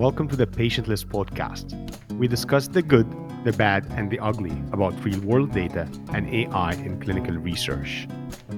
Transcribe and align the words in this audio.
welcome 0.00 0.26
to 0.26 0.34
the 0.34 0.46
Patientless 0.46 1.04
podcast. 1.04 1.74
We 2.16 2.26
discuss 2.26 2.66
the 2.68 2.80
good, 2.80 3.06
the 3.44 3.52
bad, 3.52 3.84
and 3.90 4.10
the 4.10 4.18
ugly 4.18 4.56
about 4.72 4.94
real 5.04 5.20
world 5.20 5.52
data 5.52 5.86
and 6.14 6.26
AI 6.26 6.72
in 6.72 6.98
clinical 6.98 7.36
research. 7.36 8.08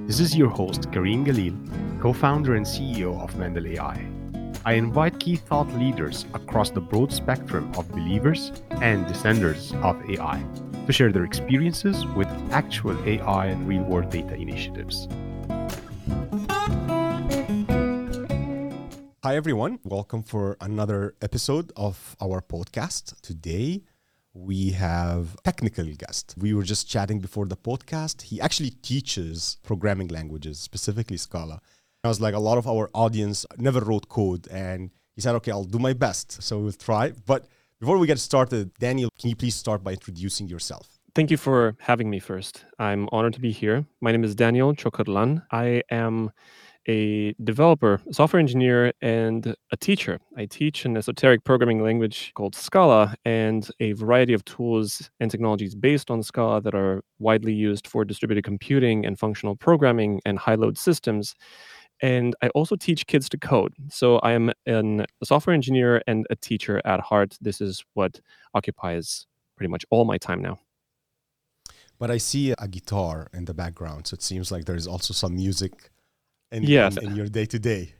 This 0.06 0.20
is 0.20 0.36
your 0.36 0.50
host, 0.50 0.92
Karim 0.92 1.24
Galil, 1.24 1.56
co 2.00 2.12
founder 2.12 2.54
and 2.54 2.64
CEO 2.64 3.20
of 3.20 3.36
Mendel 3.36 3.66
AI. 3.66 4.06
I 4.64 4.74
invite 4.74 5.18
key 5.18 5.34
thought 5.34 5.68
leaders 5.74 6.26
across 6.32 6.70
the 6.70 6.80
broad 6.80 7.12
spectrum 7.12 7.72
of 7.76 7.90
believers 7.90 8.52
and 8.80 9.04
dissenters 9.08 9.72
of 9.82 10.00
AI 10.08 10.44
to 10.86 10.92
share 10.92 11.10
their 11.10 11.24
experiences 11.24 12.06
with 12.14 12.28
actual 12.52 12.96
AI 13.04 13.46
and 13.46 13.66
real 13.66 13.82
world 13.82 14.10
data 14.10 14.36
initiatives. 14.36 15.08
Hi, 19.32 19.36
everyone. 19.36 19.78
Welcome 19.82 20.22
for 20.24 20.58
another 20.60 21.14
episode 21.22 21.72
of 21.74 22.16
our 22.20 22.42
podcast. 22.42 23.18
Today, 23.22 23.80
we 24.34 24.72
have 24.72 25.38
technical 25.42 25.86
guest. 25.86 26.34
We 26.36 26.52
were 26.52 26.64
just 26.64 26.86
chatting 26.86 27.18
before 27.18 27.46
the 27.46 27.56
podcast. 27.56 28.20
He 28.20 28.42
actually 28.42 28.72
teaches 28.82 29.56
programming 29.62 30.08
languages, 30.08 30.60
specifically 30.60 31.16
Scala. 31.16 31.62
I 32.04 32.08
was 32.08 32.20
like, 32.20 32.34
a 32.34 32.38
lot 32.38 32.58
of 32.58 32.66
our 32.66 32.90
audience 32.92 33.46
never 33.56 33.80
wrote 33.80 34.10
code, 34.10 34.48
and 34.48 34.90
he 35.14 35.22
said, 35.22 35.34
"Okay, 35.36 35.50
I'll 35.50 35.72
do 35.76 35.78
my 35.78 35.94
best." 35.94 36.42
So 36.42 36.58
we'll 36.58 36.80
try. 36.88 37.14
But 37.24 37.46
before 37.80 37.96
we 37.96 38.06
get 38.06 38.18
started, 38.18 38.74
Daniel, 38.78 39.08
can 39.18 39.30
you 39.30 39.36
please 39.36 39.54
start 39.54 39.82
by 39.82 39.92
introducing 39.92 40.46
yourself? 40.46 40.86
Thank 41.14 41.30
you 41.30 41.38
for 41.38 41.74
having 41.78 42.10
me 42.10 42.18
first. 42.20 42.66
I'm 42.78 43.08
honored 43.12 43.32
to 43.38 43.40
be 43.40 43.52
here. 43.52 43.86
My 44.02 44.12
name 44.12 44.24
is 44.24 44.34
Daniel 44.34 44.74
Ciocîrlan. 44.74 45.30
I 45.50 45.82
am 45.90 46.32
a 46.88 47.34
developer, 47.44 48.00
software 48.10 48.40
engineer, 48.40 48.92
and 49.00 49.54
a 49.70 49.76
teacher. 49.76 50.18
I 50.36 50.46
teach 50.46 50.84
an 50.84 50.96
esoteric 50.96 51.44
programming 51.44 51.82
language 51.82 52.32
called 52.34 52.54
Scala 52.54 53.14
and 53.24 53.68
a 53.80 53.92
variety 53.92 54.32
of 54.32 54.44
tools 54.44 55.10
and 55.20 55.30
technologies 55.30 55.74
based 55.74 56.10
on 56.10 56.22
Scala 56.22 56.60
that 56.62 56.74
are 56.74 57.02
widely 57.18 57.52
used 57.52 57.86
for 57.86 58.04
distributed 58.04 58.44
computing 58.44 59.06
and 59.06 59.18
functional 59.18 59.56
programming 59.56 60.20
and 60.24 60.38
high 60.38 60.56
load 60.56 60.76
systems. 60.76 61.34
And 62.00 62.34
I 62.42 62.48
also 62.48 62.74
teach 62.74 63.06
kids 63.06 63.28
to 63.28 63.38
code. 63.38 63.74
So 63.88 64.18
I 64.18 64.32
am 64.32 64.50
an, 64.66 65.06
a 65.22 65.26
software 65.26 65.54
engineer 65.54 66.02
and 66.08 66.26
a 66.30 66.36
teacher 66.36 66.82
at 66.84 66.98
heart. 66.98 67.38
This 67.40 67.60
is 67.60 67.84
what 67.94 68.20
occupies 68.54 69.26
pretty 69.56 69.70
much 69.70 69.84
all 69.90 70.04
my 70.04 70.18
time 70.18 70.42
now. 70.42 70.58
But 72.00 72.10
I 72.10 72.16
see 72.16 72.52
a 72.58 72.66
guitar 72.66 73.28
in 73.32 73.44
the 73.44 73.54
background. 73.54 74.08
So 74.08 74.14
it 74.14 74.22
seems 74.22 74.50
like 74.50 74.64
there's 74.64 74.88
also 74.88 75.14
some 75.14 75.36
music 75.36 75.92
in, 76.52 76.62
yes. 76.64 76.96
in, 76.96 77.08
in 77.08 77.16
your 77.16 77.26
day 77.26 77.46
to 77.46 77.58
day? 77.58 77.94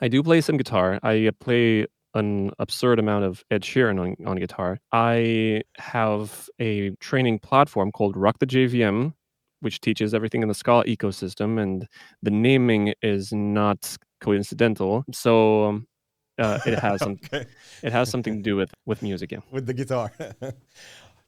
I 0.00 0.08
do 0.08 0.22
play 0.22 0.40
some 0.40 0.56
guitar. 0.56 0.98
I 1.02 1.30
play 1.40 1.86
an 2.14 2.50
absurd 2.58 2.98
amount 2.98 3.24
of 3.24 3.44
Ed 3.50 3.62
Sheeran 3.62 4.00
on, 4.00 4.26
on 4.26 4.36
guitar. 4.36 4.78
I 4.92 5.62
have 5.76 6.48
a 6.58 6.90
training 6.96 7.38
platform 7.38 7.90
called 7.92 8.16
Rock 8.16 8.38
the 8.38 8.46
JVM, 8.46 9.14
which 9.60 9.80
teaches 9.80 10.12
everything 10.14 10.42
in 10.42 10.48
the 10.48 10.54
Scala 10.54 10.84
ecosystem, 10.84 11.60
and 11.60 11.86
the 12.22 12.30
naming 12.30 12.94
is 13.02 13.32
not 13.32 13.96
coincidental. 14.20 15.04
So 15.12 15.64
um, 15.64 15.86
uh, 16.38 16.58
it 16.66 16.78
has 16.78 17.00
some, 17.00 17.12
okay. 17.32 17.46
it 17.82 17.92
has 17.92 18.10
something 18.10 18.36
to 18.36 18.42
do 18.42 18.56
with 18.56 18.72
with 18.86 19.02
music, 19.02 19.32
yeah. 19.32 19.40
With 19.50 19.66
the 19.66 19.74
guitar. 19.74 20.12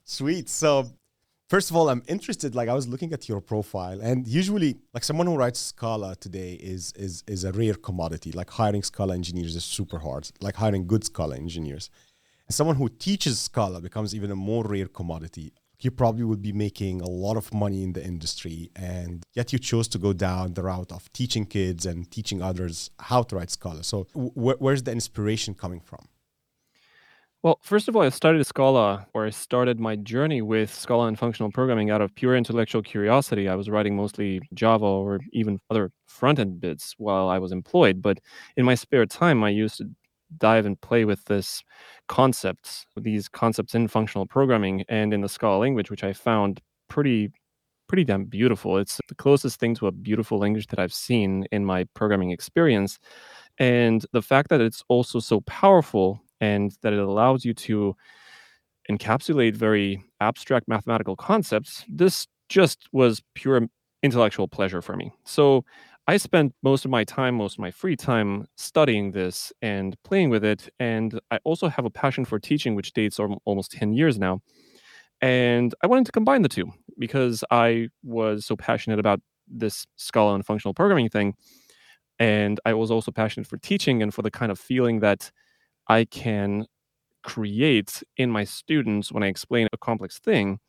Sweet. 0.03 0.49
So 0.49 0.91
First 1.47 1.69
of 1.69 1.75
all, 1.75 1.89
I'm 1.89 2.01
interested. 2.07 2.55
Like 2.55 2.69
I 2.69 2.73
was 2.73 2.87
looking 2.87 3.13
at 3.13 3.29
your 3.29 3.39
profile, 3.39 4.01
and 4.01 4.27
usually, 4.27 4.77
like 4.95 5.03
someone 5.03 5.27
who 5.27 5.35
writes 5.35 5.59
Scala 5.59 6.15
today 6.15 6.53
is 6.53 6.91
is 6.95 7.23
is 7.27 7.43
a 7.43 7.51
rare 7.51 7.75
commodity. 7.75 8.31
Like 8.31 8.49
hiring 8.49 8.81
Scala 8.81 9.13
engineers 9.13 9.55
is 9.55 9.63
super 9.63 9.99
hard. 9.99 10.27
Like 10.41 10.55
hiring 10.55 10.87
good 10.87 11.03
Scala 11.03 11.35
engineers, 11.35 11.91
and 12.47 12.55
someone 12.55 12.75
who 12.77 12.89
teaches 12.89 13.39
Scala 13.39 13.79
becomes 13.79 14.15
even 14.15 14.31
a 14.31 14.35
more 14.35 14.63
rare 14.63 14.87
commodity. 14.87 15.53
You 15.81 15.91
probably 15.91 16.23
would 16.23 16.41
be 16.41 16.53
making 16.53 17.01
a 17.01 17.07
lot 17.07 17.37
of 17.37 17.53
money 17.53 17.83
in 17.83 17.93
the 17.93 18.03
industry, 18.03 18.71
and 18.75 19.23
yet 19.33 19.53
you 19.53 19.59
chose 19.59 19.87
to 19.89 19.99
go 19.99 20.13
down 20.13 20.55
the 20.55 20.63
route 20.63 20.91
of 20.91 21.13
teaching 21.13 21.45
kids 21.45 21.85
and 21.85 22.09
teaching 22.09 22.41
others 22.41 22.89
how 22.97 23.21
to 23.21 23.35
write 23.35 23.51
Scala. 23.51 23.83
So, 23.83 24.07
wh- 24.13 24.59
where's 24.59 24.81
the 24.81 24.93
inspiration 24.93 25.53
coming 25.53 25.81
from? 25.81 26.07
Well, 27.45 27.59
first 27.61 27.87
of 27.87 27.95
all, 27.95 28.01
I 28.01 28.09
started 28.09 28.43
Scala, 28.43 29.05
or 29.13 29.27
I 29.27 29.29
started 29.29 29.79
my 29.79 29.95
journey 29.97 30.41
with 30.41 30.73
Scala 30.73 31.05
and 31.05 31.19
functional 31.19 31.51
programming 31.51 31.91
out 31.91 32.01
of 32.01 32.15
pure 32.15 32.35
intellectual 32.35 32.81
curiosity. 32.81 33.47
I 33.47 33.53
was 33.53 33.69
writing 33.69 33.95
mostly 33.95 34.41
Java 34.55 34.85
or 34.85 35.19
even 35.31 35.59
other 35.69 35.91
front 36.07 36.39
end 36.39 36.59
bits 36.59 36.95
while 36.97 37.29
I 37.29 37.37
was 37.37 37.51
employed. 37.51 38.01
But 38.01 38.17
in 38.57 38.65
my 38.65 38.73
spare 38.73 39.05
time, 39.05 39.43
I 39.43 39.49
used 39.49 39.77
to 39.77 39.87
dive 40.39 40.65
and 40.65 40.81
play 40.81 41.05
with 41.05 41.23
this 41.25 41.63
concepts, 42.07 42.87
these 42.97 43.29
concepts 43.29 43.75
in 43.75 43.89
functional 43.89 44.25
programming 44.25 44.83
and 44.89 45.13
in 45.13 45.21
the 45.21 45.29
Scala 45.29 45.59
language, 45.59 45.91
which 45.91 46.03
I 46.03 46.13
found 46.13 46.61
pretty 46.87 47.31
pretty 47.87 48.03
damn 48.03 48.25
beautiful. 48.25 48.79
It's 48.79 48.99
the 49.07 49.13
closest 49.13 49.59
thing 49.59 49.75
to 49.75 49.85
a 49.85 49.91
beautiful 49.91 50.39
language 50.39 50.65
that 50.69 50.79
I've 50.79 50.93
seen 50.93 51.45
in 51.51 51.63
my 51.63 51.83
programming 51.93 52.31
experience. 52.31 52.97
And 53.59 54.03
the 54.13 54.23
fact 54.23 54.49
that 54.49 54.61
it's 54.61 54.83
also 54.89 55.19
so 55.19 55.41
powerful 55.41 56.24
and 56.41 56.75
that 56.81 56.93
it 56.93 56.99
allows 56.99 57.45
you 57.45 57.53
to 57.53 57.95
encapsulate 58.89 59.55
very 59.55 60.03
abstract 60.19 60.67
mathematical 60.67 61.15
concepts, 61.15 61.85
this 61.89 62.27
just 62.49 62.87
was 62.91 63.21
pure 63.33 63.67
intellectual 64.03 64.47
pleasure 64.47 64.81
for 64.81 64.95
me. 64.95 65.11
So 65.25 65.65
I 66.07 66.17
spent 66.17 66.53
most 66.61 66.85
of 66.85 66.91
my 66.91 67.03
time, 67.03 67.35
most 67.35 67.53
of 67.53 67.59
my 67.59 67.71
free 67.71 67.95
time 67.95 68.45
studying 68.57 69.11
this 69.11 69.51
and 69.63 69.95
playing 70.03 70.29
with 70.29 70.43
it. 70.43 70.69
And 70.79 71.19
I 71.31 71.39
also 71.43 71.67
have 71.67 71.85
a 71.85 71.89
passion 71.89 72.25
for 72.25 72.37
teaching, 72.37 72.75
which 72.75 72.93
dates 72.93 73.19
almost 73.19 73.71
10 73.71 73.93
years 73.93 74.19
now. 74.19 74.41
And 75.21 75.73
I 75.83 75.87
wanted 75.87 76.05
to 76.05 76.11
combine 76.11 76.43
the 76.43 76.49
two 76.49 76.71
because 76.99 77.43
I 77.49 77.87
was 78.03 78.45
so 78.45 78.55
passionate 78.55 78.99
about 78.99 79.19
this 79.47 79.87
Scala 79.95 80.35
and 80.35 80.45
functional 80.45 80.75
programming 80.75 81.09
thing. 81.09 81.33
And 82.19 82.59
I 82.65 82.75
was 82.75 82.91
also 82.91 83.11
passionate 83.11 83.47
for 83.47 83.57
teaching 83.57 84.03
and 84.03 84.13
for 84.13 84.21
the 84.21 84.31
kind 84.31 84.51
of 84.51 84.59
feeling 84.59 84.99
that 84.99 85.31
I 85.87 86.05
can 86.05 86.65
create 87.23 88.03
in 88.17 88.29
my 88.29 88.43
students 88.43 89.11
when 89.11 89.23
I 89.23 89.27
explain 89.27 89.67
a 89.73 89.77
complex 89.77 90.19
thing. 90.19 90.59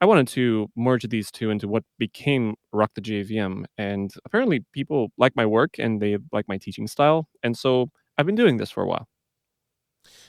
I 0.00 0.06
wanted 0.06 0.28
to 0.28 0.70
merge 0.76 1.08
these 1.08 1.30
two 1.30 1.50
into 1.50 1.66
what 1.68 1.84
became 1.98 2.56
Rock 2.72 2.92
the 2.94 3.00
JVM. 3.00 3.64
And 3.78 4.12
apparently, 4.24 4.64
people 4.72 5.12
like 5.16 5.34
my 5.36 5.46
work 5.46 5.78
and 5.78 6.00
they 6.00 6.18
like 6.32 6.46
my 6.48 6.58
teaching 6.58 6.86
style. 6.86 7.28
And 7.42 7.56
so 7.56 7.90
I've 8.18 8.26
been 8.26 8.34
doing 8.34 8.58
this 8.58 8.70
for 8.70 8.82
a 8.82 8.86
while. 8.86 9.08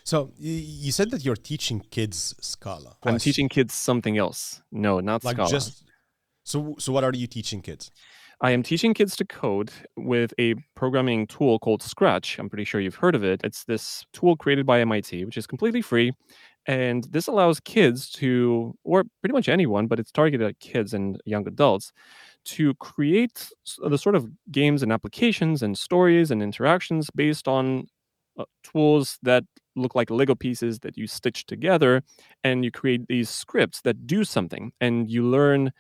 So 0.04 0.32
you 0.38 0.92
said 0.92 1.12
that 1.12 1.26
you're 1.26 1.36
teaching 1.36 1.82
kids 1.92 2.36
Scala. 2.40 2.96
I'm 3.04 3.18
teaching 3.18 3.50
kids 3.50 3.74
something 3.74 4.18
else. 4.18 4.62
No, 4.72 5.00
not 5.00 5.24
like 5.24 5.36
Scala. 5.36 5.50
Just, 5.50 5.84
so, 6.44 6.76
so 6.78 6.94
what 6.94 7.04
are 7.04 7.12
you 7.14 7.28
teaching 7.28 7.62
kids? 7.62 7.92
I 8.42 8.52
am 8.52 8.64
teaching 8.64 8.94
kids 8.94 9.16
to 9.18 9.26
code 9.26 9.72
with 9.96 10.34
a 10.40 10.56
programming 10.76 11.28
tool 11.28 11.58
called 11.60 11.82
Scratch. 11.82 12.38
I'm 12.38 12.50
pretty 12.50 12.66
sure 12.66 12.82
you've 12.82 12.96
heard 12.96 13.16
of 13.16 13.24
it. 13.24 13.42
It's 13.44 13.64
this 13.64 14.06
tool 14.14 14.36
created 14.36 14.66
by 14.66 14.82
MIT, 14.82 15.24
which 15.26 15.38
is 15.38 15.48
completely 15.48 15.82
free. 15.82 16.12
And 16.68 17.06
this 17.12 17.28
allows 17.28 17.60
kids 17.60 18.10
to, 18.14 18.76
or 18.84 19.04
pretty 19.22 19.34
much 19.34 19.48
anyone, 19.48 19.88
but 19.88 20.00
it's 20.00 20.12
targeted 20.12 20.48
at 20.48 20.60
kids 20.60 20.94
and 20.94 21.20
young 21.26 21.48
adults, 21.48 21.92
to 22.46 22.74
create 22.76 23.50
the 23.88 23.98
sort 23.98 24.16
of 24.16 24.30
games 24.52 24.84
and 24.84 24.92
applications 24.92 25.62
and 25.64 25.78
stories 25.78 26.32
and 26.32 26.42
interactions 26.44 27.10
based 27.16 27.48
on 27.48 27.88
uh, 28.38 28.46
tools 28.64 29.18
that 29.24 29.44
look 29.76 29.96
like 29.96 30.10
Lego 30.10 30.36
pieces 30.36 30.80
that 30.80 30.98
you 30.98 31.08
stitch 31.08 31.46
together. 31.46 32.04
And 32.44 32.66
you 32.66 32.72
create 32.72 33.08
these 33.08 33.30
scripts 33.30 33.82
that 33.82 34.08
do 34.08 34.24
something. 34.24 34.72
And 34.82 35.10
you 35.10 35.24
learn 35.24 35.72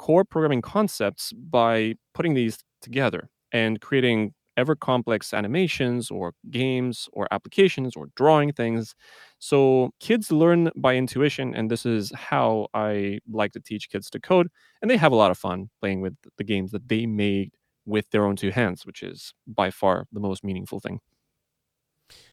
core 0.00 0.24
programming 0.24 0.62
concepts 0.62 1.30
by 1.34 1.94
putting 2.14 2.32
these 2.32 2.56
together 2.80 3.28
and 3.52 3.82
creating 3.82 4.32
ever 4.56 4.74
complex 4.74 5.34
animations 5.34 6.10
or 6.10 6.32
games 6.50 7.06
or 7.12 7.28
applications 7.30 7.94
or 7.94 8.06
drawing 8.16 8.50
things. 8.50 8.94
So 9.38 9.90
kids 10.00 10.32
learn 10.32 10.70
by 10.74 10.96
intuition, 10.96 11.54
and 11.54 11.70
this 11.70 11.84
is 11.84 12.12
how 12.16 12.68
I 12.72 13.20
like 13.30 13.52
to 13.52 13.60
teach 13.60 13.90
kids 13.90 14.08
to 14.10 14.18
code. 14.20 14.48
And 14.80 14.90
they 14.90 14.96
have 14.96 15.12
a 15.12 15.20
lot 15.22 15.30
of 15.30 15.36
fun 15.36 15.68
playing 15.80 16.00
with 16.00 16.16
the 16.38 16.44
games 16.44 16.70
that 16.70 16.88
they 16.88 17.04
made 17.04 17.50
with 17.84 18.06
their 18.10 18.24
own 18.24 18.36
two 18.36 18.52
hands, 18.52 18.86
which 18.86 19.02
is 19.02 19.34
by 19.46 19.70
far 19.70 20.06
the 20.12 20.20
most 20.20 20.42
meaningful 20.42 20.80
thing. 20.80 21.00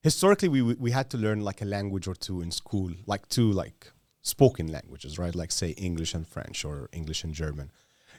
Historically, 0.02 0.50
we 0.56 0.62
we 0.62 0.92
had 0.92 1.10
to 1.10 1.18
learn 1.18 1.42
like 1.50 1.62
a 1.62 1.66
language 1.66 2.08
or 2.08 2.16
two 2.16 2.40
in 2.42 2.50
school, 2.52 2.92
like 3.06 3.28
two 3.28 3.52
like 3.52 3.92
spoken 4.28 4.68
languages, 4.72 5.18
right? 5.18 5.36
Like 5.36 5.52
say 5.52 5.70
English 5.72 6.14
and 6.14 6.28
French 6.28 6.66
or 6.66 6.90
English 6.92 7.24
and 7.24 7.34
German. 7.34 7.72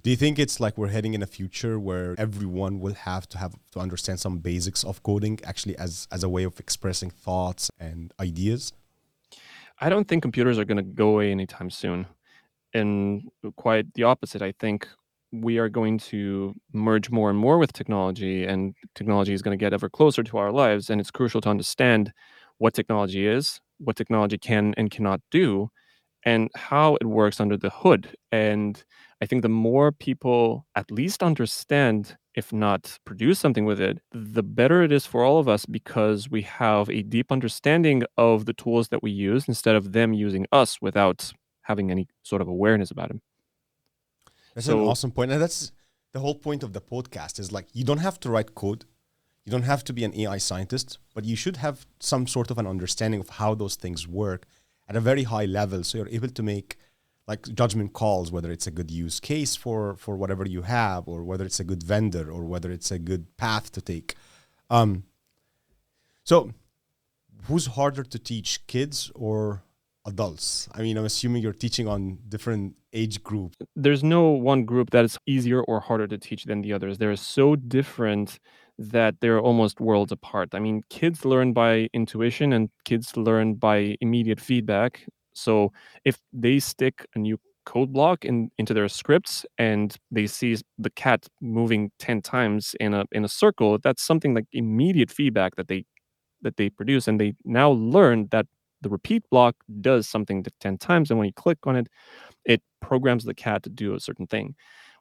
Do 0.02 0.10
you 0.10 0.16
think 0.16 0.38
it's 0.38 0.60
like 0.60 0.78
we're 0.78 0.88
heading 0.88 1.14
in 1.14 1.22
a 1.22 1.26
future 1.26 1.78
where 1.78 2.14
everyone 2.19 2.78
will 2.78 2.94
have 2.94 3.28
to 3.31 3.38
have 3.38 3.55
to 3.72 3.81
understand 3.81 4.20
some 4.20 4.38
basics 4.38 4.84
of 4.84 5.02
coding 5.02 5.40
actually 5.44 5.76
as 5.76 6.06
as 6.12 6.22
a 6.22 6.28
way 6.28 6.44
of 6.44 6.60
expressing 6.60 7.10
thoughts 7.10 7.70
and 7.81 8.14
ideas? 8.20 8.72
I 9.81 9.88
don't 9.88 10.06
think 10.08 10.22
computers 10.22 10.58
are 10.58 10.64
going 10.64 10.76
to 10.84 10.90
go 11.02 11.10
away 11.10 11.31
anytime 11.31 11.70
soon. 11.70 12.06
And 12.75 13.31
quite 13.56 13.94
the 13.94 14.05
opposite. 14.05 14.43
I 14.43 14.52
think 14.52 14.88
we 15.32 15.58
are 15.58 15.69
going 15.69 15.99
to 15.99 16.55
merge 16.72 17.10
more 17.10 17.31
and 17.31 17.38
more 17.38 17.58
with 17.58 17.72
technology 17.72 18.44
and 18.44 18.75
technology 18.94 19.32
is 19.32 19.43
going 19.43 19.56
to 19.56 19.62
get 19.62 19.72
ever 19.72 19.88
closer 19.88 20.22
to 20.22 20.38
our 20.38 20.50
lives 20.50 20.88
and 20.88 21.00
it's 21.00 21.10
crucial 21.10 21.40
to 21.43 21.50
understand 21.50 22.12
what 22.58 22.75
technology 22.75 23.26
is, 23.26 23.60
what 23.78 23.96
technology 23.96 24.38
can 24.38 24.75
and 24.76 24.90
cannot 24.90 25.20
do, 25.31 25.70
and 26.28 26.50
how 26.54 26.96
it 27.00 27.06
works 27.06 27.40
under 27.40 27.56
the 27.56 27.70
hood. 27.70 28.04
And 28.30 28.84
I 29.22 29.25
think 29.26 29.40
the 29.40 29.56
more 29.69 29.90
people 29.90 30.66
at 30.75 30.90
least 30.90 31.22
understand, 31.22 32.19
if 32.34 32.52
not 32.52 32.82
produce 33.06 33.38
something 33.38 33.64
with 33.64 33.80
it, 33.80 33.96
the 34.12 34.42
better 34.42 34.82
it 34.82 34.92
is 34.92 35.06
for 35.06 35.25
all 35.25 35.38
of 35.38 35.48
us 35.48 35.64
because 35.64 36.28
we 36.28 36.42
have 36.42 36.90
a 36.90 37.00
deep 37.02 37.32
understanding 37.32 38.02
of 38.19 38.44
the 38.44 38.52
tools 38.52 38.88
that 38.88 39.02
we 39.02 39.10
use 39.10 39.48
instead 39.48 39.75
of 39.75 39.92
them 39.96 40.12
using 40.12 40.44
us 40.52 40.70
without 40.82 41.32
having 41.62 41.90
any 41.90 42.04
sort 42.22 42.42
of 42.42 42.48
awareness 42.48 42.90
about 42.90 43.08
them. 43.08 43.22
That's 44.54 44.66
so, 44.66 44.78
an 44.78 44.86
awesome 44.86 45.12
point. 45.12 45.32
And 45.32 45.40
that's 45.40 45.72
the 46.12 46.20
whole 46.20 46.34
point 46.34 46.62
of 46.62 46.74
the 46.74 46.82
podcast 46.82 47.38
is 47.38 47.52
like 47.56 47.69
you 47.72 47.84
don't 47.84 48.04
have 48.08 48.20
to 48.20 48.28
write 48.28 48.54
code. 48.54 48.84
You 49.46 49.52
don't 49.52 49.70
have 49.72 49.82
to 49.84 49.94
be 49.94 50.04
an 50.04 50.14
AI 50.14 50.36
scientist, 50.36 50.98
but 51.14 51.24
you 51.24 51.36
should 51.36 51.56
have 51.56 51.86
some 52.00 52.26
sort 52.26 52.50
of 52.50 52.58
an 52.58 52.66
understanding 52.66 53.20
of 53.20 53.31
how 53.40 53.54
those 53.54 53.76
things 53.76 54.06
work 54.06 54.42
at 54.88 54.96
a 54.96 55.00
very 55.00 55.25
high 55.25 55.44
level 55.44 55.82
so 55.85 55.99
you're 55.99 56.08
able 56.08 56.29
to 56.29 56.43
make 56.43 56.76
like 57.29 57.43
judgment 57.55 57.93
calls 57.93 58.32
whether 58.32 58.50
it's 58.50 58.67
a 58.67 58.70
good 58.70 58.90
use 58.90 59.20
case 59.20 59.55
for 59.55 59.94
for 59.96 60.17
whatever 60.17 60.46
you 60.46 60.62
have 60.62 61.06
or 61.06 61.23
whether 61.23 61.44
it's 61.44 61.61
a 61.61 61.64
good 61.64 61.82
vendor 61.82 62.31
or 62.31 62.44
whether 62.44 62.70
it's 62.73 62.90
a 62.90 62.99
good 62.99 63.37
path 63.37 63.70
to 63.70 63.82
take. 63.82 64.17
Um, 64.70 65.05
so 66.25 66.52
who's 67.44 67.67
harder 67.67 68.02
to 68.02 68.19
teach 68.19 68.67
kids 68.67 69.12
or 69.14 69.62
adults? 70.06 70.69
I 70.73 70.81
mean 70.82 70.96
i'm 70.96 71.05
assuming 71.05 71.43
you're 71.43 71.52
teaching 71.52 71.87
on 71.87 72.19
different 72.29 72.75
age 72.94 73.23
groups. 73.23 73.56
There's 73.76 74.02
no 74.02 74.31
one 74.31 74.64
group 74.64 74.91
that 74.91 75.05
is 75.05 75.19
easier 75.26 75.61
or 75.62 75.81
harder 75.81 76.06
to 76.06 76.17
teach 76.17 76.44
than 76.44 76.62
the 76.62 76.73
others. 76.73 76.96
They're 76.96 77.14
so 77.17 77.56
different 77.56 78.38
that 78.78 79.16
they're 79.20 79.40
almost 79.40 79.80
worlds 79.80 80.12
apart. 80.12 80.50
I 80.54 80.60
mean, 80.60 80.82
kids 80.90 81.25
learn 81.25 81.52
by 81.52 81.88
intuition 81.92 82.52
and 82.52 82.70
kids 82.84 83.16
learn 83.16 83.54
by 83.54 83.96
immediate 84.00 84.40
feedback. 84.40 85.06
So 85.34 85.72
if 86.04 86.19
they 86.32 86.58
stick 86.60 87.06
a 87.14 87.19
new 87.19 87.38
code 87.66 87.92
block 87.92 88.25
in, 88.25 88.50
into 88.58 88.72
their 88.72 88.88
scripts 88.88 89.44
and 89.58 89.94
they 90.10 90.26
see 90.26 90.56
the 90.78 90.90
cat 90.90 91.26
moving 91.40 91.90
10 91.98 92.22
times 92.22 92.75
in 92.80 92.94
a 92.94 93.04
in 93.12 93.25
a 93.25 93.28
circle, 93.28 93.78
that's 93.82 94.02
something 94.02 94.34
like 94.34 94.46
immediate 94.52 95.10
feedback 95.10 95.56
that 95.56 95.69
they 95.69 95.84
that 96.42 96.56
they 96.56 96.70
produce 96.70 97.08
and 97.08 97.20
they 97.20 97.34
now 97.44 97.70
learn 97.70 98.28
that 98.31 98.46
the 98.81 98.88
repeat 98.88 99.22
block 99.31 99.56
does 99.81 100.08
something 100.08 100.44
10 100.60 100.78
times 100.78 101.10
and 101.10 101.19
when 101.19 101.26
you 101.26 101.32
click 101.32 101.58
on 101.64 101.76
it 101.76 101.88
it 102.44 102.62
programs 102.82 103.24
the 103.24 103.34
cat 103.34 103.62
to 103.62 103.70
do 103.70 103.94
a 103.94 104.00
certain 104.00 104.26
thing 104.26 104.54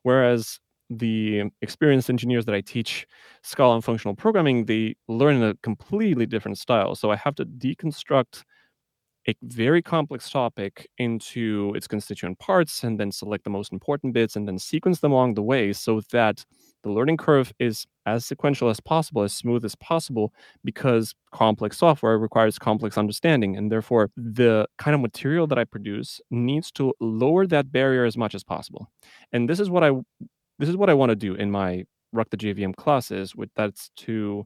whereas 0.04 0.60
the 0.90 1.44
experienced 1.62 2.10
engineers 2.10 2.46
that 2.46 2.56
I 2.56 2.62
teach 2.62 3.08
Scala 3.44 3.76
and 3.76 3.84
functional 3.84 4.16
programming, 4.16 4.66
they 4.66 4.96
learn 5.08 5.36
in 5.36 5.44
a 5.44 5.56
completely 5.64 6.26
different 6.26 6.58
style. 6.58 6.96
So 6.96 7.12
I 7.12 7.16
have 7.18 7.36
to 7.36 7.46
deconstruct 7.46 8.44
a 9.30 9.36
very 9.44 9.82
complex 9.82 10.30
topic 10.30 10.88
into 10.98 11.74
its 11.76 11.86
constituent 11.86 12.40
parts 12.40 12.84
and 12.84 12.98
then 12.98 13.12
select 13.12 13.44
the 13.44 13.50
most 13.50 13.74
important 13.74 14.14
bits 14.14 14.38
and 14.38 14.48
then 14.48 14.58
sequence 14.58 15.02
them 15.02 15.12
along 15.12 15.34
the 15.34 15.42
way 15.42 15.74
so 15.74 16.02
that 16.12 16.46
the 16.84 16.90
learning 16.90 17.18
curve 17.18 17.52
is 17.60 17.86
as 18.06 18.26
sequential 18.26 18.70
as 18.70 18.80
possible, 18.80 19.24
as 19.24 19.34
smooth 19.34 19.66
as 19.66 19.76
possible, 19.76 20.34
because 20.64 21.14
complex 21.34 21.78
software 21.78 22.18
requires 22.18 22.58
complex 22.58 22.98
understanding. 22.98 23.58
And 23.58 23.70
therefore, 23.70 24.10
the 24.16 24.66
kind 24.78 24.96
of 24.96 25.02
material 25.02 25.46
that 25.48 25.60
I 25.60 25.66
produce 25.66 26.22
needs 26.32 26.72
to 26.74 26.94
lower 27.02 27.46
that 27.48 27.70
barrier 27.70 28.06
as 28.06 28.16
much 28.16 28.34
as 28.34 28.46
possible. 28.46 28.90
And 29.34 29.50
this 29.50 29.60
is 29.60 29.70
what 29.70 29.84
I 29.84 29.92
this 30.60 30.70
is 30.70 30.78
what 30.78 30.90
I 30.90 30.94
want 30.94 31.10
to 31.10 31.16
do 31.16 31.34
in 31.34 31.52
my 31.52 31.86
Rock 32.14 32.30
the 32.30 32.38
JVM 32.38 32.76
classes, 32.76 33.36
with 33.36 33.50
that's 33.56 33.90
to 33.98 34.46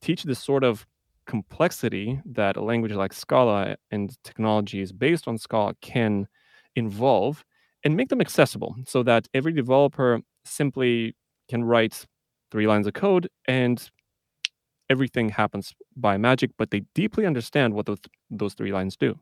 teach 0.00 0.22
this 0.22 0.38
sort 0.38 0.64
of 0.64 0.86
complexity 1.26 2.20
that 2.24 2.56
a 2.56 2.62
language 2.62 2.92
like 2.92 3.12
Scala 3.12 3.76
and 3.90 4.16
technologies 4.24 4.92
based 4.92 5.28
on 5.28 5.38
Scala 5.38 5.74
can 5.80 6.28
involve 6.76 7.44
and 7.84 7.96
make 7.96 8.08
them 8.08 8.20
accessible 8.20 8.76
so 8.86 9.02
that 9.02 9.28
every 9.34 9.52
developer 9.52 10.20
simply 10.44 11.14
can 11.48 11.64
write 11.64 12.06
three 12.50 12.66
lines 12.66 12.86
of 12.86 12.94
code 12.94 13.28
and 13.46 13.90
everything 14.90 15.30
happens 15.30 15.74
by 15.96 16.16
magic, 16.16 16.50
but 16.58 16.70
they 16.70 16.82
deeply 16.94 17.26
understand 17.26 17.74
what 17.74 17.86
those, 17.86 17.98
those 18.30 18.54
three 18.54 18.72
lines 18.72 18.96
do. 18.96 19.18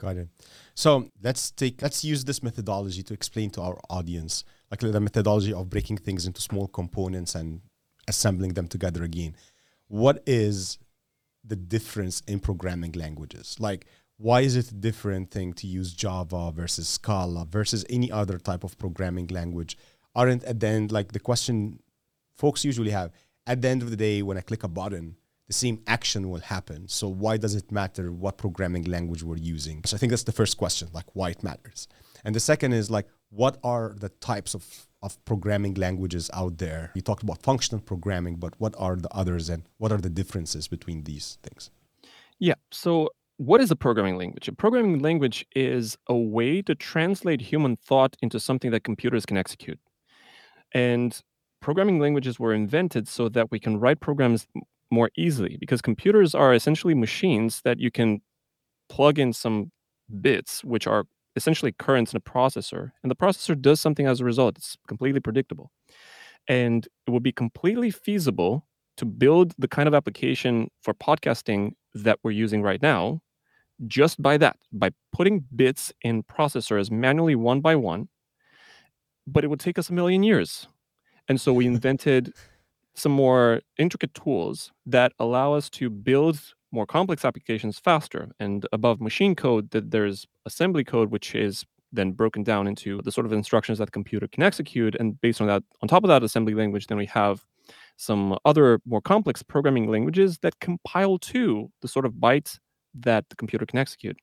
Got 0.00 0.16
it. 0.16 0.28
So 0.74 1.08
let's 1.22 1.50
take 1.50 1.82
let's 1.82 2.02
use 2.02 2.24
this 2.24 2.42
methodology 2.42 3.02
to 3.02 3.12
explain 3.12 3.50
to 3.50 3.60
our 3.60 3.78
audience, 3.90 4.44
like 4.70 4.80
the 4.80 5.00
methodology 5.00 5.52
of 5.52 5.68
breaking 5.70 5.98
things 5.98 6.26
into 6.26 6.40
small 6.40 6.68
components 6.68 7.34
and 7.34 7.60
assembling 8.08 8.54
them 8.54 8.68
together 8.68 9.02
again. 9.02 9.34
What 9.88 10.22
is 10.26 10.78
the 11.44 11.56
difference 11.56 12.22
in 12.26 12.40
programming 12.40 12.92
languages? 12.92 13.56
Like, 13.58 13.86
why 14.16 14.42
is 14.42 14.54
it 14.54 14.70
a 14.70 14.74
different 14.74 15.30
thing 15.30 15.54
to 15.54 15.66
use 15.66 15.92
Java 15.92 16.52
versus 16.54 16.88
Scala 16.88 17.46
versus 17.50 17.84
any 17.88 18.12
other 18.12 18.38
type 18.38 18.64
of 18.64 18.78
programming 18.78 19.28
language? 19.28 19.78
Aren't 20.14 20.44
at 20.44 20.60
the 20.60 20.66
end 20.66 20.92
like 20.92 21.12
the 21.12 21.20
question 21.20 21.80
folks 22.36 22.64
usually 22.64 22.90
have 22.90 23.12
at 23.46 23.62
the 23.62 23.68
end 23.68 23.82
of 23.82 23.90
the 23.90 23.96
day 23.96 24.22
when 24.22 24.36
I 24.36 24.42
click 24.42 24.62
a 24.62 24.68
button, 24.68 25.16
the 25.46 25.54
same 25.54 25.82
action 25.86 26.30
will 26.30 26.40
happen. 26.40 26.86
So 26.88 27.08
why 27.08 27.36
does 27.36 27.54
it 27.54 27.72
matter 27.72 28.12
what 28.12 28.38
programming 28.38 28.84
language 28.84 29.22
we're 29.22 29.36
using? 29.36 29.82
So 29.84 29.96
I 29.96 29.98
think 29.98 30.10
that's 30.10 30.22
the 30.22 30.32
first 30.32 30.56
question, 30.56 30.88
like 30.92 31.06
why 31.14 31.30
it 31.30 31.42
matters. 31.42 31.88
And 32.24 32.34
the 32.34 32.40
second 32.40 32.72
is 32.72 32.90
like 32.90 33.08
what 33.30 33.58
are 33.62 33.94
the 33.98 34.08
types 34.08 34.54
of, 34.54 34.86
of 35.02 35.24
programming 35.24 35.74
languages 35.74 36.30
out 36.34 36.58
there? 36.58 36.90
You 36.94 37.00
talked 37.00 37.22
about 37.22 37.42
functional 37.42 37.80
programming, 37.80 38.36
but 38.36 38.54
what 38.58 38.74
are 38.76 38.96
the 38.96 39.12
others 39.14 39.48
and 39.48 39.62
what 39.78 39.92
are 39.92 39.98
the 39.98 40.10
differences 40.10 40.68
between 40.68 41.04
these 41.04 41.38
things? 41.42 41.70
Yeah. 42.38 42.54
So 42.70 43.10
what 43.36 43.60
is 43.60 43.70
a 43.70 43.76
programming 43.76 44.16
language? 44.16 44.48
A 44.48 44.52
programming 44.52 44.98
language 44.98 45.46
is 45.54 45.96
a 46.08 46.14
way 46.16 46.60
to 46.62 46.74
translate 46.74 47.40
human 47.40 47.76
thought 47.76 48.16
into 48.20 48.40
something 48.40 48.70
that 48.72 48.84
computers 48.84 49.24
can 49.24 49.36
execute. 49.36 49.78
And 50.72 51.18
programming 51.60 52.00
languages 52.00 52.38
were 52.38 52.52
invented 52.52 53.08
so 53.08 53.28
that 53.30 53.50
we 53.50 53.60
can 53.60 53.78
write 53.78 54.00
programs 54.00 54.46
more 54.90 55.10
easily 55.16 55.56
because 55.60 55.80
computers 55.80 56.34
are 56.34 56.52
essentially 56.52 56.94
machines 56.94 57.60
that 57.62 57.78
you 57.78 57.90
can 57.90 58.20
plug 58.88 59.18
in 59.18 59.32
some 59.32 59.70
bits, 60.20 60.64
which 60.64 60.86
are 60.86 61.04
essentially 61.36 61.72
currents 61.72 62.12
in 62.12 62.16
a 62.16 62.20
processor, 62.20 62.92
and 63.02 63.10
the 63.10 63.16
processor 63.16 63.60
does 63.60 63.80
something 63.80 64.06
as 64.06 64.20
a 64.20 64.24
result. 64.24 64.58
It's 64.58 64.76
completely 64.88 65.20
predictable. 65.20 65.70
And 66.48 66.86
it 67.06 67.10
would 67.10 67.22
be 67.22 67.32
completely 67.32 67.90
feasible 67.90 68.66
to 68.96 69.04
build 69.04 69.54
the 69.58 69.68
kind 69.68 69.86
of 69.86 69.94
application 69.94 70.70
for 70.82 70.94
podcasting 70.94 71.72
that 71.94 72.18
we're 72.22 72.32
using 72.32 72.62
right 72.62 72.82
now 72.82 73.20
just 73.86 74.20
by 74.20 74.36
that, 74.36 74.56
by 74.72 74.90
putting 75.12 75.44
bits 75.54 75.92
in 76.02 76.22
processors 76.22 76.90
manually 76.90 77.34
one 77.34 77.60
by 77.60 77.76
one. 77.76 78.08
But 79.26 79.44
it 79.44 79.48
would 79.48 79.60
take 79.60 79.78
us 79.78 79.88
a 79.88 79.92
million 79.92 80.22
years. 80.22 80.66
And 81.28 81.40
so 81.40 81.52
we 81.52 81.66
invented 81.74 82.32
some 82.94 83.12
more 83.12 83.60
intricate 83.78 84.14
tools 84.14 84.72
that 84.84 85.12
allow 85.18 85.54
us 85.54 85.70
to 85.70 85.88
build 85.88 86.54
more 86.72 86.86
complex 86.86 87.24
applications 87.24 87.78
faster. 87.78 88.30
And 88.38 88.66
above 88.72 89.00
machine 89.00 89.34
code, 89.34 89.70
that 89.70 89.90
there's 89.90 90.26
assembly 90.46 90.84
code, 90.84 91.10
which 91.10 91.34
is 91.34 91.64
then 91.92 92.12
broken 92.12 92.42
down 92.42 92.66
into 92.66 93.00
the 93.02 93.10
sort 93.10 93.26
of 93.26 93.32
instructions 93.32 93.78
that 93.78 93.86
the 93.86 93.90
computer 93.90 94.28
can 94.28 94.42
execute. 94.42 94.94
And 94.94 95.20
based 95.20 95.40
on 95.40 95.48
that, 95.48 95.62
on 95.82 95.88
top 95.88 96.04
of 96.04 96.08
that 96.08 96.22
assembly 96.22 96.54
language, 96.54 96.86
then 96.86 96.98
we 96.98 97.06
have 97.06 97.44
some 97.96 98.38
other 98.44 98.80
more 98.86 99.00
complex 99.00 99.42
programming 99.42 99.88
languages 99.88 100.38
that 100.42 100.58
compile 100.60 101.18
to 101.18 101.70
the 101.82 101.88
sort 101.88 102.06
of 102.06 102.14
bytes 102.14 102.58
that 102.94 103.28
the 103.28 103.36
computer 103.36 103.66
can 103.66 103.78
execute. 103.78 104.16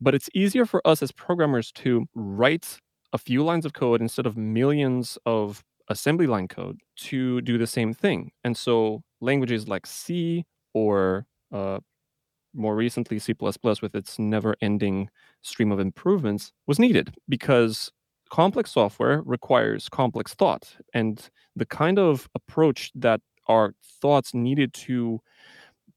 But 0.00 0.14
it's 0.14 0.28
easier 0.34 0.66
for 0.66 0.86
us 0.86 1.02
as 1.02 1.12
programmers 1.12 1.70
to 1.72 2.06
write 2.14 2.78
a 3.12 3.18
few 3.18 3.44
lines 3.44 3.64
of 3.64 3.72
code 3.72 4.00
instead 4.00 4.26
of 4.26 4.36
millions 4.36 5.18
of 5.24 5.64
assembly 5.88 6.26
line 6.26 6.48
code 6.48 6.78
to 6.96 7.40
do 7.42 7.58
the 7.58 7.66
same 7.66 7.94
thing. 7.94 8.30
And 8.44 8.56
so 8.56 9.02
languages 9.20 9.68
like 9.68 9.86
C 9.86 10.44
or 10.74 11.26
uh, 11.52 11.78
more 12.54 12.74
recently 12.76 13.18
C++ 13.18 13.34
with 13.40 13.94
its 13.94 14.18
never-ending 14.18 15.10
stream 15.42 15.72
of 15.72 15.80
improvements 15.80 16.52
was 16.66 16.78
needed 16.78 17.14
because 17.28 17.90
complex 18.30 18.72
software 18.72 19.22
requires 19.22 19.88
complex 19.88 20.34
thought 20.34 20.76
and 20.92 21.30
the 21.56 21.66
kind 21.66 21.98
of 21.98 22.28
approach 22.34 22.90
that 22.94 23.20
our 23.48 23.74
thoughts 24.02 24.34
needed 24.34 24.74
to 24.74 25.20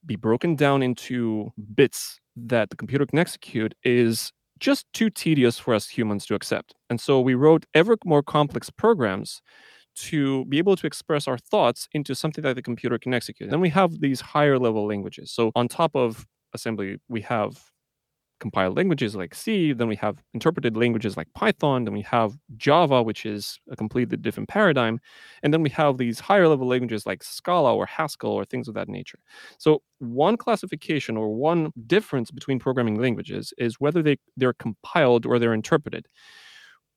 be 0.05 0.15
broken 0.15 0.55
down 0.55 0.81
into 0.81 1.51
bits 1.75 2.19
that 2.35 2.69
the 2.69 2.75
computer 2.75 3.05
can 3.05 3.19
execute 3.19 3.73
is 3.83 4.31
just 4.59 4.85
too 4.93 5.09
tedious 5.09 5.59
for 5.59 5.73
us 5.73 5.89
humans 5.89 6.25
to 6.27 6.35
accept. 6.35 6.75
And 6.89 7.01
so 7.01 7.19
we 7.19 7.33
wrote 7.35 7.65
ever 7.73 7.97
more 8.05 8.23
complex 8.23 8.69
programs 8.69 9.41
to 9.95 10.45
be 10.45 10.57
able 10.57 10.75
to 10.75 10.87
express 10.87 11.27
our 11.27 11.37
thoughts 11.37 11.87
into 11.93 12.15
something 12.15 12.43
that 12.43 12.55
the 12.55 12.61
computer 12.61 12.97
can 12.97 13.13
execute. 13.13 13.49
Then 13.49 13.61
we 13.61 13.69
have 13.69 13.99
these 13.99 14.21
higher 14.21 14.57
level 14.57 14.87
languages. 14.87 15.31
So 15.31 15.51
on 15.55 15.67
top 15.67 15.95
of 15.95 16.25
assembly, 16.53 16.97
we 17.09 17.21
have 17.21 17.71
compiled 18.41 18.75
languages 18.75 19.15
like 19.15 19.33
C, 19.35 19.71
then 19.71 19.87
we 19.87 19.95
have 19.97 20.17
interpreted 20.33 20.75
languages 20.75 21.15
like 21.15 21.27
Python, 21.33 21.85
then 21.85 21.93
we 21.93 22.01
have 22.01 22.33
Java, 22.57 23.01
which 23.03 23.25
is 23.25 23.59
a 23.69 23.75
completely 23.75 24.17
different 24.17 24.49
paradigm, 24.49 24.99
and 25.43 25.53
then 25.53 25.61
we 25.61 25.69
have 25.69 25.97
these 25.97 26.19
higher 26.19 26.47
level 26.47 26.67
languages 26.67 27.05
like 27.05 27.23
Scala 27.23 27.73
or 27.73 27.85
Haskell 27.85 28.31
or 28.31 28.43
things 28.43 28.67
of 28.67 28.73
that 28.73 28.89
nature. 28.89 29.19
So 29.59 29.83
one 29.99 30.35
classification 30.35 31.15
or 31.15 31.29
one 31.29 31.71
difference 31.85 32.31
between 32.31 32.59
programming 32.59 32.99
languages 32.99 33.53
is 33.57 33.79
whether 33.79 34.01
they, 34.01 34.17
they're 34.35 34.53
compiled 34.53 35.25
or 35.25 35.37
they're 35.37 35.53
interpreted. 35.53 36.07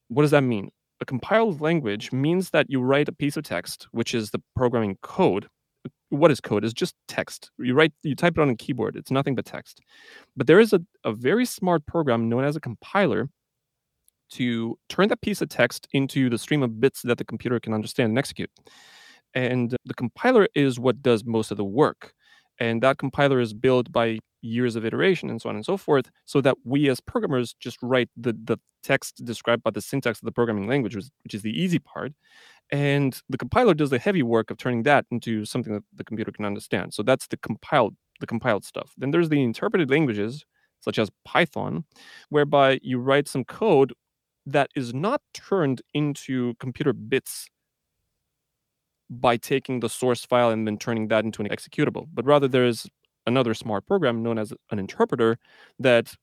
What 0.09 0.23
does 0.23 0.31
that 0.33 0.43
mean? 0.43 0.71
A 1.01 1.05
compiled 1.05 1.61
language 1.61 2.13
means 2.13 2.51
that 2.51 2.67
you 2.69 2.81
write 2.81 3.09
a 3.09 3.13
piece 3.13 3.37
of 3.37 3.45
text, 3.45 3.89
which 3.91 4.15
is 4.15 4.31
the 4.31 4.43
programming 4.55 4.97
code, 5.03 5.49
what 6.11 6.31
is 6.31 6.41
code? 6.41 6.65
It's 6.65 6.73
just 6.73 6.95
text. 7.09 7.51
You 7.59 7.75
write, 7.75 7.93
you 8.03 8.15
type 8.15 8.39
it 8.39 8.41
on 8.41 8.51
a 8.51 8.57
keyboard. 8.57 8.97
It's 8.97 9.11
nothing 9.11 9.35
but 9.35 9.45
text. 9.45 9.81
But 10.37 10.47
there 10.47 10.61
is 10.61 10.73
a, 10.73 10.81
a 11.05 11.13
very 11.13 11.45
smart 11.45 11.85
program 11.87 12.29
known 12.29 12.45
as 12.45 12.57
a 12.57 12.61
compiler 12.61 13.29
to 14.33 14.79
turn 14.89 15.09
that 15.09 15.21
piece 15.21 15.43
of 15.43 15.49
text 15.49 15.87
into 15.93 16.31
the 16.31 16.39
stream 16.39 16.63
of 16.63 16.81
bits 16.81 17.03
that 17.03 17.19
the 17.19 17.25
computer 17.25 17.61
can 17.61 17.75
understand 17.75 18.11
and 18.11 18.19
execute. 18.19 18.51
And 19.35 19.77
the 19.85 19.95
compiler 19.95 20.49
is 20.55 20.79
what 20.79 21.03
does 21.03 21.25
most 21.25 21.51
of 21.51 21.57
the 21.57 21.65
work. 21.65 22.15
And 22.59 22.83
that 22.83 22.99
compiler 22.99 23.41
is 23.41 23.53
built 23.53 23.91
by 23.91 24.19
years 24.43 24.77
of 24.77 24.85
iteration 24.85 25.31
and 25.31 25.41
so 25.41 25.49
on 25.49 25.57
and 25.57 25.65
so 25.65 25.77
forth, 25.77 26.11
so 26.25 26.41
that 26.41 26.57
we 26.65 26.89
as 26.89 27.01
programmers 27.01 27.55
just 27.59 27.79
write 27.83 28.11
the, 28.17 28.37
the 28.45 28.59
text 28.83 29.25
described 29.25 29.63
by 29.63 29.71
the 29.71 29.81
syntax 29.81 30.21
of 30.21 30.27
the 30.27 30.33
programming 30.33 30.69
language, 30.69 30.95
which 30.95 31.35
is 31.35 31.43
the 31.43 31.59
easy 31.59 31.79
part. 31.79 32.13
And 32.71 33.21
the 33.29 33.39
compiler 33.39 33.75
does 33.75 33.91
the 33.91 33.99
heavy 33.99 34.23
work 34.23 34.51
of 34.51 34.59
turning 34.59 34.83
that 34.85 35.07
into 35.11 35.45
something 35.45 35.73
that 35.73 35.85
the 35.95 36.05
computer 36.05 36.33
can 36.33 36.45
understand. 36.45 36.95
So 36.95 37.03
that's 37.03 37.27
the 37.27 37.37
compiled 37.37 37.97
the 38.21 38.27
compiled 38.27 38.65
stuff. 38.65 38.93
Then 38.97 39.11
there's 39.11 39.29
the 39.29 39.43
interpreted 39.43 39.91
languages, 39.91 40.45
such 40.81 40.99
as 40.99 41.11
Python, 41.25 41.85
whereby 42.29 42.79
you 42.83 42.99
write 42.99 43.29
some 43.29 43.45
code 43.45 43.93
that 44.47 44.71
is 44.77 44.95
not 44.95 45.21
turned 45.33 45.83
into 45.95 46.55
computer 46.61 46.93
bits 46.93 47.49
by 49.11 49.37
taking 49.37 49.81
the 49.81 49.89
source 49.89 50.25
file 50.25 50.51
and 50.51 50.67
then 50.67 50.79
turning 50.79 51.09
that 51.09 51.25
into 51.25 51.43
an 51.43 51.49
executable, 51.49 52.07
but 52.13 52.25
rather 52.25 52.49
there 52.49 52.65
is 52.65 52.87
another 53.27 53.55
smart 53.55 53.87
program 53.87 54.23
known 54.23 54.39
as 54.39 54.53
an 54.71 54.79
interpreter 54.79 55.39
that 55.79 56.15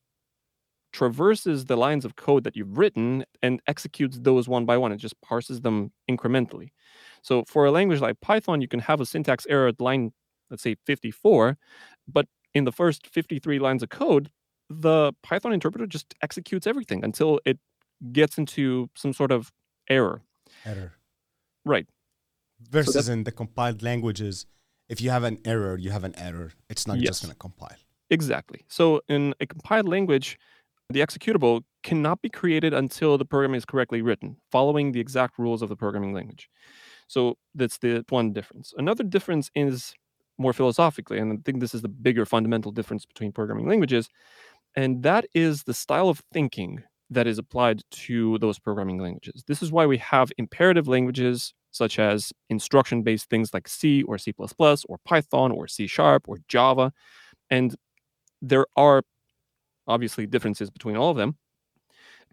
traverses 0.93 1.65
the 1.65 1.75
lines 1.75 2.03
of 2.03 2.15
code 2.15 2.43
that 2.43 2.55
you've 2.55 2.77
written 2.77 3.23
and 3.41 3.61
executes 3.67 4.19
those 4.21 4.47
one 4.47 4.65
by 4.65 4.77
one. 4.77 4.91
It 4.91 4.97
just 4.97 5.19
parses 5.21 5.61
them 5.61 5.91
incrementally. 6.09 6.69
So 7.21 7.43
for 7.47 7.65
a 7.65 7.71
language 7.71 8.01
like 8.01 8.19
Python, 8.21 8.61
you 8.61 8.67
can 8.67 8.79
have 8.79 8.99
a 8.99 9.05
syntax 9.05 9.45
error 9.47 9.67
at 9.67 9.79
line, 9.79 10.11
let's 10.49 10.63
say 10.63 10.75
54, 10.85 11.57
but 12.07 12.27
in 12.53 12.65
the 12.65 12.71
first 12.71 13.07
53 13.07 13.59
lines 13.59 13.83
of 13.83 13.89
code, 13.89 14.29
the 14.69 15.13
Python 15.23 15.53
interpreter 15.53 15.87
just 15.87 16.13
executes 16.21 16.67
everything 16.67 17.03
until 17.03 17.39
it 17.45 17.57
gets 18.11 18.37
into 18.37 18.89
some 18.95 19.13
sort 19.13 19.31
of 19.31 19.51
error. 19.89 20.21
Error. 20.65 20.93
Right. 21.63 21.87
Versus 22.69 23.05
so 23.05 23.11
in 23.11 23.23
the 23.23 23.31
compiled 23.31 23.81
languages, 23.81 24.45
if 24.89 25.01
you 25.01 25.09
have 25.09 25.23
an 25.23 25.39
error, 25.45 25.77
you 25.77 25.91
have 25.91 26.03
an 26.03 26.15
error. 26.17 26.51
It's 26.69 26.87
not 26.87 26.97
yes. 26.97 27.07
just 27.07 27.23
going 27.23 27.33
to 27.33 27.39
compile. 27.39 27.77
Exactly. 28.09 28.65
So 28.67 29.01
in 29.07 29.33
a 29.39 29.45
compiled 29.45 29.87
language, 29.87 30.37
the 30.89 30.99
executable 30.99 31.63
cannot 31.83 32.21
be 32.21 32.29
created 32.29 32.73
until 32.73 33.17
the 33.17 33.25
program 33.25 33.55
is 33.55 33.65
correctly 33.65 34.01
written, 34.01 34.37
following 34.51 34.91
the 34.91 34.99
exact 34.99 35.39
rules 35.39 35.61
of 35.61 35.69
the 35.69 35.75
programming 35.75 36.13
language. 36.13 36.49
So 37.07 37.37
that's 37.55 37.77
the 37.77 38.05
one 38.09 38.33
difference. 38.33 38.73
Another 38.77 39.03
difference 39.03 39.49
is 39.55 39.93
more 40.37 40.53
philosophically, 40.53 41.19
and 41.19 41.33
I 41.33 41.37
think 41.43 41.59
this 41.59 41.73
is 41.73 41.81
the 41.81 41.89
bigger 41.89 42.25
fundamental 42.25 42.71
difference 42.71 43.05
between 43.05 43.31
programming 43.31 43.67
languages, 43.67 44.09
and 44.75 45.03
that 45.03 45.25
is 45.33 45.63
the 45.63 45.73
style 45.73 46.09
of 46.09 46.21
thinking 46.33 46.83
that 47.09 47.27
is 47.27 47.37
applied 47.37 47.81
to 47.91 48.37
those 48.39 48.57
programming 48.57 48.97
languages. 48.99 49.43
This 49.45 49.61
is 49.61 49.71
why 49.71 49.85
we 49.85 49.97
have 49.97 50.31
imperative 50.37 50.87
languages 50.87 51.53
such 51.71 51.99
as 51.99 52.31
instruction 52.49 53.01
based 53.01 53.29
things 53.29 53.53
like 53.53 53.67
C 53.67 54.03
or 54.03 54.17
C 54.17 54.33
or 54.37 54.97
Python 55.05 55.51
or 55.51 55.67
C 55.67 55.87
sharp 55.87 56.27
or 56.27 56.37
Java. 56.47 56.93
And 57.49 57.75
there 58.41 58.65
are 58.75 59.03
obviously 59.87 60.25
differences 60.27 60.69
between 60.69 60.95
all 60.95 61.11
of 61.11 61.17
them. 61.17 61.37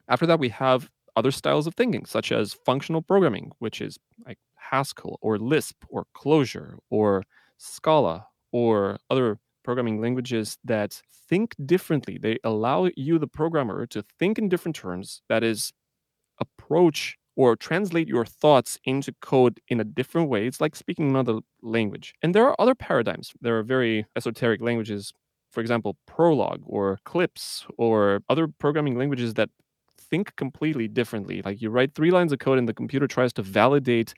After 0.09 0.27
that, 0.27 0.39
we 0.39 0.49
have 0.51 0.91
other 1.17 1.31
styles 1.31 1.67
of 1.67 1.75
thinking, 1.75 2.05
such 2.05 2.31
as 2.33 2.55
functional 2.55 3.03
programming, 3.03 3.53
which 3.59 3.81
is 3.81 3.99
like 4.27 4.39
Haskell 4.55 5.19
or 5.21 5.39
Lisp 5.39 5.77
or 5.89 6.07
Clojure 6.17 6.79
or 6.91 7.25
Scala 7.59 8.27
or 8.53 8.99
other 9.11 9.39
programming 9.65 10.01
languages 10.01 10.57
that 10.65 11.03
think 11.29 11.55
differently. 11.67 12.19
They 12.19 12.39
allow 12.45 12.89
you, 12.97 13.19
the 13.19 13.27
programmer, 13.27 13.87
to 13.87 14.03
think 14.19 14.39
in 14.39 14.49
different 14.49 14.77
terms, 14.77 15.23
that 15.29 15.45
is, 15.45 15.73
approach 16.41 17.17
or 17.39 17.55
translate 17.55 18.09
your 18.09 18.25
thoughts 18.27 18.81
into 18.83 19.15
code 19.23 19.61
in 19.69 19.79
a 19.79 19.85
different 19.85 20.29
way. 20.29 20.45
It's 20.49 20.61
like 20.61 20.75
speaking 20.75 21.09
another 21.09 21.39
language. 21.63 22.13
And 22.21 22.35
there 22.35 22.45
are 22.45 22.61
other 22.61 22.75
paradigms. 22.75 23.33
There 23.41 23.57
are 23.57 23.63
very 23.63 24.07
esoteric 24.17 24.61
languages, 24.61 25.13
for 25.53 25.61
example, 25.61 25.97
Prolog 26.11 26.63
or 26.67 26.99
Clips 27.05 27.65
or 27.79 28.23
other 28.29 28.49
programming 28.49 28.99
languages 28.99 29.35
that 29.35 29.51
think 30.11 30.35
completely 30.35 30.89
differently. 30.89 31.41
Like 31.45 31.63
you 31.63 31.71
write 31.71 31.95
three 31.95 32.11
lines 32.11 32.33
of 32.33 32.41
code 32.41 32.59
and 32.59 32.69
the 32.69 32.75
computer 32.75 33.07
tries 33.07 33.33
to 33.35 33.43
validate 33.43 34.15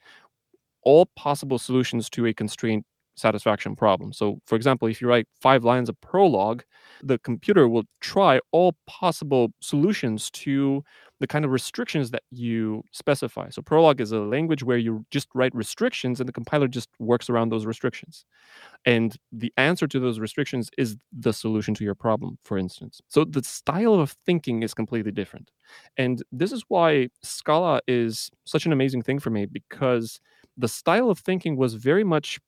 all 0.83 1.05
possible 1.15 1.59
solutions 1.59 2.09
to 2.11 2.25
a 2.25 2.33
constraint 2.33 2.87
satisfaction 3.17 3.77
problem. 3.77 4.15
So, 4.15 4.41
for 4.47 4.57
example, 4.57 4.89
if 4.89 5.03
you 5.03 5.09
write 5.09 5.27
five 5.43 5.63
lines 5.63 5.91
of 5.91 5.97
Prolog, 6.01 6.63
the 7.03 7.19
computer 7.19 7.69
will 7.69 7.85
try 8.01 8.41
all 8.51 8.77
possible 8.87 9.53
solutions 9.61 10.31
to 10.31 10.83
the 11.21 11.27
kind 11.27 11.45
of 11.45 11.51
restrictions 11.53 12.11
that 12.11 12.23
you 12.31 12.83
specify. 12.93 13.49
So, 13.51 13.63
Prolog 13.63 14.01
is 14.01 14.13
a 14.13 14.21
language 14.21 14.63
where 14.63 14.79
you 14.79 15.05
just 15.11 15.29
write 15.35 15.55
restrictions 15.55 16.21
and 16.21 16.29
the 16.29 16.33
compiler 16.33 16.69
just 16.69 16.89
works 16.99 17.31
around 17.31 17.51
those 17.51 17.67
restrictions. 17.67 18.25
And 18.87 19.17
the 19.33 19.53
answer 19.57 19.87
to 19.89 20.01
those 20.01 20.21
restrictions 20.21 20.71
is 20.79 20.97
the 21.13 21.33
solution 21.33 21.75
to 21.75 21.85
your 21.85 21.95
problem, 21.95 22.39
for 22.45 22.59
instance. 22.59 23.01
So, 23.09 23.25
the 23.25 23.43
style 23.45 23.95
of 23.95 24.17
thinking 24.27 24.63
is 24.63 24.75
completely 24.75 25.13
different. 25.13 25.51
And 25.97 26.23
this 26.33 26.53
is 26.53 26.65
why 26.69 27.09
Scala 27.23 27.81
is 27.89 28.31
such 28.45 28.67
an 28.67 28.73
amazing 28.73 29.03
thing 29.03 29.19
for 29.19 29.31
me 29.31 29.47
because 29.47 30.21
the 30.57 30.69
style 30.69 31.11
of 31.11 31.19
thinking 31.19 31.57
was 31.57 31.75
very 31.75 32.05
much 32.05 32.39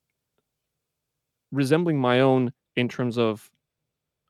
resembling 1.52 2.00
my 2.00 2.20
own 2.20 2.52
in 2.76 2.88
terms 2.88 3.18
of 3.18 3.50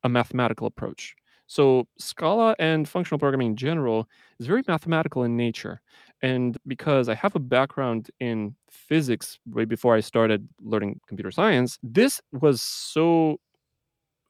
a 0.04 0.08
mathematical 0.08 0.66
approach. 0.66 1.16
So 1.52 1.86
Scala 1.98 2.56
and 2.58 2.88
functional 2.88 3.18
programming 3.18 3.48
in 3.48 3.56
general 3.56 4.08
is 4.40 4.46
very 4.46 4.62
mathematical 4.66 5.22
in 5.24 5.36
nature. 5.36 5.82
And 6.22 6.56
because 6.66 7.10
I 7.10 7.14
have 7.14 7.36
a 7.36 7.40
background 7.40 8.10
in 8.20 8.56
physics 8.70 9.38
way 9.44 9.66
before 9.66 9.94
I 9.94 10.00
started 10.00 10.48
learning 10.62 11.00
computer 11.06 11.30
science, 11.30 11.78
this 11.82 12.22
was 12.32 12.62
so 12.62 13.36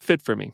fit 0.00 0.20
for 0.20 0.34
me 0.34 0.52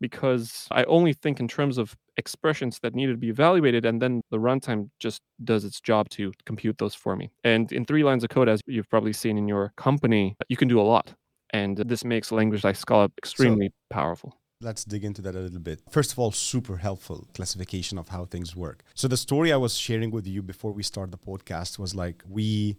because 0.00 0.66
I 0.70 0.84
only 0.84 1.12
think 1.12 1.38
in 1.38 1.48
terms 1.48 1.76
of 1.76 1.94
expressions 2.16 2.78
that 2.78 2.94
needed 2.94 3.12
to 3.12 3.18
be 3.18 3.28
evaluated, 3.28 3.84
and 3.84 4.00
then 4.00 4.22
the 4.30 4.38
runtime 4.38 4.88
just 4.98 5.20
does 5.44 5.66
its 5.66 5.82
job 5.82 6.08
to 6.16 6.32
compute 6.46 6.78
those 6.78 6.94
for 6.94 7.14
me. 7.14 7.30
And 7.44 7.70
in 7.72 7.84
three 7.84 8.04
lines 8.04 8.24
of 8.24 8.30
code, 8.30 8.48
as 8.48 8.62
you've 8.66 8.88
probably 8.88 9.12
seen 9.12 9.36
in 9.36 9.46
your 9.48 9.74
company, 9.76 10.34
you 10.48 10.56
can 10.56 10.68
do 10.68 10.80
a 10.80 10.88
lot. 10.94 11.12
And 11.50 11.76
this 11.76 12.04
makes 12.04 12.32
language 12.32 12.64
like 12.64 12.76
Scala 12.76 13.10
extremely 13.18 13.68
so, 13.68 13.72
powerful. 13.90 14.34
Let's 14.62 14.84
dig 14.86 15.04
into 15.04 15.20
that 15.22 15.34
a 15.34 15.40
little 15.40 15.58
bit. 15.60 15.82
First 15.90 16.12
of 16.12 16.18
all, 16.18 16.32
super 16.32 16.78
helpful 16.78 17.28
classification 17.34 17.98
of 17.98 18.08
how 18.08 18.24
things 18.24 18.56
work. 18.56 18.84
So 18.94 19.06
the 19.06 19.16
story 19.18 19.52
I 19.52 19.58
was 19.58 19.76
sharing 19.76 20.10
with 20.10 20.26
you 20.26 20.42
before 20.42 20.72
we 20.72 20.82
start 20.82 21.10
the 21.10 21.18
podcast 21.18 21.78
was 21.78 21.94
like 21.94 22.22
we 22.26 22.78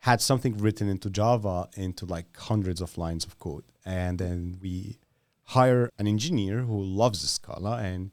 had 0.00 0.20
something 0.20 0.58
written 0.58 0.86
into 0.86 1.08
Java 1.08 1.70
into 1.78 2.04
like 2.04 2.36
hundreds 2.36 2.82
of 2.82 2.98
lines 2.98 3.24
of 3.24 3.38
code. 3.38 3.64
And 3.86 4.18
then 4.18 4.58
we 4.60 4.98
hire 5.44 5.88
an 5.98 6.06
engineer 6.06 6.60
who 6.60 6.78
loves 6.82 7.26
Scala 7.26 7.78
and 7.78 8.10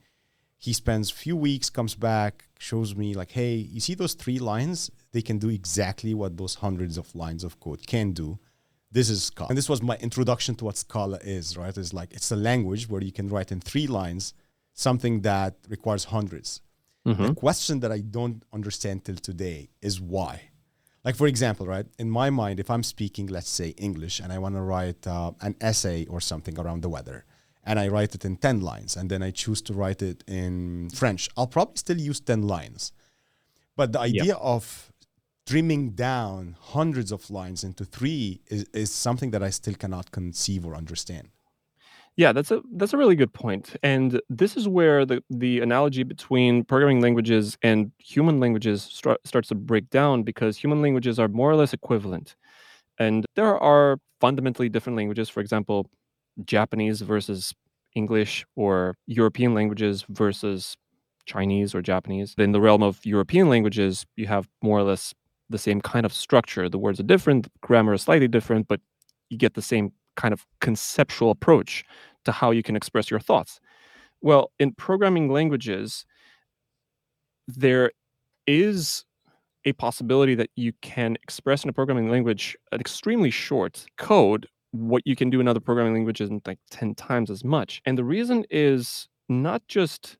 he 0.57 0.71
spends 0.71 1.11
a 1.11 1.15
few 1.15 1.35
weeks, 1.35 1.69
comes 1.69 1.95
back, 1.95 2.47
shows 2.59 2.95
me 2.95 3.13
like, 3.13 3.31
hey, 3.31 3.55
you 3.55 3.81
see 3.81 3.93
those 3.93 4.13
three 4.13 4.39
lines? 4.39 4.89
They 5.11 5.21
can 5.21 5.37
do 5.37 5.49
exactly 5.49 6.13
what 6.13 6.37
those 6.37 6.55
hundreds 6.55 6.97
of 6.97 7.13
lines 7.13 7.43
of 7.43 7.59
code 7.59 7.85
can 7.85 8.13
do 8.13 8.39
this 8.91 9.09
is 9.09 9.23
Scala. 9.23 9.49
And 9.49 9.57
this 9.57 9.69
was 9.69 9.81
my 9.81 9.95
introduction 9.97 10.55
to 10.55 10.65
what 10.65 10.77
Scala 10.77 11.17
is, 11.23 11.57
right? 11.57 11.75
It's 11.75 11.93
like 11.93 12.13
it's 12.13 12.31
a 12.31 12.35
language 12.35 12.89
where 12.89 13.01
you 13.01 13.11
can 13.11 13.29
write 13.29 13.51
in 13.51 13.61
three 13.61 13.87
lines 13.87 14.33
something 14.73 15.21
that 15.21 15.55
requires 15.69 16.07
100s 16.07 16.61
mm-hmm. 17.05 17.25
The 17.27 17.33
question 17.35 17.79
that 17.81 17.91
I 17.91 17.99
don't 17.99 18.43
understand 18.53 19.05
till 19.05 19.15
today 19.15 19.69
is 19.81 19.99
why. 19.99 20.49
Like 21.03 21.15
for 21.15 21.27
example, 21.27 21.65
right? 21.65 21.85
In 21.97 22.09
my 22.09 22.29
mind, 22.29 22.59
if 22.59 22.69
I'm 22.69 22.83
speaking, 22.83 23.27
let's 23.27 23.49
say 23.49 23.69
English, 23.69 24.19
and 24.19 24.31
I 24.31 24.37
want 24.37 24.55
to 24.55 24.61
write 24.61 25.07
uh, 25.07 25.31
an 25.41 25.55
essay 25.59 26.05
or 26.05 26.21
something 26.21 26.59
around 26.59 26.81
the 26.81 26.89
weather, 26.89 27.25
and 27.63 27.79
I 27.79 27.87
write 27.87 28.13
it 28.15 28.25
in 28.25 28.37
10 28.37 28.61
lines, 28.61 28.95
and 28.95 29.09
then 29.09 29.23
I 29.23 29.31
choose 29.31 29.61
to 29.63 29.73
write 29.73 30.01
it 30.01 30.23
in 30.27 30.89
French, 30.93 31.29
I'll 31.37 31.47
probably 31.47 31.77
still 31.77 31.99
use 31.99 32.19
10 32.19 32.43
lines. 32.43 32.91
But 33.75 33.93
the 33.93 33.99
idea 33.99 34.25
yep. 34.25 34.37
of 34.41 34.90
trimming 35.51 35.89
down 35.89 36.55
hundreds 36.61 37.11
of 37.11 37.29
lines 37.29 37.61
into 37.61 37.83
three 37.83 38.39
is, 38.47 38.63
is 38.73 38.89
something 38.89 39.31
that 39.31 39.43
I 39.43 39.49
still 39.49 39.73
cannot 39.73 40.09
conceive 40.11 40.65
or 40.65 40.75
understand. 40.75 41.27
Yeah, 42.15 42.31
that's 42.31 42.51
a 42.51 42.61
that's 42.77 42.93
a 42.93 42.97
really 42.97 43.17
good 43.17 43.33
point. 43.33 43.75
And 43.83 44.21
this 44.29 44.55
is 44.55 44.69
where 44.69 45.05
the 45.05 45.21
the 45.29 45.59
analogy 45.59 46.03
between 46.03 46.63
programming 46.63 47.01
languages 47.01 47.57
and 47.63 47.91
human 47.97 48.39
languages 48.39 48.81
start, 48.81 49.19
starts 49.25 49.49
to 49.49 49.55
break 49.55 49.89
down 49.89 50.23
because 50.23 50.55
human 50.55 50.81
languages 50.81 51.19
are 51.19 51.27
more 51.27 51.51
or 51.51 51.57
less 51.57 51.73
equivalent. 51.73 52.37
And 52.97 53.25
there 53.35 53.57
are 53.57 53.97
fundamentally 54.21 54.69
different 54.69 54.95
languages, 54.95 55.27
for 55.27 55.41
example, 55.41 55.89
Japanese 56.45 57.01
versus 57.01 57.53
English 57.93 58.45
or 58.55 58.95
European 59.05 59.53
languages 59.53 60.05
versus 60.07 60.77
Chinese 61.25 61.75
or 61.75 61.81
Japanese. 61.81 62.35
In 62.37 62.53
the 62.53 62.61
realm 62.61 62.83
of 62.83 63.05
European 63.05 63.49
languages, 63.49 64.05
you 64.15 64.27
have 64.27 64.47
more 64.61 64.79
or 64.79 64.83
less 64.83 65.13
the 65.51 65.57
same 65.57 65.81
kind 65.81 66.05
of 66.05 66.13
structure. 66.13 66.67
The 66.69 66.77
words 66.77 66.99
are 66.99 67.03
different, 67.03 67.47
grammar 67.61 67.93
is 67.93 68.03
slightly 68.03 68.27
different, 68.27 68.67
but 68.67 68.79
you 69.29 69.37
get 69.37 69.53
the 69.53 69.61
same 69.61 69.91
kind 70.15 70.33
of 70.33 70.45
conceptual 70.59 71.31
approach 71.31 71.85
to 72.25 72.31
how 72.31 72.51
you 72.51 72.63
can 72.63 72.75
express 72.75 73.09
your 73.09 73.19
thoughts. 73.19 73.59
Well, 74.21 74.51
in 74.59 74.73
programming 74.73 75.31
languages, 75.31 76.05
there 77.47 77.91
is 78.45 79.05
a 79.65 79.73
possibility 79.73 80.35
that 80.35 80.49
you 80.55 80.73
can 80.81 81.17
express 81.23 81.63
in 81.63 81.69
a 81.69 81.73
programming 81.73 82.09
language 82.09 82.57
an 82.71 82.79
extremely 82.79 83.29
short 83.29 83.85
code 83.97 84.47
what 84.71 85.03
you 85.05 85.15
can 85.15 85.29
do 85.29 85.39
in 85.39 85.47
other 85.47 85.59
programming 85.59 85.93
languages 85.93 86.29
in 86.29 86.41
like 86.45 86.59
10 86.71 86.95
times 86.95 87.29
as 87.29 87.43
much. 87.43 87.81
And 87.85 87.97
the 87.97 88.03
reason 88.03 88.45
is 88.49 89.07
not 89.29 89.61
just 89.67 90.17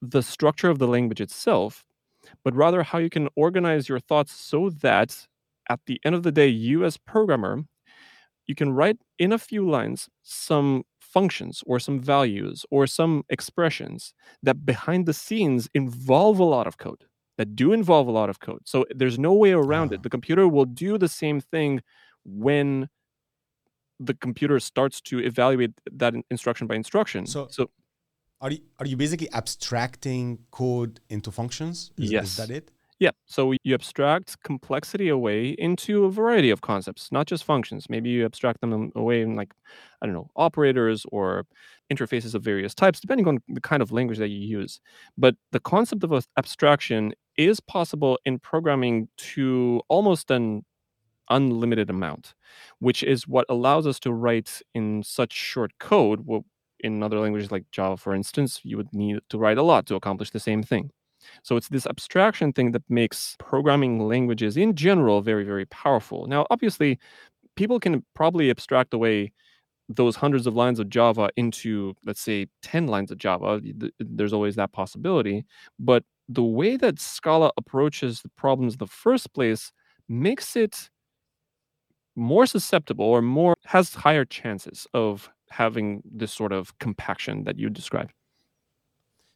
the 0.00 0.22
structure 0.22 0.70
of 0.70 0.78
the 0.78 0.86
language 0.86 1.20
itself, 1.20 1.84
but 2.44 2.54
rather 2.54 2.82
how 2.82 2.98
you 2.98 3.10
can 3.10 3.28
organize 3.36 3.88
your 3.88 4.00
thoughts 4.00 4.32
so 4.32 4.70
that 4.70 5.26
at 5.68 5.80
the 5.86 6.00
end 6.04 6.14
of 6.14 6.22
the 6.22 6.32
day, 6.32 6.48
you 6.48 6.84
as 6.84 6.96
programmer, 6.96 7.64
you 8.46 8.54
can 8.54 8.70
write 8.72 8.98
in 9.18 9.32
a 9.32 9.38
few 9.38 9.68
lines 9.68 10.08
some 10.22 10.84
functions 11.00 11.62
or 11.66 11.78
some 11.78 12.00
values 12.00 12.64
or 12.70 12.86
some 12.86 13.24
expressions 13.28 14.14
that 14.42 14.64
behind 14.64 15.06
the 15.06 15.12
scenes 15.14 15.68
involve 15.74 16.38
a 16.38 16.44
lot 16.44 16.66
of 16.66 16.78
code 16.78 17.04
that 17.36 17.54
do 17.54 17.72
involve 17.72 18.06
a 18.08 18.10
lot 18.10 18.28
of 18.30 18.40
code. 18.40 18.60
So 18.64 18.84
there's 18.94 19.18
no 19.18 19.32
way 19.32 19.52
around 19.52 19.92
it. 19.92 20.00
Ah. 20.00 20.02
The 20.02 20.10
computer 20.10 20.48
will 20.48 20.64
do 20.64 20.98
the 20.98 21.08
same 21.08 21.40
thing 21.40 21.82
when 22.24 22.88
the 24.00 24.14
computer 24.14 24.60
starts 24.60 25.00
to 25.02 25.18
evaluate 25.20 25.72
that 25.92 26.14
instruction 26.30 26.66
by 26.66 26.74
instruction. 26.76 27.26
So- 27.26 27.48
so 27.50 27.70
Are 28.40 28.50
you 28.52 28.60
are 28.78 28.86
you 28.86 28.96
basically 28.96 29.28
abstracting 29.32 30.38
code 30.50 31.00
into 31.08 31.30
functions? 31.30 31.90
Is, 31.98 32.10
Yes. 32.12 32.24
is 32.30 32.36
that 32.36 32.50
it? 32.50 32.70
Yeah. 33.00 33.10
So 33.26 33.52
you 33.62 33.74
abstract 33.74 34.42
complexity 34.42 35.08
away 35.08 35.50
into 35.50 36.04
a 36.04 36.10
variety 36.10 36.50
of 36.50 36.60
concepts, 36.62 37.12
not 37.12 37.26
just 37.28 37.44
functions. 37.44 37.86
Maybe 37.88 38.10
you 38.10 38.24
abstract 38.24 38.60
them 38.60 38.90
away 38.96 39.22
in 39.22 39.36
like, 39.36 39.52
I 40.02 40.06
don't 40.06 40.14
know, 40.14 40.30
operators 40.34 41.06
or 41.12 41.46
interfaces 41.92 42.34
of 42.34 42.42
various 42.42 42.74
types, 42.74 42.98
depending 43.00 43.28
on 43.28 43.38
the 43.48 43.60
kind 43.60 43.82
of 43.82 43.92
language 43.92 44.18
that 44.18 44.28
you 44.28 44.40
use. 44.60 44.80
But 45.16 45.36
the 45.52 45.60
concept 45.60 46.02
of 46.02 46.12
abstraction 46.36 47.12
is 47.36 47.60
possible 47.60 48.18
in 48.24 48.40
programming 48.40 49.08
to 49.34 49.80
almost 49.88 50.30
an 50.32 50.64
unlimited 51.30 51.90
amount, 51.90 52.34
which 52.80 53.04
is 53.04 53.28
what 53.28 53.46
allows 53.48 53.86
us 53.86 54.00
to 54.00 54.12
write 54.12 54.60
in 54.74 55.02
such 55.04 55.32
short 55.32 55.72
code. 55.78 56.20
In 56.80 57.02
other 57.02 57.18
languages 57.18 57.50
like 57.50 57.64
Java, 57.72 57.96
for 57.96 58.14
instance, 58.14 58.60
you 58.62 58.76
would 58.76 58.92
need 58.92 59.18
to 59.30 59.38
write 59.38 59.58
a 59.58 59.62
lot 59.62 59.86
to 59.86 59.94
accomplish 59.96 60.30
the 60.30 60.40
same 60.40 60.62
thing. 60.62 60.90
So 61.42 61.56
it's 61.56 61.68
this 61.68 61.86
abstraction 61.86 62.52
thing 62.52 62.72
that 62.72 62.82
makes 62.88 63.36
programming 63.38 64.06
languages 64.06 64.56
in 64.56 64.74
general 64.74 65.20
very, 65.20 65.44
very 65.44 65.66
powerful. 65.66 66.26
Now, 66.26 66.46
obviously, 66.50 66.98
people 67.56 67.80
can 67.80 68.04
probably 68.14 68.50
abstract 68.50 68.94
away 68.94 69.32
those 69.88 70.16
hundreds 70.16 70.46
of 70.46 70.54
lines 70.54 70.78
of 70.78 70.88
Java 70.88 71.30
into, 71.36 71.94
let's 72.04 72.20
say, 72.20 72.46
10 72.62 72.86
lines 72.86 73.10
of 73.10 73.18
Java. 73.18 73.60
There's 73.98 74.32
always 74.32 74.54
that 74.56 74.72
possibility. 74.72 75.44
But 75.78 76.04
the 76.28 76.44
way 76.44 76.76
that 76.76 77.00
Scala 77.00 77.50
approaches 77.56 78.20
the 78.22 78.28
problems 78.36 78.74
in 78.74 78.78
the 78.78 78.86
first 78.86 79.32
place 79.32 79.72
makes 80.08 80.56
it 80.56 80.90
more 82.16 82.46
susceptible 82.46 83.04
or 83.04 83.22
more 83.22 83.54
has 83.64 83.94
higher 83.94 84.24
chances 84.24 84.86
of 84.92 85.30
having 85.50 86.02
this 86.04 86.32
sort 86.32 86.52
of 86.52 86.78
compaction 86.78 87.44
that 87.44 87.58
you 87.58 87.70
described. 87.70 88.12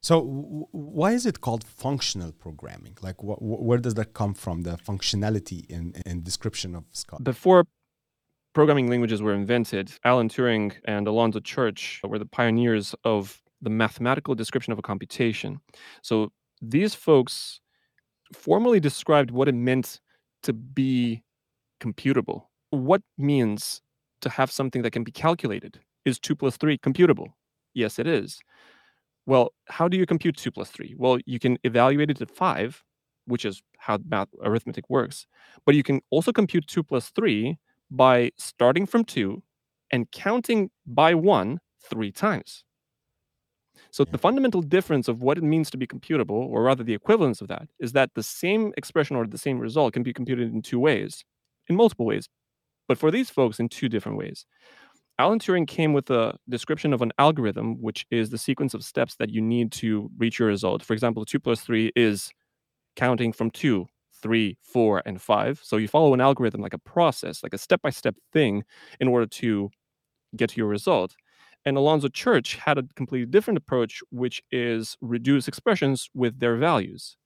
So 0.02 0.20
w- 0.20 0.66
why 0.72 1.12
is 1.12 1.26
it 1.26 1.40
called 1.40 1.62
functional 1.62 2.32
programming? 2.32 2.96
Like 3.00 3.16
wh- 3.18 3.38
wh- 3.38 3.62
where 3.62 3.78
does 3.78 3.94
that 3.94 4.14
come 4.14 4.34
from? 4.34 4.62
The 4.62 4.76
functionality 4.76 5.64
in, 5.70 5.94
in 6.04 6.22
description 6.22 6.74
of 6.74 6.84
Scott? 6.92 7.22
Before 7.22 7.66
programming 8.52 8.88
languages 8.90 9.22
were 9.22 9.32
invented, 9.32 9.92
Alan 10.04 10.28
Turing 10.28 10.74
and 10.84 11.06
Alonzo 11.06 11.40
Church 11.40 12.00
were 12.02 12.18
the 12.18 12.26
pioneers 12.26 12.94
of 13.04 13.40
the 13.60 13.70
mathematical 13.70 14.34
description 14.34 14.72
of 14.72 14.78
a 14.78 14.82
computation. 14.82 15.60
So 16.02 16.32
these 16.60 16.94
folks 16.94 17.60
formally 18.34 18.80
described 18.80 19.30
what 19.30 19.48
it 19.48 19.54
meant 19.54 20.00
to 20.42 20.52
be 20.52 21.22
computable. 21.80 22.46
What 22.70 23.02
means 23.16 23.82
to 24.22 24.28
have 24.30 24.50
something 24.50 24.82
that 24.82 24.92
can 24.92 25.04
be 25.04 25.12
calculated? 25.12 25.80
Is 26.04 26.18
2 26.18 26.34
plus 26.34 26.56
3 26.56 26.78
computable? 26.78 27.28
Yes, 27.74 27.98
it 27.98 28.06
is. 28.06 28.40
Well, 29.26 29.52
how 29.68 29.88
do 29.88 29.96
you 29.96 30.06
compute 30.06 30.36
2 30.36 30.50
plus 30.50 30.70
3? 30.70 30.94
Well, 30.98 31.18
you 31.26 31.38
can 31.38 31.58
evaluate 31.64 32.10
it 32.10 32.20
at 32.20 32.30
5, 32.30 32.82
which 33.26 33.44
is 33.44 33.62
how 33.78 33.98
math 34.04 34.28
arithmetic 34.42 34.88
works. 34.88 35.26
But 35.64 35.74
you 35.74 35.82
can 35.82 36.00
also 36.10 36.32
compute 36.32 36.66
2 36.66 36.82
plus 36.82 37.10
3 37.10 37.56
by 37.90 38.32
starting 38.36 38.86
from 38.86 39.04
2 39.04 39.42
and 39.90 40.10
counting 40.10 40.70
by 40.86 41.14
1 41.14 41.60
three 41.88 42.10
times. 42.10 42.64
So 43.90 44.04
the 44.04 44.18
fundamental 44.18 44.62
difference 44.62 45.08
of 45.08 45.22
what 45.22 45.38
it 45.38 45.44
means 45.44 45.70
to 45.70 45.76
be 45.76 45.86
computable, 45.86 46.30
or 46.30 46.62
rather 46.62 46.82
the 46.82 46.94
equivalence 46.94 47.40
of 47.40 47.48
that, 47.48 47.68
is 47.78 47.92
that 47.92 48.10
the 48.14 48.22
same 48.22 48.72
expression 48.76 49.16
or 49.16 49.26
the 49.26 49.38
same 49.38 49.58
result 49.58 49.92
can 49.92 50.02
be 50.02 50.12
computed 50.12 50.52
in 50.52 50.62
two 50.62 50.78
ways, 50.78 51.24
in 51.68 51.76
multiple 51.76 52.06
ways, 52.06 52.28
but 52.88 52.98
for 52.98 53.10
these 53.10 53.30
folks 53.30 53.60
in 53.60 53.68
two 53.68 53.88
different 53.88 54.18
ways. 54.18 54.46
Alan 55.22 55.38
Turing 55.38 55.68
came 55.68 55.92
with 55.92 56.10
a 56.10 56.36
description 56.48 56.92
of 56.92 57.00
an 57.00 57.12
algorithm, 57.16 57.80
which 57.80 58.04
is 58.10 58.30
the 58.30 58.38
sequence 58.38 58.74
of 58.74 58.82
steps 58.82 59.14
that 59.20 59.30
you 59.30 59.40
need 59.40 59.70
to 59.70 60.10
reach 60.18 60.40
your 60.40 60.48
result. 60.48 60.82
For 60.82 60.94
example, 60.94 61.24
2 61.24 61.38
plus 61.38 61.60
3 61.60 61.92
is 61.94 62.32
counting 62.96 63.32
from 63.32 63.52
2, 63.52 63.86
3, 64.20 64.58
4, 64.64 65.02
and 65.06 65.22
5. 65.22 65.60
So 65.62 65.76
you 65.76 65.86
follow 65.86 66.12
an 66.12 66.20
algorithm 66.20 66.60
like 66.60 66.74
a 66.74 66.78
process, 66.78 67.44
like 67.44 67.54
a 67.54 67.58
step 67.58 67.80
by 67.82 67.90
step 67.90 68.16
thing 68.32 68.64
in 68.98 69.06
order 69.06 69.26
to 69.26 69.70
get 70.34 70.50
to 70.50 70.56
your 70.56 70.66
result. 70.66 71.14
And 71.64 71.76
Alonzo 71.76 72.08
Church 72.08 72.56
had 72.56 72.76
a 72.76 72.82
completely 72.96 73.26
different 73.26 73.58
approach, 73.58 74.00
which 74.10 74.42
is 74.50 74.96
reduce 75.00 75.46
expressions 75.46 76.10
with 76.14 76.40
their 76.40 76.56
values. 76.56 77.16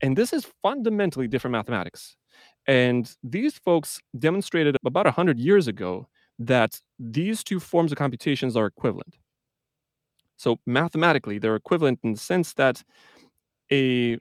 And 0.00 0.16
this 0.16 0.32
is 0.32 0.46
fundamentally 0.62 1.26
different 1.26 1.54
mathematics. 1.54 2.16
And 2.68 3.12
these 3.24 3.58
folks 3.58 3.98
demonstrated 4.16 4.76
about 4.84 5.06
100 5.06 5.40
years 5.40 5.66
ago 5.66 6.06
that 6.38 6.80
these 6.98 7.42
two 7.42 7.60
forms 7.60 7.92
of 7.92 7.98
computations 7.98 8.56
are 8.56 8.66
equivalent. 8.66 9.16
So 10.36 10.58
mathematically, 10.66 11.38
they're 11.38 11.56
equivalent 11.56 12.00
in 12.02 12.12
the 12.12 12.18
sense 12.18 12.52
that 12.54 12.82
a 13.72 14.18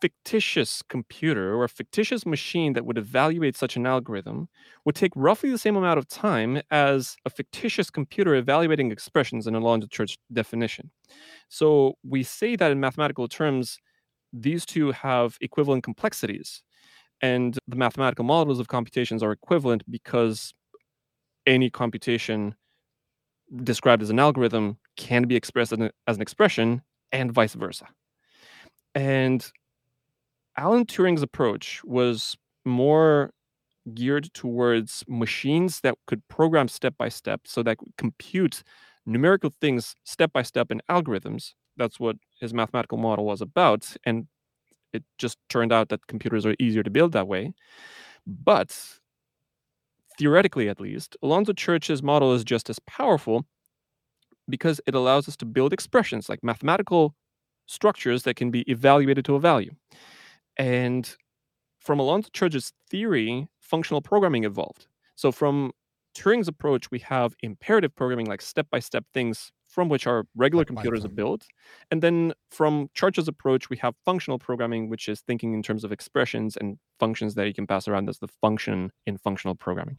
fictitious 0.00 0.82
computer 0.88 1.54
or 1.54 1.64
a 1.64 1.68
fictitious 1.68 2.26
machine 2.26 2.74
that 2.74 2.84
would 2.84 2.98
evaluate 2.98 3.56
such 3.56 3.76
an 3.76 3.86
algorithm 3.86 4.48
would 4.84 4.94
take 4.94 5.12
roughly 5.16 5.50
the 5.50 5.58
same 5.58 5.76
amount 5.76 5.98
of 5.98 6.06
time 6.06 6.60
as 6.70 7.16
a 7.24 7.30
fictitious 7.30 7.90
computer 7.90 8.34
evaluating 8.34 8.92
expressions 8.92 9.46
in 9.46 9.54
a 9.54 9.58
Alonzo 9.58 9.86
Church 9.88 10.18
definition. 10.32 10.90
So 11.48 11.94
we 12.04 12.22
say 12.22 12.56
that 12.56 12.70
in 12.70 12.78
mathematical 12.78 13.26
terms, 13.26 13.78
these 14.32 14.66
two 14.66 14.92
have 14.92 15.38
equivalent 15.40 15.82
complexities. 15.82 16.62
And 17.22 17.58
the 17.66 17.76
mathematical 17.76 18.24
models 18.24 18.60
of 18.60 18.68
computations 18.68 19.22
are 19.22 19.32
equivalent 19.32 19.82
because 19.90 20.52
any 21.46 21.70
computation 21.70 22.54
described 23.62 24.02
as 24.02 24.10
an 24.10 24.18
algorithm 24.18 24.78
can 24.96 25.24
be 25.24 25.36
expressed 25.36 25.72
as 25.72 25.78
an, 25.78 25.90
as 26.06 26.16
an 26.16 26.22
expression 26.22 26.82
and 27.12 27.32
vice 27.32 27.54
versa. 27.54 27.86
And 28.94 29.50
Alan 30.56 30.86
Turing's 30.86 31.22
approach 31.22 31.82
was 31.84 32.36
more 32.64 33.30
geared 33.94 34.32
towards 34.34 35.04
machines 35.06 35.80
that 35.80 35.94
could 36.06 36.26
program 36.28 36.66
step 36.66 36.94
by 36.98 37.08
step 37.08 37.42
so 37.44 37.62
that 37.62 37.78
compute 37.96 38.62
numerical 39.04 39.52
things 39.60 39.94
step 40.04 40.32
by 40.32 40.42
step 40.42 40.70
in 40.70 40.80
algorithms. 40.90 41.52
That's 41.76 42.00
what 42.00 42.16
his 42.40 42.52
mathematical 42.52 42.98
model 42.98 43.24
was 43.24 43.40
about. 43.40 43.96
And 44.04 44.26
it 44.92 45.04
just 45.18 45.38
turned 45.48 45.72
out 45.72 45.90
that 45.90 46.06
computers 46.06 46.44
are 46.46 46.56
easier 46.58 46.82
to 46.82 46.90
build 46.90 47.12
that 47.12 47.28
way. 47.28 47.52
But 48.26 48.76
theoretically, 50.18 50.68
at 50.68 50.80
least, 50.80 51.16
Alonzo 51.22 51.52
Church's 51.52 52.02
model 52.02 52.34
is 52.34 52.44
just 52.44 52.70
as 52.70 52.78
powerful 52.80 53.46
because 54.48 54.80
it 54.86 54.94
allows 54.94 55.28
us 55.28 55.36
to 55.36 55.44
build 55.44 55.72
expressions 55.72 56.28
like 56.28 56.42
mathematical 56.42 57.14
structures 57.66 58.22
that 58.22 58.36
can 58.36 58.50
be 58.50 58.62
evaluated 58.62 59.24
to 59.24 59.34
a 59.34 59.40
value. 59.40 59.72
And 60.56 61.16
from 61.80 61.98
Alonzo 61.98 62.28
Church's 62.32 62.72
theory, 62.90 63.48
functional 63.60 64.00
programming 64.00 64.44
evolved. 64.44 64.86
So 65.16 65.32
from 65.32 65.72
Turing's 66.16 66.48
approach, 66.48 66.90
we 66.90 67.00
have 67.00 67.34
imperative 67.42 67.94
programming, 67.94 68.26
like 68.26 68.40
step 68.40 68.68
by 68.70 68.78
step 68.78 69.04
things 69.12 69.52
from 69.68 69.88
which 69.88 70.06
our 70.06 70.24
regular 70.34 70.62
Like 70.62 70.68
computers 70.68 71.04
are 71.04 71.08
built. 71.08 71.46
And 71.90 72.02
then 72.02 72.32
from 72.50 72.88
Church's 72.94 73.28
approach, 73.28 73.68
we 73.68 73.76
have 73.78 73.94
functional 74.04 74.38
programming, 74.38 74.88
which 74.88 75.08
is 75.08 75.20
thinking 75.20 75.52
in 75.52 75.62
terms 75.62 75.84
of 75.84 75.92
expressions 75.92 76.56
and 76.56 76.78
functions 76.98 77.34
that 77.34 77.46
you 77.46 77.52
can 77.52 77.66
pass 77.66 77.86
around 77.86 78.08
as 78.08 78.18
the 78.18 78.28
function 78.40 78.90
in 79.06 79.18
functional 79.18 79.54
programming. 79.54 79.98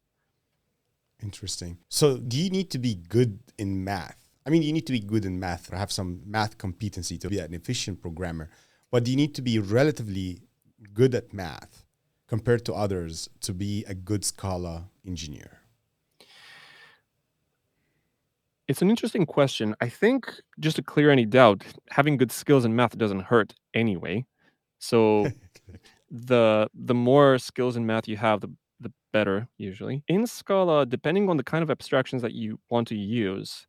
Interesting. 1.21 1.77
So, 1.89 2.17
do 2.17 2.37
you 2.37 2.49
need 2.49 2.69
to 2.71 2.79
be 2.79 2.95
good 2.95 3.39
in 3.57 3.83
math? 3.83 4.17
I 4.45 4.49
mean, 4.49 4.61
you 4.61 4.71
need 4.71 4.85
to 4.87 4.93
be 4.93 4.99
good 4.99 5.25
in 5.25 5.39
math 5.39 5.71
or 5.71 5.75
have 5.75 5.91
some 5.91 6.21
math 6.25 6.57
competency 6.57 7.17
to 7.17 7.29
be 7.29 7.39
an 7.39 7.53
efficient 7.53 8.01
programmer, 8.01 8.49
but 8.91 9.03
do 9.03 9.11
you 9.11 9.17
need 9.17 9.35
to 9.35 9.41
be 9.41 9.59
relatively 9.59 10.39
good 10.93 11.13
at 11.15 11.33
math 11.33 11.83
compared 12.27 12.65
to 12.65 12.73
others 12.73 13.29
to 13.41 13.53
be 13.53 13.83
a 13.87 13.93
good 13.93 14.23
Scala 14.23 14.89
engineer? 15.05 15.59
It's 18.67 18.81
an 18.81 18.89
interesting 18.89 19.25
question. 19.25 19.75
I 19.79 19.87
think 19.87 20.29
just 20.59 20.75
to 20.75 20.81
clear 20.81 21.09
any 21.09 21.25
doubt, 21.25 21.63
having 21.89 22.17
good 22.17 22.31
skills 22.31 22.65
in 22.65 22.75
math 22.75 22.97
doesn't 22.97 23.21
hurt 23.21 23.53
anyway. 23.73 24.25
So 24.77 25.27
the 26.11 26.69
the 26.73 26.93
more 26.93 27.37
skills 27.37 27.77
in 27.77 27.85
math 27.85 28.07
you 28.07 28.17
have, 28.17 28.41
the 28.41 28.47
the 28.47 28.51
better 29.11 29.47
usually. 29.57 30.03
In 30.07 30.27
Scala, 30.27 30.85
depending 30.85 31.29
on 31.29 31.37
the 31.37 31.43
kind 31.43 31.63
of 31.63 31.69
abstractions 31.71 32.21
that 32.21 32.33
you 32.33 32.59
want 32.69 32.87
to 32.89 32.95
use, 32.95 33.67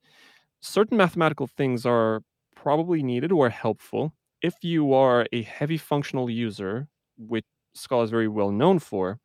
certain 0.61 0.96
mathematical 0.96 1.46
things 1.46 1.87
are 1.87 2.22
probably 2.57 3.03
needed 3.03 3.33
or 3.33 3.51
helpful. 3.51 4.12
If 4.42 4.55
you 4.62 4.92
are 4.92 5.27
a 5.33 5.42
heavy 5.42 5.79
functional 5.79 6.31
user, 6.31 6.88
which 7.16 7.44
Scala 7.74 8.05
is 8.05 8.11
very 8.11 8.29
well 8.29 8.51
known 8.51 8.79
for, 8.79 9.18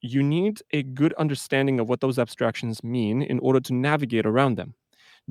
you 0.00 0.22
need 0.22 0.60
a 0.72 0.82
good 0.82 1.14
understanding 1.14 1.80
of 1.80 1.88
what 1.88 2.00
those 2.00 2.18
abstractions 2.18 2.84
mean 2.84 3.22
in 3.22 3.38
order 3.38 3.60
to 3.60 3.74
navigate 3.74 4.26
around 4.26 4.56
them. 4.56 4.74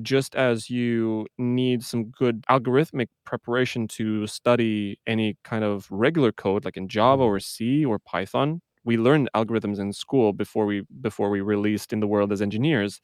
Just 0.02 0.34
as 0.34 0.70
you 0.70 1.26
need 1.38 1.84
some 1.84 2.06
good 2.06 2.44
algorithmic 2.50 3.08
preparation 3.24 3.86
to 3.88 4.26
study 4.26 4.98
any 5.06 5.36
kind 5.44 5.64
of 5.64 5.86
regular 5.90 6.32
code, 6.32 6.64
like 6.64 6.76
in 6.76 6.88
Java 6.88 7.22
or 7.22 7.38
C 7.38 7.84
or 7.84 7.98
Python, 8.00 8.60
we 8.84 8.96
learned 8.96 9.28
algorithms 9.34 9.78
in 9.78 9.92
school 9.92 10.32
before 10.32 10.66
we 10.66 10.82
before 11.00 11.30
we 11.30 11.40
released 11.40 11.92
in 11.92 12.00
the 12.00 12.06
world 12.06 12.32
as 12.32 12.42
engineers. 12.42 13.00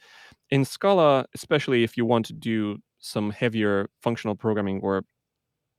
In 0.51 0.64
Scala, 0.64 1.27
especially 1.35 1.85
if 1.85 1.97
you 1.97 2.05
want 2.05 2.27
to 2.27 2.33
do 2.33 2.79
some 2.99 3.31
heavier 3.31 3.88
functional 4.03 4.35
programming 4.37 4.81
or 4.83 5.05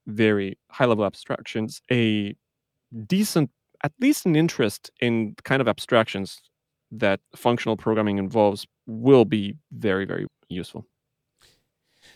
very 0.08 0.58
high 0.72 0.86
level 0.86 1.06
abstractions, 1.06 1.82
a 1.92 2.36
decent 3.08 3.50
at 3.84 3.94
least 4.00 4.26
an 4.26 4.36
interest 4.36 4.92
in 5.00 5.36
kind 5.44 5.62
of 5.62 5.68
abstractions 5.68 6.42
that 6.92 7.20
functional 7.36 7.78
programming 7.78 8.18
involves 8.18 8.66
will 8.86 9.26
be 9.26 9.56
very 9.72 10.06
very 10.06 10.28
useful 10.50 10.86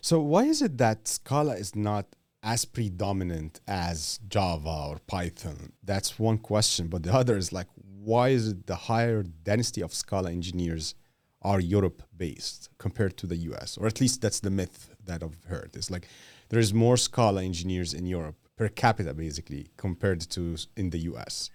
So, 0.02 0.20
why 0.20 0.44
is 0.46 0.62
it 0.62 0.78
that 0.78 1.08
Scala 1.08 1.56
is 1.56 1.76
not 1.76 2.06
as 2.46 2.64
predominant 2.64 3.60
as 3.68 4.20
Java 4.30 4.86
or 4.90 4.98
Python? 5.08 5.74
That's 5.84 6.18
one 6.18 6.38
question. 6.38 6.88
But 6.88 7.04
the 7.04 7.14
other 7.14 7.36
is 7.36 7.52
like, 7.52 7.68
why 7.76 8.30
is 8.30 8.48
it 8.50 8.68
the 8.68 8.76
higher 8.76 9.24
density 9.24 9.82
of 9.82 9.94
Scala 9.94 10.32
engineers 10.32 10.96
are 11.42 11.60
Europe 11.60 12.04
based 12.16 12.70
compared 12.78 13.18
to 13.18 13.28
the 13.28 13.36
US? 13.50 13.78
Or 13.78 13.88
at 13.88 14.00
least 14.00 14.22
that's 14.22 14.40
the 14.40 14.52
myth 14.52 14.96
that 15.04 15.24
I've 15.24 15.44
heard. 15.48 15.72
It's 15.76 15.92
like 15.92 16.08
there's 16.50 16.74
more 16.74 16.98
Scala 16.98 17.44
engineers 17.44 17.94
in 17.94 18.06
Europe 18.06 18.38
per 18.56 18.70
capita, 18.70 19.14
basically, 19.14 19.68
compared 19.76 20.22
to 20.22 20.56
in 20.78 20.92
the 20.92 21.00
US. 21.12 21.50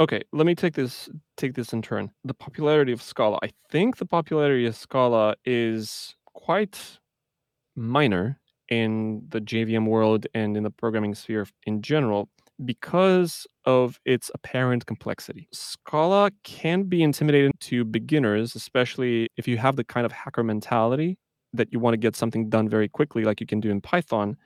okay 0.00 0.22
let 0.32 0.46
me 0.46 0.54
take 0.54 0.74
this 0.74 1.08
take 1.36 1.54
this 1.54 1.72
in 1.72 1.80
turn 1.80 2.10
the 2.24 2.34
popularity 2.34 2.92
of 2.92 3.00
scala 3.00 3.38
i 3.48 3.50
think 3.70 3.96
the 3.96 4.06
popularity 4.18 4.66
of 4.66 4.74
scala 4.74 5.36
is 5.44 6.16
quite 6.46 6.98
minor 7.76 8.40
in 8.68 9.22
the 9.28 9.40
jvm 9.40 9.86
world 9.86 10.26
and 10.34 10.56
in 10.56 10.62
the 10.62 10.70
programming 10.70 11.14
sphere 11.14 11.46
in 11.66 11.82
general 11.82 12.28
because 12.64 13.46
of 13.64 13.98
its 14.04 14.30
apparent 14.34 14.86
complexity. 14.86 15.48
Scala 15.52 16.30
can 16.44 16.84
be 16.84 17.02
intimidating 17.02 17.52
to 17.60 17.84
beginners, 17.84 18.54
especially 18.54 19.28
if 19.36 19.48
you 19.48 19.56
have 19.58 19.76
the 19.76 19.84
kind 19.84 20.06
of 20.06 20.12
hacker 20.12 20.42
mentality 20.42 21.18
that 21.52 21.72
you 21.72 21.78
want 21.78 21.94
to 21.94 21.98
get 21.98 22.16
something 22.16 22.48
done 22.48 22.68
very 22.68 22.88
quickly, 22.88 23.24
like 23.24 23.40
you 23.40 23.46
can 23.46 23.60
do 23.60 23.70
in 23.70 23.80
Python. 23.80 24.36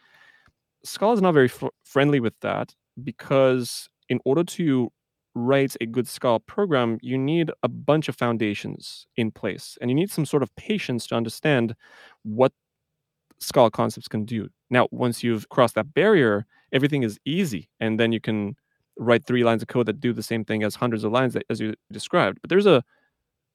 Scala 0.85 1.15
is 1.15 1.23
not 1.23 1.35
very 1.35 1.49
fr- 1.49 1.67
friendly 1.85 2.21
with 2.21 2.35
that 2.41 2.75
because, 3.03 3.89
in 4.09 4.21
order 4.25 4.45
to 4.45 4.91
write 5.35 5.77
a 5.81 5.87
good 5.87 6.09
Scala 6.09 6.41
program, 6.41 6.99
you 7.03 7.19
need 7.19 7.51
a 7.63 7.69
bunch 7.69 8.09
of 8.09 8.17
foundations 8.17 9.07
in 9.17 9.31
place 9.31 9.77
and 9.81 9.91
you 9.91 9.95
need 9.95 10.11
some 10.11 10.27
sort 10.27 10.43
of 10.43 10.55
patience 10.57 11.07
to 11.09 11.15
understand 11.15 11.75
what 12.23 12.53
Scala 13.41 13.71
concepts 13.71 14.09
can 14.09 14.25
do. 14.25 14.49
Now, 14.71 14.89
once 14.91 15.23
you've 15.23 15.49
crossed 15.49 15.75
that 15.77 15.95
barrier, 15.95 16.47
everything 16.73 17.03
is 17.03 17.19
easy, 17.25 17.69
and 17.81 17.99
then 17.99 18.13
you 18.13 18.21
can 18.21 18.57
write 18.99 19.25
three 19.27 19.45
lines 19.45 19.63
of 19.63 19.69
code 19.69 19.87
that 19.87 20.01
do 20.01 20.13
the 20.13 20.23
same 20.23 20.45
thing 20.45 20.63
as 20.63 20.75
hundreds 20.75 21.05
of 21.05 21.13
lines 21.13 21.35
that, 21.35 21.45
as 21.49 21.61
you 21.61 21.75
described. 21.93 22.39
But 22.41 22.51
there's 22.51 22.67
a 22.67 22.83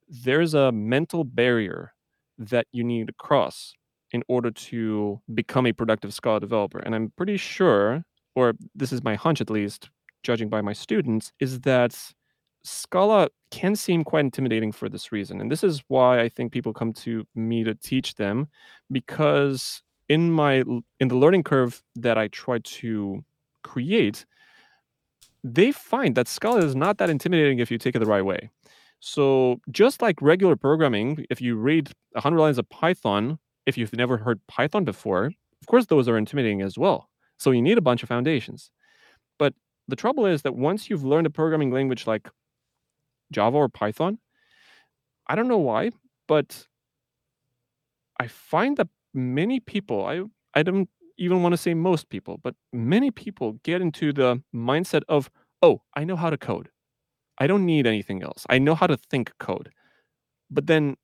there's 0.08 0.54
a 0.54 0.72
mental 0.72 1.24
barrier 1.24 1.94
that 2.38 2.68
you 2.72 2.84
need 2.84 3.08
to 3.08 3.14
cross 3.14 3.74
in 4.12 4.24
order 4.28 4.52
to 4.52 5.22
become 5.34 5.66
a 5.66 5.74
productive 5.74 6.14
Scala 6.14 6.40
developer. 6.40 6.80
And 6.80 6.94
I'm 6.94 7.12
pretty 7.18 7.38
sure, 7.38 8.04
or 8.36 8.54
this 8.76 8.92
is 8.92 9.04
my 9.04 9.16
hunch 9.16 9.42
at 9.42 9.50
least, 9.50 9.90
judging 10.24 10.50
by 10.50 10.62
my 10.62 10.74
students, 10.74 11.32
is 11.40 11.62
that 11.62 12.14
Scala 12.64 13.30
can 13.52 13.76
seem 13.76 14.04
quite 14.04 14.26
intimidating 14.26 14.72
for 14.72 14.90
this 14.90 15.12
reason. 15.12 15.42
And 15.42 15.52
this 15.52 15.64
is 15.64 15.84
why 15.88 16.22
I 16.22 16.30
think 16.30 16.52
people 16.52 16.74
come 16.74 16.94
to 16.94 17.26
me 17.36 17.64
to 17.64 17.76
teach 17.76 18.16
them 18.16 18.48
because 18.92 19.82
in 20.10 20.32
my 20.32 20.64
in 21.00 21.08
the 21.08 21.16
learning 21.16 21.44
curve 21.44 21.84
that 21.96 22.18
I 22.18 22.28
try 22.30 22.60
to 22.60 23.24
create, 23.64 24.26
they 25.44 25.72
find 25.72 26.16
that 26.16 26.28
Scala 26.28 26.60
is 26.60 26.76
not 26.76 26.98
that 26.98 27.10
intimidating 27.10 27.60
if 27.60 27.70
you 27.70 27.78
take 27.78 27.96
it 27.96 28.00
the 28.00 28.06
right 28.06 28.24
way. 28.26 28.50
So 29.00 29.60
just 29.70 30.02
like 30.02 30.22
regular 30.22 30.56
programming, 30.56 31.26
if 31.30 31.42
you 31.42 31.56
read 31.56 31.92
100 32.14 32.40
lines 32.40 32.58
of 32.58 32.70
Python, 32.70 33.38
if 33.66 33.78
you've 33.78 33.94
never 33.94 34.18
heard 34.18 34.40
Python 34.48 34.86
before, 34.86 35.26
of 35.26 35.68
course 35.68 35.88
those 35.88 36.08
are 36.08 36.18
intimidating 36.18 36.62
as 36.62 36.78
well. 36.78 37.10
So 37.38 37.52
you 37.52 37.62
need 37.62 37.78
a 37.78 37.82
bunch 37.82 38.04
of 38.04 38.10
foundations. 38.10 38.72
But 39.38 39.54
the 39.90 39.98
trouble 39.98 40.26
is 40.26 40.44
that 40.44 40.56
once 40.56 40.90
you've 40.90 41.04
learned 41.04 41.28
a 41.28 41.30
programming 41.30 41.72
language 41.72 42.08
like 42.08 42.30
Java 43.34 43.58
or 43.58 43.70
Python, 43.70 44.20
I 45.28 45.36
don't 45.36 45.48
know 45.48 45.58
why, 45.58 45.92
but 46.28 46.68
I 48.20 48.28
find 48.28 48.78
that 48.78 48.88
many 49.14 49.60
people, 49.60 50.06
I 50.06 50.24
I 50.56 50.64
don't 50.64 50.90
even 51.18 51.42
want 51.42 51.54
to 51.54 51.58
say 51.58 51.74
most 51.74 52.10
people, 52.10 52.38
but 52.44 52.56
many 52.72 53.12
people 53.12 53.54
get 53.64 53.82
into 53.82 54.14
the 54.14 54.42
mindset 54.54 55.02
of, 55.10 55.30
"Oh, 55.62 55.82
I 55.96 56.04
know 56.04 56.16
how 56.16 56.30
to 56.30 56.38
code. 56.38 56.70
I 57.40 57.48
don't 57.48 57.66
need 57.66 57.88
anything 57.88 58.24
else. 58.24 58.46
I 58.50 58.60
know 58.60 58.76
how 58.76 58.88
to 58.88 58.98
think 58.98 59.32
code." 59.40 59.72
But 60.52 60.68
then 60.68 60.98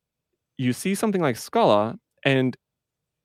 you 0.57 0.73
see 0.73 0.95
something 0.95 1.21
like 1.21 1.37
Scala 1.37 1.99
and 2.25 2.57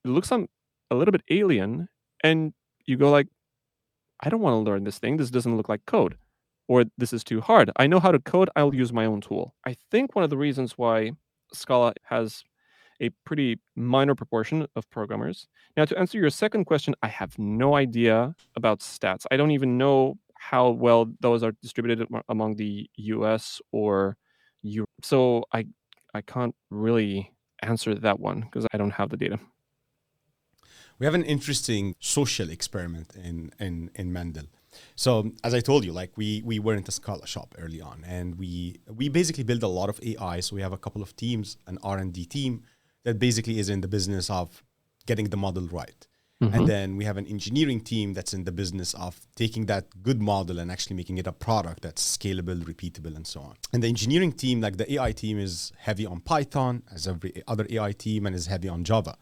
it 0.04 0.08
looks 0.10 0.32
a 0.32 0.48
little 0.92 1.12
bit 1.12 1.24
alien 1.30 1.88
and 2.24 2.54
you 2.86 2.96
go 2.98 3.10
like, 3.10 3.28
"I 4.20 4.30
don't 4.30 4.40
want 4.42 4.54
to 4.54 4.70
learn 4.70 4.84
this 4.84 4.98
thing. 4.98 5.16
This 5.18 5.30
doesn't 5.30 5.56
look 5.56 5.68
like 5.68 5.86
code." 5.86 6.18
Or 6.68 6.84
this 6.96 7.12
is 7.12 7.24
too 7.24 7.40
hard. 7.40 7.70
I 7.76 7.86
know 7.86 8.00
how 8.00 8.10
to 8.10 8.18
code. 8.18 8.48
I'll 8.56 8.74
use 8.74 8.92
my 8.92 9.04
own 9.04 9.20
tool. 9.20 9.54
I 9.66 9.76
think 9.90 10.14
one 10.14 10.24
of 10.24 10.30
the 10.30 10.36
reasons 10.36 10.78
why 10.78 11.12
Scala 11.52 11.92
has 12.04 12.44
a 13.00 13.10
pretty 13.24 13.60
minor 13.76 14.14
proportion 14.14 14.66
of 14.76 14.88
programmers. 14.90 15.46
Now, 15.76 15.84
to 15.84 15.98
answer 15.98 16.16
your 16.18 16.30
second 16.30 16.64
question, 16.64 16.94
I 17.02 17.08
have 17.08 17.38
no 17.38 17.74
idea 17.74 18.34
about 18.56 18.80
stats. 18.80 19.26
I 19.30 19.36
don't 19.36 19.50
even 19.50 19.76
know 19.76 20.18
how 20.34 20.70
well 20.70 21.06
those 21.20 21.42
are 21.42 21.52
distributed 21.62 22.06
among 22.28 22.56
the 22.56 22.88
US 22.96 23.60
or 23.72 24.16
Europe. 24.62 24.90
So 25.02 25.44
I 25.52 25.66
I 26.14 26.20
can't 26.20 26.54
really 26.70 27.32
answer 27.62 27.94
that 27.94 28.20
one 28.20 28.40
because 28.42 28.66
I 28.72 28.76
don't 28.76 28.92
have 28.92 29.10
the 29.10 29.16
data. 29.16 29.38
We 30.98 31.06
have 31.06 31.14
an 31.14 31.24
interesting 31.24 31.94
social 31.98 32.50
experiment 32.50 33.16
in 33.16 33.50
in 33.58 33.90
in 33.94 34.12
Mendel. 34.12 34.46
So 34.96 35.32
as 35.42 35.54
I 35.54 35.60
told 35.60 35.84
you, 35.84 35.92
like 35.92 36.16
we 36.16 36.42
we 36.44 36.58
weren't 36.58 36.88
a 36.88 36.92
Scala 36.92 37.26
shop 37.26 37.54
early 37.58 37.80
on, 37.80 38.04
and 38.06 38.36
we 38.38 38.76
we 38.88 39.08
basically 39.08 39.44
build 39.44 39.62
a 39.62 39.68
lot 39.68 39.88
of 39.88 40.00
AI. 40.02 40.40
So 40.40 40.56
we 40.56 40.62
have 40.62 40.72
a 40.72 40.78
couple 40.78 41.02
of 41.02 41.16
teams, 41.16 41.56
an 41.66 41.78
R 41.82 41.98
and 41.98 42.12
D 42.12 42.24
team 42.24 42.62
that 43.04 43.18
basically 43.18 43.58
is 43.58 43.68
in 43.68 43.80
the 43.80 43.88
business 43.88 44.30
of 44.30 44.62
getting 45.06 45.28
the 45.28 45.36
model 45.36 45.66
right, 45.68 46.06
and 46.40 46.50
mm-hmm. 46.50 46.66
then 46.66 46.96
we 46.96 47.04
have 47.04 47.16
an 47.16 47.26
engineering 47.26 47.80
team 47.80 48.14
that's 48.14 48.32
in 48.32 48.44
the 48.44 48.52
business 48.52 48.94
of 48.94 49.20
taking 49.36 49.66
that 49.66 50.02
good 50.02 50.20
model 50.22 50.58
and 50.58 50.70
actually 50.70 50.96
making 50.96 51.18
it 51.18 51.26
a 51.26 51.32
product 51.32 51.82
that's 51.82 52.16
scalable, 52.16 52.62
repeatable, 52.62 53.14
and 53.14 53.26
so 53.26 53.40
on. 53.40 53.54
And 53.72 53.82
the 53.82 53.88
engineering 53.88 54.32
team, 54.32 54.60
like 54.60 54.76
the 54.76 54.90
AI 54.94 55.12
team, 55.12 55.38
is 55.38 55.72
heavy 55.78 56.06
on 56.06 56.20
Python, 56.20 56.82
as 56.92 57.06
every 57.06 57.42
other 57.46 57.66
AI 57.70 57.92
team, 57.92 58.26
and 58.26 58.34
is 58.34 58.46
heavy 58.46 58.68
on 58.68 58.84
Java 58.84 59.16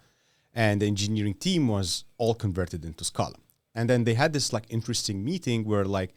and 0.54 0.82
the 0.82 0.86
engineering 0.86 1.34
team 1.34 1.68
was 1.68 2.04
all 2.18 2.34
converted 2.34 2.84
into 2.84 3.04
Scala. 3.04 3.36
And 3.74 3.88
then 3.90 4.04
they 4.04 4.14
had 4.14 4.32
this 4.32 4.52
like 4.52 4.66
interesting 4.70 5.24
meeting 5.24 5.64
where 5.64 5.84
like 5.84 6.14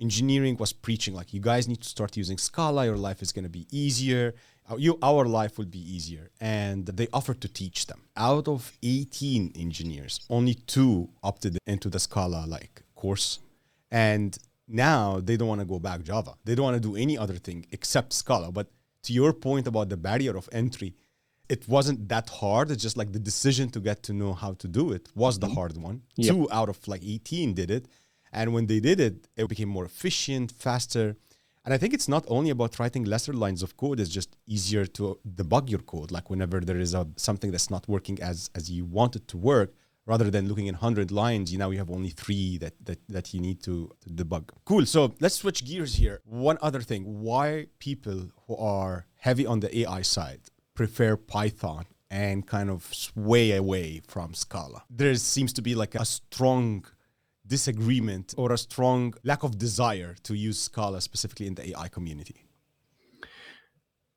engineering 0.00 0.56
was 0.58 0.72
preaching 0.72 1.14
like 1.14 1.32
you 1.32 1.40
guys 1.40 1.66
need 1.68 1.80
to 1.82 1.88
start 1.88 2.16
using 2.16 2.38
Scala. 2.38 2.84
Your 2.84 2.96
life 2.96 3.22
is 3.22 3.32
going 3.32 3.44
to 3.44 3.50
be 3.60 3.66
easier. 3.70 4.34
Our- 4.68 4.78
You, 4.80 4.98
our 5.02 5.24
life 5.24 5.58
will 5.58 5.70
be 5.80 5.84
easier, 5.96 6.30
and 6.40 6.86
they 6.86 7.06
offered 7.12 7.40
to 7.42 7.48
teach 7.48 7.86
them. 7.86 8.00
Out 8.16 8.48
of 8.48 8.72
18 8.82 9.52
engineers, 9.54 10.20
only 10.28 10.54
two 10.54 11.08
opted 11.22 11.58
into 11.66 11.88
the 11.88 12.00
Scala 12.00 12.44
like 12.46 12.82
course, 12.96 13.38
and 13.90 14.36
now 14.66 15.20
they 15.20 15.36
don't 15.36 15.46
want 15.48 15.60
to 15.60 15.64
go 15.74 15.78
back 15.78 16.02
Java. 16.02 16.34
They 16.44 16.54
don't 16.56 16.64
want 16.64 16.82
to 16.82 16.88
do 16.88 16.96
any 16.96 17.16
other 17.16 17.36
thing 17.36 17.66
except 17.70 18.12
Scala. 18.12 18.50
But 18.50 18.66
to 19.04 19.12
your 19.12 19.32
point 19.32 19.68
about 19.68 19.88
the 19.88 19.96
barrier 19.96 20.36
of 20.36 20.48
entry, 20.50 20.94
it 21.48 21.68
wasn't 21.68 22.08
that 22.08 22.28
hard. 22.28 22.70
It's 22.70 22.82
just 22.82 22.96
like 22.96 23.12
the 23.12 23.18
decision 23.18 23.70
to 23.70 23.80
get 23.80 24.02
to 24.04 24.12
know 24.12 24.32
how 24.32 24.54
to 24.54 24.68
do 24.68 24.92
it 24.92 25.08
was 25.14 25.38
the 25.38 25.46
mm-hmm. 25.46 25.56
hard 25.56 25.76
one. 25.76 26.02
Yep. 26.16 26.34
Two 26.34 26.48
out 26.50 26.68
of 26.68 26.78
like 26.88 27.02
18 27.04 27.54
did 27.54 27.70
it. 27.70 27.86
And 28.32 28.52
when 28.52 28.66
they 28.66 28.80
did 28.80 29.00
it, 29.00 29.28
it 29.36 29.48
became 29.48 29.68
more 29.68 29.84
efficient, 29.84 30.52
faster. 30.52 31.16
And 31.64 31.74
I 31.74 31.78
think 31.78 31.94
it's 31.94 32.08
not 32.08 32.24
only 32.28 32.50
about 32.50 32.78
writing 32.78 33.04
lesser 33.04 33.32
lines 33.32 33.62
of 33.62 33.76
code, 33.76 33.98
it's 33.98 34.10
just 34.10 34.36
easier 34.46 34.86
to 34.86 35.18
debug 35.28 35.70
your 35.70 35.80
code. 35.80 36.10
Like 36.10 36.30
whenever 36.30 36.60
there 36.60 36.78
is 36.78 36.94
a 36.94 37.08
something 37.16 37.50
that's 37.50 37.70
not 37.70 37.88
working 37.88 38.20
as 38.22 38.50
as 38.54 38.70
you 38.70 38.84
want 38.84 39.16
it 39.16 39.26
to 39.28 39.36
work, 39.36 39.72
rather 40.06 40.30
than 40.30 40.48
looking 40.48 40.68
in 40.68 40.74
100 40.74 41.10
lines, 41.10 41.52
you 41.52 41.58
now 41.58 41.70
you 41.70 41.78
have 41.78 41.90
only 41.90 42.10
three 42.10 42.58
that, 42.58 42.74
that, 42.84 43.00
that 43.08 43.34
you 43.34 43.40
need 43.40 43.62
to, 43.64 43.90
to 44.00 44.10
debug. 44.10 44.50
Cool. 44.64 44.86
So 44.86 45.14
let's 45.20 45.34
switch 45.34 45.64
gears 45.64 45.96
here. 45.96 46.20
One 46.24 46.58
other 46.62 46.80
thing 46.80 47.02
why 47.20 47.66
people 47.78 48.30
who 48.46 48.56
are 48.56 49.06
heavy 49.16 49.44
on 49.46 49.60
the 49.60 49.76
AI 49.80 50.02
side 50.02 50.42
prefer 50.76 51.16
Python 51.16 51.86
and 52.10 52.46
kind 52.46 52.70
of 52.70 52.94
sway 52.94 53.52
away 53.52 54.00
from 54.06 54.34
Scala. 54.34 54.84
There 54.88 55.14
seems 55.16 55.52
to 55.54 55.62
be 55.62 55.74
like 55.74 55.94
a 55.96 56.04
strong 56.04 56.84
disagreement 57.46 58.34
or 58.36 58.52
a 58.52 58.58
strong 58.58 59.14
lack 59.24 59.42
of 59.42 59.58
desire 59.58 60.14
to 60.22 60.34
use 60.34 60.60
Scala 60.60 61.00
specifically 61.00 61.46
in 61.46 61.54
the 61.54 61.70
AI 61.70 61.88
community. 61.88 62.44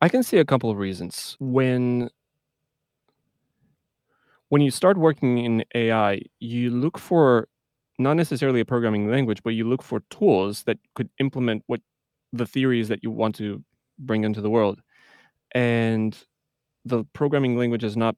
I 0.01 0.09
can 0.09 0.23
see 0.23 0.37
a 0.37 0.45
couple 0.45 0.69
of 0.69 0.77
reasons. 0.77 1.35
When 1.39 2.09
when 4.49 4.61
you 4.61 4.71
start 4.71 4.97
working 4.97 5.37
in 5.37 5.63
AI, 5.75 6.21
you 6.39 6.71
look 6.71 6.97
for 6.97 7.47
not 7.99 8.15
necessarily 8.15 8.61
a 8.61 8.65
programming 8.65 9.11
language, 9.11 9.43
but 9.43 9.51
you 9.51 9.67
look 9.67 9.83
for 9.83 9.99
tools 10.09 10.63
that 10.63 10.77
could 10.95 11.09
implement 11.19 11.63
what 11.67 11.81
the 12.33 12.45
theories 12.45 12.87
that 12.87 13.03
you 13.03 13.11
want 13.11 13.35
to 13.35 13.63
bring 13.99 14.23
into 14.23 14.41
the 14.41 14.49
world. 14.49 14.81
And 15.53 16.17
the 16.85 17.03
programming 17.13 17.57
language 17.57 17.83
is 17.83 17.97
not 17.97 18.15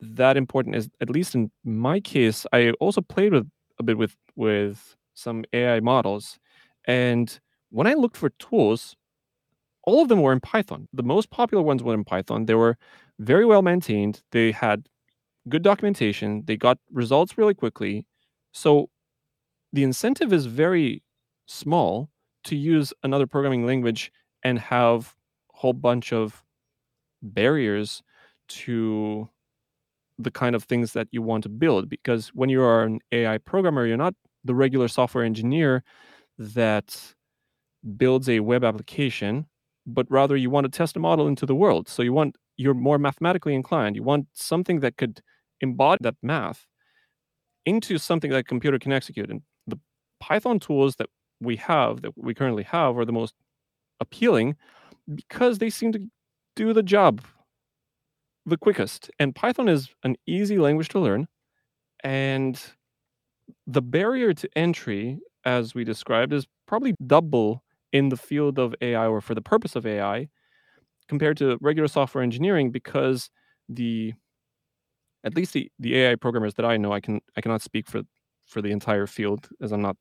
that 0.00 0.36
important 0.36 0.76
is 0.76 0.88
at 1.00 1.10
least 1.10 1.34
in 1.34 1.50
my 1.64 2.00
case, 2.00 2.46
I 2.52 2.70
also 2.80 3.00
played 3.00 3.32
with 3.32 3.48
a 3.78 3.82
bit 3.82 3.98
with 3.98 4.16
with 4.36 4.96
some 5.14 5.44
AI 5.52 5.80
models. 5.80 6.38
And 6.86 7.38
when 7.70 7.86
I 7.86 7.94
looked 7.94 8.16
for 8.16 8.30
tools, 8.30 8.94
all 9.84 10.02
of 10.02 10.08
them 10.08 10.20
were 10.22 10.32
in 10.32 10.40
Python. 10.40 10.88
The 10.92 11.02
most 11.02 11.30
popular 11.30 11.62
ones 11.62 11.82
were 11.82 11.94
in 11.94 12.04
Python. 12.04 12.46
They 12.46 12.54
were 12.54 12.76
very 13.18 13.46
well 13.46 13.62
maintained. 13.62 14.22
They 14.32 14.52
had 14.52 14.88
good 15.48 15.62
documentation. 15.62 16.44
They 16.46 16.56
got 16.56 16.78
results 16.92 17.38
really 17.38 17.54
quickly. 17.54 18.06
So 18.52 18.90
the 19.72 19.84
incentive 19.84 20.32
is 20.32 20.46
very 20.46 21.02
small 21.46 22.10
to 22.44 22.56
use 22.56 22.92
another 23.02 23.26
programming 23.26 23.66
language 23.66 24.12
and 24.42 24.58
have 24.58 25.14
a 25.54 25.58
whole 25.58 25.74
bunch 25.74 26.12
of 26.12 26.44
barriers 27.34 28.02
to 28.48 29.28
the 30.18 30.30
kind 30.30 30.56
of 30.56 30.64
things 30.64 30.92
that 30.92 31.08
you 31.12 31.22
want 31.22 31.42
to 31.42 31.48
build 31.48 31.88
because 31.88 32.28
when 32.28 32.48
you 32.48 32.62
are 32.62 32.84
an 32.84 33.00
AI 33.12 33.38
programmer, 33.38 33.86
you're 33.86 33.96
not 33.96 34.14
the 34.44 34.54
regular 34.54 34.88
software 34.88 35.24
engineer 35.24 35.82
that 36.38 37.14
builds 37.96 38.28
a 38.28 38.40
web 38.40 38.64
application, 38.64 39.46
but 39.86 40.06
rather 40.10 40.36
you 40.36 40.50
want 40.50 40.64
to 40.64 40.70
test 40.70 40.96
a 40.96 41.00
model 41.00 41.26
into 41.26 41.46
the 41.46 41.54
world. 41.54 41.88
So 41.88 42.02
you 42.02 42.12
want 42.12 42.36
you're 42.56 42.74
more 42.74 42.98
mathematically 42.98 43.54
inclined. 43.54 43.96
You 43.96 44.02
want 44.02 44.28
something 44.32 44.80
that 44.80 44.96
could 44.96 45.20
embody 45.60 45.98
that 46.02 46.16
math 46.22 46.66
into 47.66 47.98
something 47.98 48.30
that 48.30 48.46
computer 48.46 48.78
can 48.78 48.92
execute. 48.92 49.30
And 49.30 49.42
the 49.66 49.78
Python 50.20 50.58
tools 50.58 50.96
that 50.96 51.08
we 51.40 51.56
have, 51.56 52.02
that 52.02 52.12
we 52.16 52.32
currently 52.32 52.62
have, 52.62 52.96
are 52.96 53.04
the 53.04 53.12
most 53.12 53.34
appealing 54.00 54.56
because 55.14 55.58
they 55.58 55.70
seem 55.70 55.92
to 55.92 56.00
do 56.56 56.72
the 56.72 56.82
job 56.82 57.22
the 58.44 58.56
quickest. 58.56 59.10
And 59.18 59.34
Python 59.34 59.68
is 59.68 59.90
an 60.04 60.16
easy 60.26 60.58
language 60.58 60.88
to 60.90 61.00
learn. 61.00 61.26
And 62.04 62.60
the 63.66 63.82
barrier 63.82 64.32
to 64.34 64.48
entry, 64.56 65.18
as 65.44 65.74
we 65.74 65.84
described, 65.84 66.32
is 66.32 66.46
probably 66.66 66.94
double 67.06 67.62
in 67.92 68.08
the 68.08 68.16
field 68.16 68.58
of 68.58 68.74
AI 68.80 69.06
or 69.06 69.20
for 69.20 69.34
the 69.34 69.42
purpose 69.42 69.76
of 69.76 69.86
AI 69.86 70.28
compared 71.08 71.36
to 71.38 71.58
regular 71.60 71.88
software 71.88 72.24
engineering 72.24 72.70
because 72.70 73.30
the 73.68 74.14
at 75.24 75.34
least 75.34 75.52
the, 75.52 75.70
the 75.78 75.96
AI 75.98 76.14
programmers 76.16 76.54
that 76.54 76.64
I 76.64 76.76
know, 76.76 76.92
I 76.92 77.00
can 77.00 77.20
I 77.36 77.40
cannot 77.40 77.62
speak 77.62 77.88
for 77.88 78.02
for 78.46 78.62
the 78.62 78.70
entire 78.70 79.06
field 79.06 79.48
as 79.60 79.72
I'm 79.72 79.82
not 79.82 79.96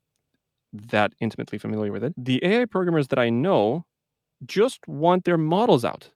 that 0.73 1.13
intimately 1.21 1.57
familiar 1.59 1.91
with 1.91 2.03
it. 2.03 2.13
The 2.17 2.39
AI 2.43 2.65
programmers 2.65 3.09
that 3.09 3.19
I 3.19 3.29
know 3.29 3.85
just 4.45 4.79
want 4.87 5.25
their 5.25 5.37
models 5.37 5.85
out. 5.85 6.11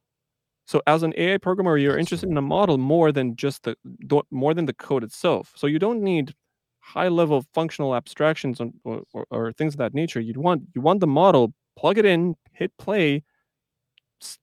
So 0.69 0.83
as 0.85 1.01
an 1.01 1.15
AI 1.17 1.39
programmer, 1.39 1.79
you're 1.79 1.97
interested 1.97 2.29
in 2.29 2.37
a 2.37 2.43
model 2.43 2.77
more 2.77 3.11
than 3.11 3.35
just 3.35 3.63
the 3.63 3.75
more 4.29 4.53
than 4.53 4.67
the 4.67 4.73
code 4.73 5.03
itself. 5.03 5.51
So 5.55 5.65
you 5.65 5.79
don't 5.79 6.03
need 6.03 6.35
high 6.79 7.07
level 7.07 7.43
functional 7.55 7.95
abstractions 7.95 8.61
on, 8.61 8.73
or, 8.83 9.01
or, 9.11 9.25
or 9.31 9.51
things 9.51 9.73
of 9.73 9.79
that 9.79 9.95
nature. 9.95 10.19
You'd 10.19 10.37
want 10.37 10.61
you 10.75 10.81
want 10.81 10.99
the 10.99 11.07
model, 11.07 11.55
plug 11.75 11.97
it 11.97 12.05
in, 12.05 12.35
hit 12.53 12.71
play, 12.77 13.23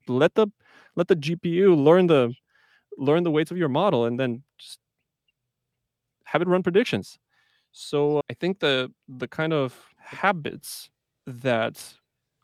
let 0.08 0.34
the 0.34 0.48
let 0.96 1.06
the 1.06 1.14
GPU 1.14 1.80
learn 1.80 2.08
the 2.08 2.34
learn 2.98 3.22
the 3.22 3.30
weights 3.30 3.52
of 3.52 3.56
your 3.56 3.68
model, 3.68 4.04
and 4.04 4.18
then 4.18 4.42
just 4.58 4.80
have 6.24 6.42
it 6.42 6.48
run 6.48 6.64
predictions. 6.64 7.20
So 7.70 8.20
I 8.28 8.34
think 8.34 8.58
the 8.58 8.92
the 9.06 9.28
kind 9.28 9.52
of 9.52 9.78
habits 9.98 10.90
that 11.24 11.94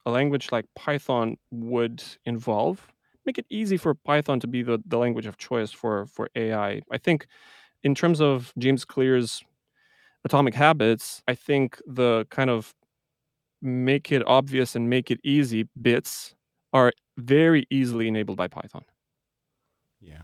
a 0.06 0.12
language 0.12 0.52
like 0.52 0.66
Python 0.76 1.36
would 1.50 2.00
involve 2.24 2.92
make 3.24 3.38
it 3.38 3.46
easy 3.50 3.76
for 3.76 3.94
Python 3.94 4.40
to 4.40 4.46
be 4.46 4.62
the, 4.62 4.82
the 4.86 4.98
language 4.98 5.26
of 5.26 5.36
choice 5.36 5.70
for 5.70 6.06
for 6.06 6.28
AI. 6.34 6.82
I 6.90 6.98
think 6.98 7.26
in 7.82 7.94
terms 7.94 8.20
of 8.20 8.52
James 8.58 8.84
Clear's 8.84 9.42
atomic 10.24 10.54
habits, 10.54 11.22
I 11.26 11.34
think 11.34 11.80
the 11.86 12.26
kind 12.30 12.50
of 12.50 12.74
make 13.60 14.10
it 14.10 14.22
obvious 14.26 14.74
and 14.74 14.90
make 14.90 15.10
it 15.10 15.20
easy 15.22 15.68
bits 15.80 16.34
are 16.72 16.92
very 17.16 17.66
easily 17.70 18.08
enabled 18.08 18.36
by 18.36 18.48
Python. 18.48 18.84
Yeah. 20.00 20.22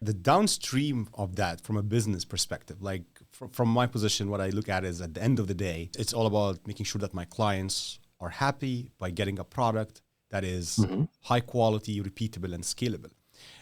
The 0.00 0.14
downstream 0.14 1.08
of 1.14 1.36
that 1.36 1.60
from 1.60 1.76
a 1.76 1.82
business 1.82 2.24
perspective, 2.24 2.82
like 2.82 3.04
fr- 3.30 3.46
from 3.52 3.68
my 3.68 3.86
position, 3.86 4.30
what 4.30 4.40
I 4.40 4.50
look 4.50 4.68
at 4.68 4.84
is 4.84 5.00
at 5.00 5.14
the 5.14 5.22
end 5.22 5.38
of 5.38 5.46
the 5.46 5.54
day, 5.54 5.90
it's 5.98 6.12
all 6.12 6.26
about 6.26 6.66
making 6.66 6.84
sure 6.86 7.00
that 7.00 7.14
my 7.14 7.24
clients 7.24 7.98
are 8.20 8.30
happy 8.30 8.90
by 8.98 9.10
getting 9.10 9.38
a 9.38 9.44
product 9.44 10.02
that 10.34 10.44
is 10.58 10.66
Mhm. 10.78 11.08
high 11.30 11.44
quality, 11.52 11.94
repeatable, 12.08 12.52
and 12.56 12.64
scalable. 12.64 13.12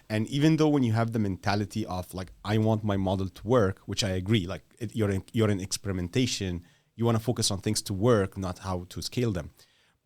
And 0.08 0.22
even 0.38 0.56
though 0.56 0.72
when 0.74 0.84
you 0.88 0.94
have 1.00 1.10
the 1.12 1.18
mentality 1.28 1.82
of 1.96 2.04
like, 2.18 2.30
I 2.52 2.54
want 2.68 2.82
my 2.92 2.96
model 3.08 3.28
to 3.38 3.42
work, 3.56 3.76
which 3.90 4.02
I 4.10 4.12
agree, 4.22 4.44
like 4.54 4.64
it, 4.82 4.90
you're 4.98 5.12
in, 5.16 5.22
you're 5.36 5.52
in 5.56 5.60
experimentation, 5.68 6.52
you 6.96 7.04
want 7.06 7.16
to 7.18 7.24
focus 7.30 7.50
on 7.50 7.58
things 7.60 7.80
to 7.88 7.92
work, 8.10 8.30
not 8.46 8.56
how 8.68 8.76
to 8.92 8.98
scale 9.10 9.32
them. 9.38 9.48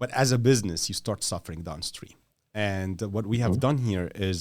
But 0.00 0.10
as 0.22 0.28
a 0.32 0.38
business, 0.50 0.80
you 0.88 0.94
start 1.04 1.20
suffering 1.32 1.62
downstream. 1.70 2.16
And 2.72 3.00
what 3.14 3.26
we 3.32 3.38
have 3.44 3.60
done 3.68 3.78
here 3.90 4.08
is 4.30 4.38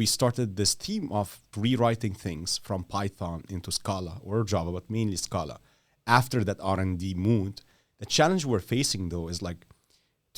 we 0.00 0.06
started 0.06 0.48
this 0.54 0.74
theme 0.84 1.10
of 1.20 1.28
rewriting 1.64 2.14
things 2.26 2.48
from 2.66 2.84
Python 2.84 3.38
into 3.48 3.70
Scala 3.72 4.14
or 4.22 4.44
Java, 4.44 4.70
but 4.78 4.88
mainly 4.96 5.16
Scala. 5.16 5.58
After 6.06 6.44
that 6.44 6.58
R&D 6.60 7.14
mood, 7.14 7.54
the 8.00 8.06
challenge 8.16 8.44
we're 8.44 8.68
facing 8.76 9.08
though 9.08 9.28
is 9.28 9.42
like, 9.48 9.60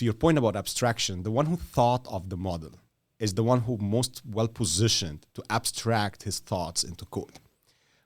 to 0.00 0.06
your 0.06 0.14
point 0.14 0.38
about 0.38 0.56
abstraction, 0.56 1.24
the 1.24 1.30
one 1.30 1.44
who 1.44 1.56
thought 1.56 2.06
of 2.08 2.30
the 2.30 2.36
model 2.36 2.72
is 3.18 3.34
the 3.34 3.44
one 3.44 3.60
who 3.60 3.76
most 3.76 4.22
well 4.24 4.48
positioned 4.48 5.26
to 5.34 5.42
abstract 5.50 6.22
his 6.22 6.38
thoughts 6.38 6.82
into 6.82 7.04
code. 7.04 7.38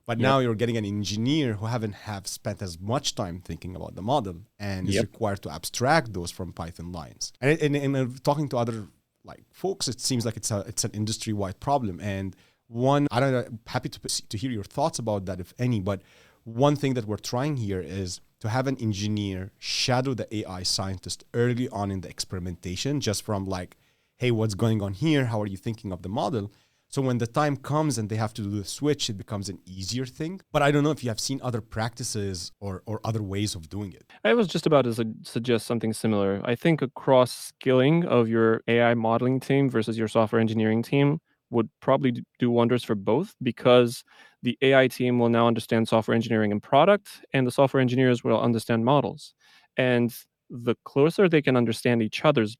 But 0.05 0.19
now 0.19 0.41
you're 0.41 0.57
getting 0.57 0.77
an 0.77 0.85
engineer 0.85 1.55
who 1.55 1.67
haven't 1.67 1.95
have 2.11 2.27
spent 2.27 2.61
as 2.61 2.81
much 2.81 3.15
time 3.15 3.41
thinking 3.45 3.77
about 3.77 3.95
the 3.95 4.03
model 4.03 4.39
and 4.59 4.89
is 4.89 4.99
required 5.01 5.41
to 5.43 5.51
abstract 5.51 6.13
those 6.13 6.33
from 6.33 6.53
Python 6.53 6.91
lines. 6.91 7.33
And, 7.41 7.77
and 7.77 7.97
uh, 7.97 8.07
talking 8.25 8.49
to 8.49 8.57
other 8.59 8.89
like 9.23 9.45
folks, 9.53 9.87
it 9.87 10.01
seems 10.01 10.27
like 10.27 10.37
it's 10.37 10.51
a 10.51 10.59
it's 10.67 10.85
an 10.85 10.91
industry 10.91 11.33
wide 11.33 11.61
problem. 11.61 12.01
And 12.01 12.35
one, 12.67 13.07
I 13.13 13.21
don't 13.21 13.33
know, 13.33 13.47
happy 13.69 13.89
to 13.89 14.01
to 14.31 14.37
hear 14.37 14.51
your 14.51 14.65
thoughts 14.65 14.99
about 14.99 15.27
that, 15.27 15.39
if 15.39 15.55
any. 15.61 15.79
But 15.79 16.03
one 16.43 16.75
thing 16.75 16.95
that 16.95 17.07
we're 17.07 17.25
trying 17.35 17.57
here 17.57 17.81
is 17.81 18.21
to 18.45 18.51
have 18.51 18.67
an 18.67 18.77
engineer 18.77 19.51
shadow 19.59 20.13
the 20.13 20.29
AI 20.37 20.63
scientist 20.63 21.25
early 21.33 21.67
on 21.71 21.91
in 21.91 22.03
the 22.03 22.11
experimentation, 22.11 23.01
just 23.01 23.25
from 23.25 23.47
like, 23.47 23.77
hey, 24.19 24.31
what's 24.31 24.55
going 24.55 24.83
on 24.83 24.93
here? 24.93 25.25
How 25.27 25.41
are 25.41 25.47
you 25.47 25.57
thinking 25.57 25.91
of 25.93 26.03
the 26.03 26.11
model? 26.11 26.53
So 26.89 27.01
when 27.01 27.19
the 27.19 27.27
time 27.27 27.57
comes 27.57 27.97
and 27.97 28.09
they 28.11 28.17
have 28.17 28.35
to 28.35 28.43
do 28.43 28.51
the 28.51 28.65
switch, 28.65 29.09
it 29.09 29.15
becomes 29.15 29.49
an 29.49 29.61
easier 29.65 30.05
thing. 30.05 30.43
But 30.53 30.61
I 30.61 30.71
don't 30.71 30.85
know 30.85 30.91
if 30.91 31.03
you 31.03 31.09
have 31.09 31.19
seen 31.19 31.41
other 31.43 31.63
practices 31.63 32.53
or, 32.61 32.83
or 32.85 33.01
other 33.03 33.23
ways 33.23 33.55
of 33.55 33.71
doing 33.71 33.93
it. 33.95 34.13
I 34.23 34.35
was 34.35 34.47
just 34.47 34.67
about 34.67 34.83
to 34.83 34.95
su- 34.95 35.15
suggest 35.23 35.67
something 35.67 35.95
similar. 35.95 36.43
I 36.45 36.55
think 36.55 36.83
a 36.83 36.89
cross 36.89 37.33
skilling 37.35 38.05
of 38.05 38.29
your 38.29 38.61
AI 38.69 38.93
modeling 38.93 39.41
team 39.41 39.71
versus 39.71 39.97
your 39.97 40.07
software 40.07 40.41
engineering 40.41 40.83
team 40.83 41.21
would 41.55 41.71
probably 41.81 42.23
do 42.39 42.51
wonders 42.51 42.85
for 42.85 42.95
both 42.95 43.35
because 43.43 44.05
the 44.43 44.59
AI 44.61 44.89
team 44.89 45.19
will 45.19 45.31
now 45.31 45.47
understand 45.47 45.89
software 45.89 46.15
engineering 46.15 46.53
and 46.53 46.63
product, 46.63 47.25
and 47.33 47.47
the 47.47 47.51
software 47.51 47.81
engineers 47.81 48.23
will 48.23 48.41
understand 48.41 48.85
models. 48.85 49.35
And 49.77 50.15
the 50.51 50.75
closer 50.85 51.29
they 51.29 51.41
can 51.41 51.57
understand 51.57 52.03
each 52.03 52.25
other's 52.25 52.57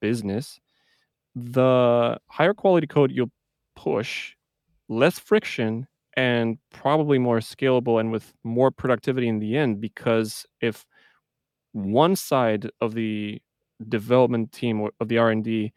business, 0.00 0.60
the 1.34 2.18
higher 2.28 2.54
quality 2.54 2.86
code 2.86 3.10
you'll 3.10 3.32
push, 3.74 4.34
less 4.88 5.18
friction, 5.18 5.88
and 6.16 6.58
probably 6.70 7.18
more 7.18 7.40
scalable 7.40 7.98
and 7.98 8.12
with 8.12 8.32
more 8.44 8.70
productivity 8.70 9.28
in 9.28 9.40
the 9.40 9.56
end. 9.56 9.80
Because 9.80 10.46
if 10.60 10.86
one 11.72 12.14
side 12.14 12.70
of 12.80 12.94
the 12.94 13.42
development 13.88 14.52
team 14.52 14.80
or 14.80 14.92
of 15.00 15.08
the 15.08 15.18
R&D 15.18 15.72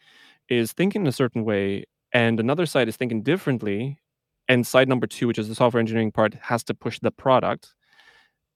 is 0.49 0.71
thinking 0.73 1.08
a 1.08 1.12
certain 1.12 1.43
way 1.43 1.86
and 2.17 2.39
another 2.39 2.65
side 2.65 2.88
is 2.88 2.97
thinking 2.97 3.21
differently 3.21 3.99
and 4.47 4.65
side 4.65 4.89
number 4.89 5.06
two 5.06 5.27
which 5.27 5.38
is 5.38 5.47
the 5.47 5.53
software 5.53 5.80
engineering 5.80 6.12
part 6.12 6.34
has 6.41 6.63
to 6.63 6.73
push 6.73 6.97
the 6.99 7.12
product. 7.12 7.75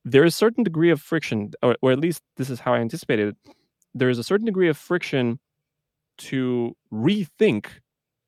There 0.04 0.24
is 0.26 0.34
a 0.34 0.38
certain 0.43 0.63
degree 0.63 0.89
of 0.89 1.00
friction 1.00 1.52
or, 1.62 1.76
or 1.84 1.91
at 1.91 2.00
least 2.00 2.24
this 2.38 2.50
is 2.50 2.62
how 2.62 2.74
i 2.74 2.80
anticipated 2.80 3.28
it. 3.30 3.56
There 3.93 4.10
is 4.10 4.17
a 4.17 4.24
certain 4.24 4.47
degree 4.47 4.67
of 4.67 4.78
friction 4.78 5.39
to 6.30 6.76
rethink 6.91 7.67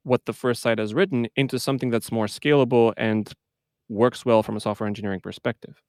what 0.03 0.25
the 0.25 0.33
first 0.33 0.61
side 0.61 0.77
has 0.77 0.93
written 0.93 1.27
into 1.35 1.57
something 1.57 1.89
that's 1.89 2.11
more 2.11 2.27
scalable 2.27 2.93
and 2.95 3.33
works 3.89 4.23
well 4.23 4.43
from 4.43 4.55
a 4.55 4.59
software 4.59 4.87
engineering 4.87 5.19
perspective 5.19 5.81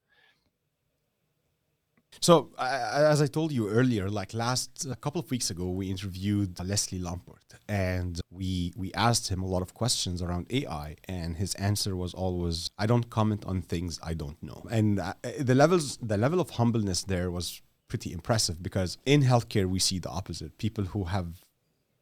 so, 2.19 2.49
uh, 2.57 3.07
as 3.11 3.21
I 3.21 3.27
told 3.27 3.51
you 3.51 3.69
earlier, 3.69 4.09
like 4.09 4.33
last 4.33 4.85
a 4.89 4.95
couple 4.95 5.19
of 5.19 5.29
weeks 5.29 5.49
ago, 5.49 5.69
we 5.69 5.89
interviewed 5.89 6.59
Leslie 6.63 6.99
Lamport, 6.99 7.55
and 7.67 8.19
we 8.31 8.73
we 8.75 8.93
asked 8.93 9.29
him 9.29 9.41
a 9.43 9.47
lot 9.47 9.61
of 9.61 9.73
questions 9.73 10.21
around 10.21 10.47
AI, 10.49 10.95
and 11.07 11.37
his 11.37 11.55
answer 11.55 11.95
was 11.95 12.13
always, 12.13 12.69
"I 12.77 12.85
don't 12.85 13.09
comment 13.09 13.45
on 13.45 13.61
things 13.61 13.99
I 14.03 14.13
don't 14.13 14.41
know." 14.41 14.65
And 14.69 14.99
uh, 14.99 15.13
the 15.39 15.55
levels, 15.55 15.97
the 16.01 16.17
level 16.17 16.39
of 16.39 16.51
humbleness 16.51 17.03
there 17.03 17.31
was 17.31 17.61
pretty 17.87 18.11
impressive 18.11 18.61
because 18.63 18.97
in 19.05 19.21
healthcare 19.21 19.67
we 19.67 19.79
see 19.79 19.99
the 19.99 20.09
opposite. 20.09 20.57
People 20.57 20.85
who 20.85 21.05
have 21.05 21.43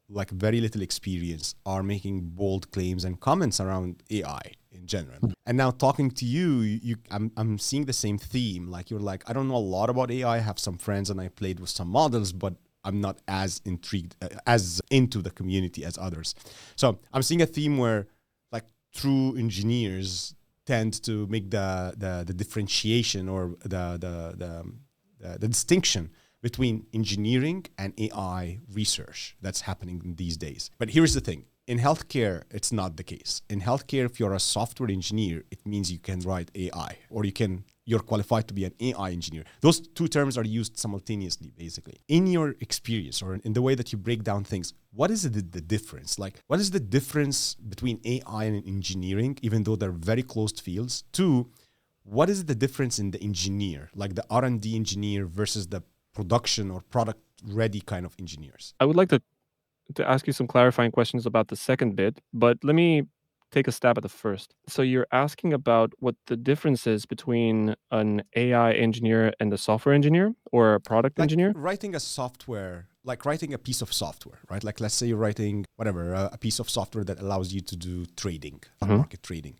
like 0.09 0.29
very 0.29 0.61
little 0.61 0.81
experience 0.81 1.55
are 1.65 1.81
making 1.81 2.21
bold 2.21 2.71
claims 2.71 3.03
and 3.03 3.19
comments 3.19 3.59
around 3.59 4.03
AI 4.11 4.41
in 4.73 4.87
general. 4.87 5.33
And 5.45 5.57
now 5.57 5.71
talking 5.71 6.11
to 6.11 6.25
you, 6.25 6.59
you 6.59 6.95
I'm, 7.11 7.31
I'm 7.37 7.57
seeing 7.57 7.85
the 7.85 7.93
same 7.93 8.17
theme. 8.17 8.67
Like 8.67 8.89
you're 8.89 8.99
like, 8.99 9.29
I 9.29 9.33
don't 9.33 9.47
know 9.47 9.55
a 9.55 9.57
lot 9.57 9.89
about 9.89 10.11
AI. 10.11 10.37
I 10.37 10.39
have 10.39 10.59
some 10.59 10.77
friends 10.77 11.09
and 11.09 11.19
I 11.19 11.27
played 11.29 11.59
with 11.59 11.69
some 11.69 11.89
models, 11.89 12.31
but 12.33 12.55
I'm 12.83 12.99
not 12.99 13.19
as 13.27 13.61
intrigued, 13.65 14.15
uh, 14.21 14.29
as 14.45 14.81
into 14.89 15.21
the 15.21 15.31
community 15.31 15.85
as 15.85 15.97
others. 15.97 16.35
So 16.75 16.99
I'm 17.13 17.21
seeing 17.21 17.41
a 17.41 17.45
theme 17.45 17.77
where 17.77 18.07
like 18.51 18.65
true 18.93 19.35
engineers 19.37 20.35
tend 20.65 21.01
to 21.03 21.27
make 21.27 21.51
the 21.51 21.93
the, 21.97 22.23
the 22.25 22.33
differentiation 22.33 23.29
or 23.29 23.55
the 23.63 23.97
the 23.99 24.35
the, 24.37 24.73
the, 25.19 25.37
the 25.39 25.47
distinction 25.47 26.11
between 26.41 26.85
engineering 26.93 27.65
and 27.77 27.93
AI 27.97 28.59
research 28.73 29.37
that's 29.41 29.61
happening 29.61 30.15
these 30.17 30.35
days. 30.35 30.69
But 30.77 30.89
here's 30.89 31.13
the 31.13 31.21
thing 31.21 31.45
in 31.67 31.79
healthcare, 31.79 32.43
it's 32.51 32.71
not 32.71 32.97
the 32.97 33.03
case. 33.03 33.41
In 33.49 33.61
healthcare, 33.61 34.05
if 34.05 34.19
you're 34.19 34.33
a 34.33 34.39
software 34.39 34.89
engineer, 34.89 35.43
it 35.49 35.65
means 35.65 35.91
you 35.91 35.99
can 35.99 36.19
write 36.21 36.51
AI 36.55 36.97
or 37.09 37.23
you 37.25 37.31
can 37.31 37.63
you're 37.85 37.99
qualified 37.99 38.47
to 38.47 38.53
be 38.53 38.63
an 38.63 38.73
AI 38.79 39.11
engineer. 39.11 39.43
Those 39.61 39.81
two 39.81 40.07
terms 40.07 40.37
are 40.37 40.45
used 40.45 40.77
simultaneously, 40.77 41.51
basically. 41.57 41.99
In 42.07 42.27
your 42.27 42.55
experience 42.61 43.21
or 43.21 43.35
in 43.35 43.53
the 43.53 43.61
way 43.61 43.75
that 43.75 43.91
you 43.91 43.97
break 43.97 44.23
down 44.23 44.45
things, 44.45 44.73
what 44.91 45.11
is 45.11 45.23
the, 45.23 45.41
the 45.41 45.59
difference? 45.59 46.17
Like, 46.17 46.41
what 46.47 46.61
is 46.61 46.71
the 46.71 46.79
difference 46.79 47.55
between 47.55 47.99
AI 48.05 48.45
and 48.45 48.65
engineering, 48.65 49.37
even 49.41 49.63
though 49.63 49.75
they're 49.75 49.91
very 49.91 50.23
closed 50.23 50.61
fields? 50.61 51.03
Two, 51.11 51.49
what 52.03 52.29
is 52.29 52.45
the 52.45 52.55
difference 52.55 52.99
in 52.99 53.11
the 53.11 53.21
engineer, 53.21 53.89
like 53.95 54.15
the 54.15 54.25
R&D 54.29 54.75
engineer 54.75 55.25
versus 55.25 55.67
the 55.67 55.83
production 56.13 56.71
or 56.71 56.81
product 56.89 57.19
ready 57.45 57.81
kind 57.81 58.05
of 58.05 58.15
engineers? 58.17 58.73
I 58.79 58.85
would 58.85 58.95
like 58.95 59.09
to 59.09 59.21
to 59.95 60.09
ask 60.09 60.27
you 60.27 60.33
some 60.33 60.47
clarifying 60.47 60.91
questions 60.91 61.25
about 61.25 61.47
the 61.47 61.55
second 61.55 61.95
bit, 61.95 62.19
but 62.33 62.57
let 62.63 62.75
me 62.75 63.03
take 63.53 63.67
a 63.67 63.71
stab 63.71 63.97
at 63.97 64.03
the 64.03 64.09
first. 64.09 64.55
So 64.67 64.81
you're 64.81 65.07
asking 65.11 65.53
about 65.53 65.93
what 65.99 66.15
the 66.25 66.35
difference 66.35 66.87
is 66.87 67.05
between 67.05 67.75
an 67.91 68.23
AI 68.35 68.71
engineer 68.73 69.31
and 69.39 69.53
a 69.53 69.57
software 69.57 69.93
engineer 69.93 70.33
or 70.51 70.73
a 70.73 70.81
product 70.81 71.19
like 71.19 71.25
engineer? 71.25 71.53
Writing 71.55 71.93
a 71.95 71.99
software, 71.99 72.87
like 73.03 73.25
writing 73.25 73.53
a 73.53 73.57
piece 73.57 73.81
of 73.81 73.93
software, 73.93 74.39
right? 74.49 74.63
Like 74.63 74.79
let's 74.79 74.95
say 74.95 75.05
you're 75.07 75.23
writing 75.27 75.65
whatever, 75.75 76.13
a, 76.13 76.37
piece 76.37 76.59
of 76.59 76.69
software 76.69 77.03
that 77.05 77.19
allows 77.19 77.53
you 77.53 77.61
to 77.61 77.75
do 77.75 78.05
trading, 78.17 78.59
mm-hmm. 78.81 78.97
market 78.97 79.21
trading, 79.23 79.55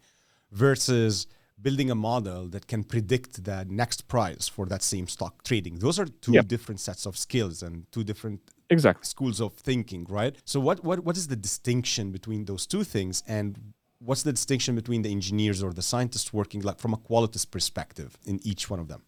versus 0.51 1.27
building 1.61 1.89
a 1.89 1.95
model 1.95 2.47
that 2.49 2.67
can 2.67 2.83
predict 2.83 3.45
the 3.45 3.65
next 3.69 4.07
price 4.07 4.47
for 4.49 4.65
that 4.65 4.81
same 4.81 5.07
stock 5.07 5.43
trading. 5.43 5.79
Those 5.79 5.97
are 5.99 6.05
two 6.05 6.33
yep. 6.33 6.47
different 6.47 6.79
sets 6.81 7.05
of 7.05 7.17
skills 7.17 7.63
and 7.63 7.85
two 7.91 8.03
different 8.03 8.41
exactly 8.69 9.05
schools 9.05 9.39
of 9.41 9.53
thinking, 9.53 10.05
right? 10.09 10.35
So 10.45 10.59
what 10.59 10.83
what 10.83 11.03
what 11.03 11.17
is 11.17 11.27
the 11.27 11.35
distinction 11.35 12.11
between 12.11 12.45
those 12.45 12.65
two 12.65 12.83
things 12.83 13.23
and 13.27 13.73
what's 13.99 14.23
the 14.23 14.33
distinction 14.33 14.75
between 14.75 15.01
the 15.01 15.11
engineers 15.11 15.63
or 15.63 15.73
the 15.73 15.81
scientists 15.81 16.33
working 16.33 16.61
like 16.61 16.79
from 16.79 16.93
a 16.93 16.97
qualitative 16.97 17.49
perspective 17.51 18.17
in 18.25 18.39
each 18.43 18.69
one 18.69 18.79
of 18.79 18.87
them? 18.87 19.03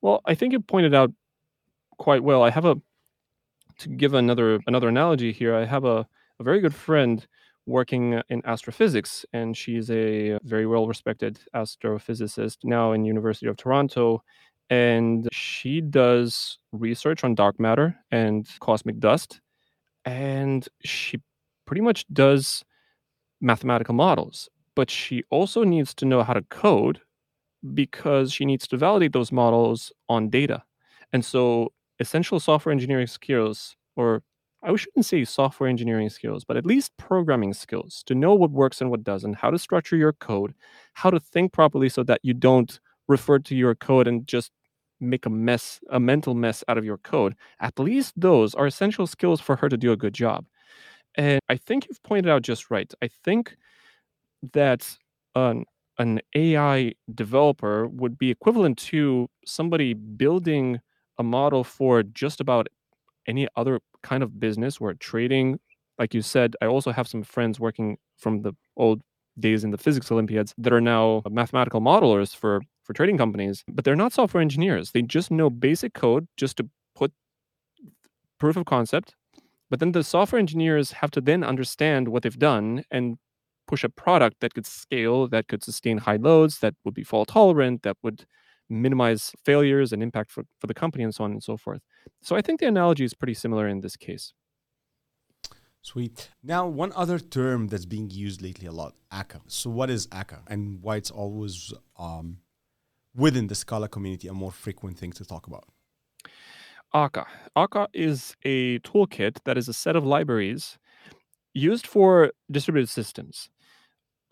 Well, 0.00 0.20
I 0.24 0.34
think 0.34 0.52
you 0.52 0.60
pointed 0.60 0.94
out 0.94 1.12
quite 1.98 2.22
well. 2.22 2.42
I 2.42 2.50
have 2.50 2.64
a 2.64 2.76
to 3.78 3.88
give 3.88 4.14
another 4.14 4.60
another 4.66 4.88
analogy 4.88 5.32
here. 5.32 5.54
I 5.54 5.64
have 5.64 5.84
a, 5.84 6.06
a 6.38 6.42
very 6.42 6.60
good 6.60 6.74
friend 6.74 7.26
working 7.66 8.20
in 8.28 8.42
astrophysics 8.44 9.24
and 9.32 9.56
she's 9.56 9.90
a 9.90 10.38
very 10.42 10.66
well 10.66 10.86
respected 10.86 11.38
astrophysicist 11.54 12.58
now 12.62 12.92
in 12.92 13.04
University 13.04 13.46
of 13.46 13.56
Toronto 13.56 14.22
and 14.70 15.28
she 15.32 15.80
does 15.80 16.58
research 16.72 17.24
on 17.24 17.34
dark 17.34 17.60
matter 17.60 17.96
and 18.10 18.46
cosmic 18.60 18.98
dust 18.98 19.40
and 20.04 20.68
she 20.84 21.18
pretty 21.66 21.82
much 21.82 22.06
does 22.12 22.64
mathematical 23.40 23.94
models 23.94 24.48
but 24.76 24.90
she 24.90 25.22
also 25.30 25.64
needs 25.64 25.94
to 25.94 26.04
know 26.06 26.22
how 26.22 26.34
to 26.34 26.42
code 26.50 27.00
because 27.74 28.32
she 28.32 28.44
needs 28.44 28.66
to 28.68 28.76
validate 28.76 29.12
those 29.12 29.32
models 29.32 29.92
on 30.08 30.28
data. 30.28 30.62
And 31.12 31.24
so 31.24 31.72
essential 32.00 32.40
software 32.40 32.72
engineering 32.72 33.06
skills 33.06 33.76
or 33.96 34.22
I 34.62 34.74
shouldn't 34.76 35.04
say 35.04 35.24
software 35.24 35.68
engineering 35.68 36.08
skills, 36.08 36.42
but 36.44 36.56
at 36.56 36.64
least 36.64 36.96
programming 36.96 37.52
skills 37.52 38.02
to 38.06 38.14
know 38.14 38.34
what 38.34 38.50
works 38.50 38.80
and 38.80 38.90
what 38.90 39.04
doesn't, 39.04 39.34
how 39.34 39.50
to 39.50 39.58
structure 39.58 39.96
your 39.96 40.14
code, 40.14 40.54
how 40.94 41.10
to 41.10 41.20
think 41.20 41.52
properly 41.52 41.90
so 41.90 42.02
that 42.04 42.20
you 42.22 42.32
don't 42.32 42.80
refer 43.08 43.38
to 43.38 43.54
your 43.54 43.74
code 43.74 44.06
and 44.08 44.26
just 44.26 44.50
make 45.00 45.26
a 45.26 45.30
mess, 45.30 45.80
a 45.90 46.00
mental 46.00 46.34
mess 46.34 46.64
out 46.68 46.78
of 46.78 46.84
your 46.84 46.98
code. 46.98 47.34
At 47.60 47.78
least 47.78 48.14
those 48.16 48.54
are 48.54 48.66
essential 48.66 49.06
skills 49.06 49.40
for 49.40 49.56
her 49.56 49.68
to 49.68 49.76
do 49.76 49.92
a 49.92 49.96
good 49.96 50.14
job. 50.14 50.46
And 51.16 51.40
I 51.48 51.56
think 51.56 51.86
you've 51.88 52.02
pointed 52.02 52.30
out 52.30 52.42
just 52.42 52.70
right. 52.70 52.92
I 53.02 53.08
think 53.24 53.56
that 54.52 54.96
an, 55.34 55.64
an 55.98 56.20
AI 56.34 56.92
developer 57.14 57.86
would 57.88 58.18
be 58.18 58.30
equivalent 58.30 58.78
to 58.78 59.28
somebody 59.46 59.94
building 59.94 60.80
a 61.18 61.22
model 61.22 61.64
for 61.64 62.02
just 62.02 62.40
about 62.40 62.68
any 63.26 63.48
other 63.56 63.80
kind 64.02 64.22
of 64.22 64.38
business 64.40 64.80
where 64.80 64.94
trading, 64.94 65.58
like 65.98 66.14
you 66.14 66.22
said, 66.22 66.56
I 66.60 66.66
also 66.66 66.92
have 66.92 67.08
some 67.08 67.22
friends 67.22 67.60
working 67.60 67.96
from 68.18 68.42
the 68.42 68.52
old 68.76 69.00
days 69.38 69.64
in 69.64 69.70
the 69.70 69.78
physics 69.78 70.10
Olympiads 70.12 70.54
that 70.58 70.72
are 70.72 70.80
now 70.80 71.22
mathematical 71.30 71.80
modelers 71.80 72.34
for 72.34 72.60
for 72.84 72.92
trading 72.92 73.18
companies, 73.18 73.64
but 73.68 73.84
they're 73.84 73.96
not 73.96 74.12
software 74.12 74.40
engineers. 74.42 74.92
They 74.92 75.02
just 75.02 75.30
know 75.30 75.50
basic 75.50 75.94
code 75.94 76.28
just 76.36 76.56
to 76.58 76.68
put 76.94 77.12
proof 78.38 78.56
of 78.56 78.66
concept. 78.66 79.14
But 79.70 79.80
then 79.80 79.92
the 79.92 80.04
software 80.04 80.38
engineers 80.38 80.92
have 80.92 81.10
to 81.12 81.20
then 81.20 81.42
understand 81.42 82.08
what 82.08 82.22
they've 82.22 82.38
done 82.38 82.84
and 82.90 83.16
push 83.66 83.82
a 83.82 83.88
product 83.88 84.36
that 84.40 84.54
could 84.54 84.66
scale, 84.66 85.26
that 85.28 85.48
could 85.48 85.64
sustain 85.64 85.98
high 85.98 86.16
loads, 86.16 86.58
that 86.58 86.74
would 86.84 86.94
be 86.94 87.02
fault 87.02 87.28
tolerant, 87.28 87.82
that 87.82 87.96
would 88.02 88.26
minimize 88.68 89.32
failures 89.44 89.92
and 89.92 90.02
impact 90.02 90.30
for, 90.30 90.44
for 90.60 90.66
the 90.66 90.74
company 90.74 91.04
and 91.04 91.14
so 91.14 91.24
on 91.24 91.32
and 91.32 91.42
so 91.42 91.56
forth. 91.56 91.80
So 92.22 92.36
I 92.36 92.42
think 92.42 92.60
the 92.60 92.66
analogy 92.66 93.04
is 93.04 93.14
pretty 93.14 93.34
similar 93.34 93.66
in 93.66 93.80
this 93.80 93.96
case. 93.96 94.32
Sweet. 95.82 96.30
Now, 96.42 96.66
one 96.66 96.92
other 96.96 97.18
term 97.18 97.68
that's 97.68 97.84
being 97.84 98.08
used 98.10 98.40
lately 98.40 98.66
a 98.66 98.72
lot, 98.72 98.94
Akka. 99.12 99.42
So, 99.48 99.68
what 99.68 99.90
is 99.90 100.08
Akka 100.10 100.40
and 100.46 100.80
why 100.80 100.96
it's 100.96 101.10
always 101.10 101.74
um, 101.98 102.38
within 103.14 103.46
the 103.46 103.54
Scala 103.54 103.88
community 103.88 104.28
a 104.28 104.32
more 104.32 104.52
frequent 104.52 104.98
thing 104.98 105.12
to 105.12 105.24
talk 105.24 105.46
about? 105.46 105.64
Akka. 106.92 107.26
Akka 107.56 107.88
is 107.92 108.34
a 108.44 108.78
toolkit 108.80 109.38
that 109.44 109.58
is 109.58 109.68
a 109.68 109.72
set 109.72 109.96
of 109.96 110.04
libraries 110.04 110.78
used 111.52 111.86
for 111.86 112.32
distributed 112.50 112.88
systems. 112.88 113.50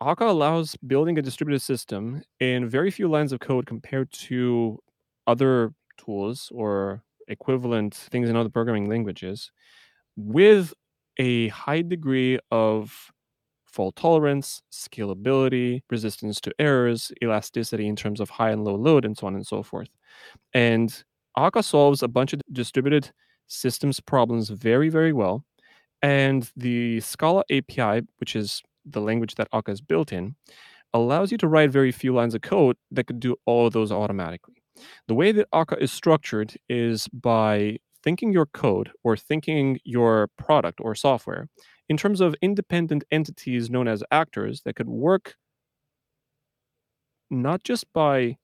Akka 0.00 0.24
allows 0.24 0.76
building 0.86 1.18
a 1.18 1.22
distributed 1.22 1.60
system 1.60 2.22
in 2.40 2.68
very 2.68 2.90
few 2.90 3.08
lines 3.08 3.32
of 3.32 3.40
code 3.40 3.66
compared 3.66 4.10
to 4.12 4.78
other 5.26 5.72
tools 5.96 6.50
or 6.54 7.02
equivalent 7.28 7.94
things 7.94 8.28
in 8.28 8.36
other 8.36 8.48
programming 8.48 8.88
languages 8.88 9.52
with 10.16 10.74
a 11.18 11.48
high 11.48 11.82
degree 11.82 12.38
of 12.50 13.12
fault 13.72 13.96
tolerance, 13.96 14.62
scalability, 14.72 15.80
resistance 15.90 16.40
to 16.42 16.52
errors, 16.58 17.10
elasticity 17.22 17.86
in 17.88 17.96
terms 17.96 18.20
of 18.20 18.30
high 18.30 18.50
and 18.50 18.64
low 18.64 18.74
load, 18.74 19.04
and 19.04 19.16
so 19.16 19.26
on 19.26 19.34
and 19.34 19.46
so 19.46 19.62
forth. 19.62 19.88
And 20.52 21.02
Akka 21.36 21.62
solves 21.62 22.02
a 22.02 22.08
bunch 22.08 22.32
of 22.32 22.40
distributed 22.52 23.10
systems 23.48 24.00
problems 24.00 24.50
very, 24.50 24.88
very 24.88 25.12
well. 25.12 25.44
And 26.02 26.50
the 26.56 27.00
Scala 27.00 27.44
API, 27.50 28.06
which 28.18 28.36
is 28.36 28.62
the 28.84 29.00
language 29.00 29.36
that 29.36 29.48
Akka 29.52 29.70
is 29.70 29.80
built 29.80 30.12
in, 30.12 30.34
allows 30.92 31.32
you 31.32 31.38
to 31.38 31.48
write 31.48 31.70
very 31.70 31.92
few 31.92 32.14
lines 32.14 32.34
of 32.34 32.42
code 32.42 32.76
that 32.90 33.06
could 33.06 33.20
do 33.20 33.36
all 33.46 33.66
of 33.66 33.72
those 33.72 33.92
automatically. 33.92 34.56
The 35.08 35.14
way 35.14 35.32
that 35.32 35.48
Akka 35.52 35.82
is 35.82 35.92
structured 35.92 36.54
is 36.68 37.08
by 37.08 37.78
thinking 38.02 38.32
your 38.32 38.46
code 38.46 38.90
or 39.04 39.16
thinking 39.16 39.78
your 39.84 40.28
product 40.36 40.80
or 40.82 40.94
software 40.94 41.48
in 41.92 41.98
terms 41.98 42.20
of 42.20 42.34
independent 42.42 43.04
entities 43.12 43.70
known 43.70 43.88
as 43.88 44.04
actors 44.12 44.62
that 44.64 44.76
could 44.76 44.88
work 44.88 45.36
not 47.30 47.64
just 47.64 47.92
by 47.92 48.36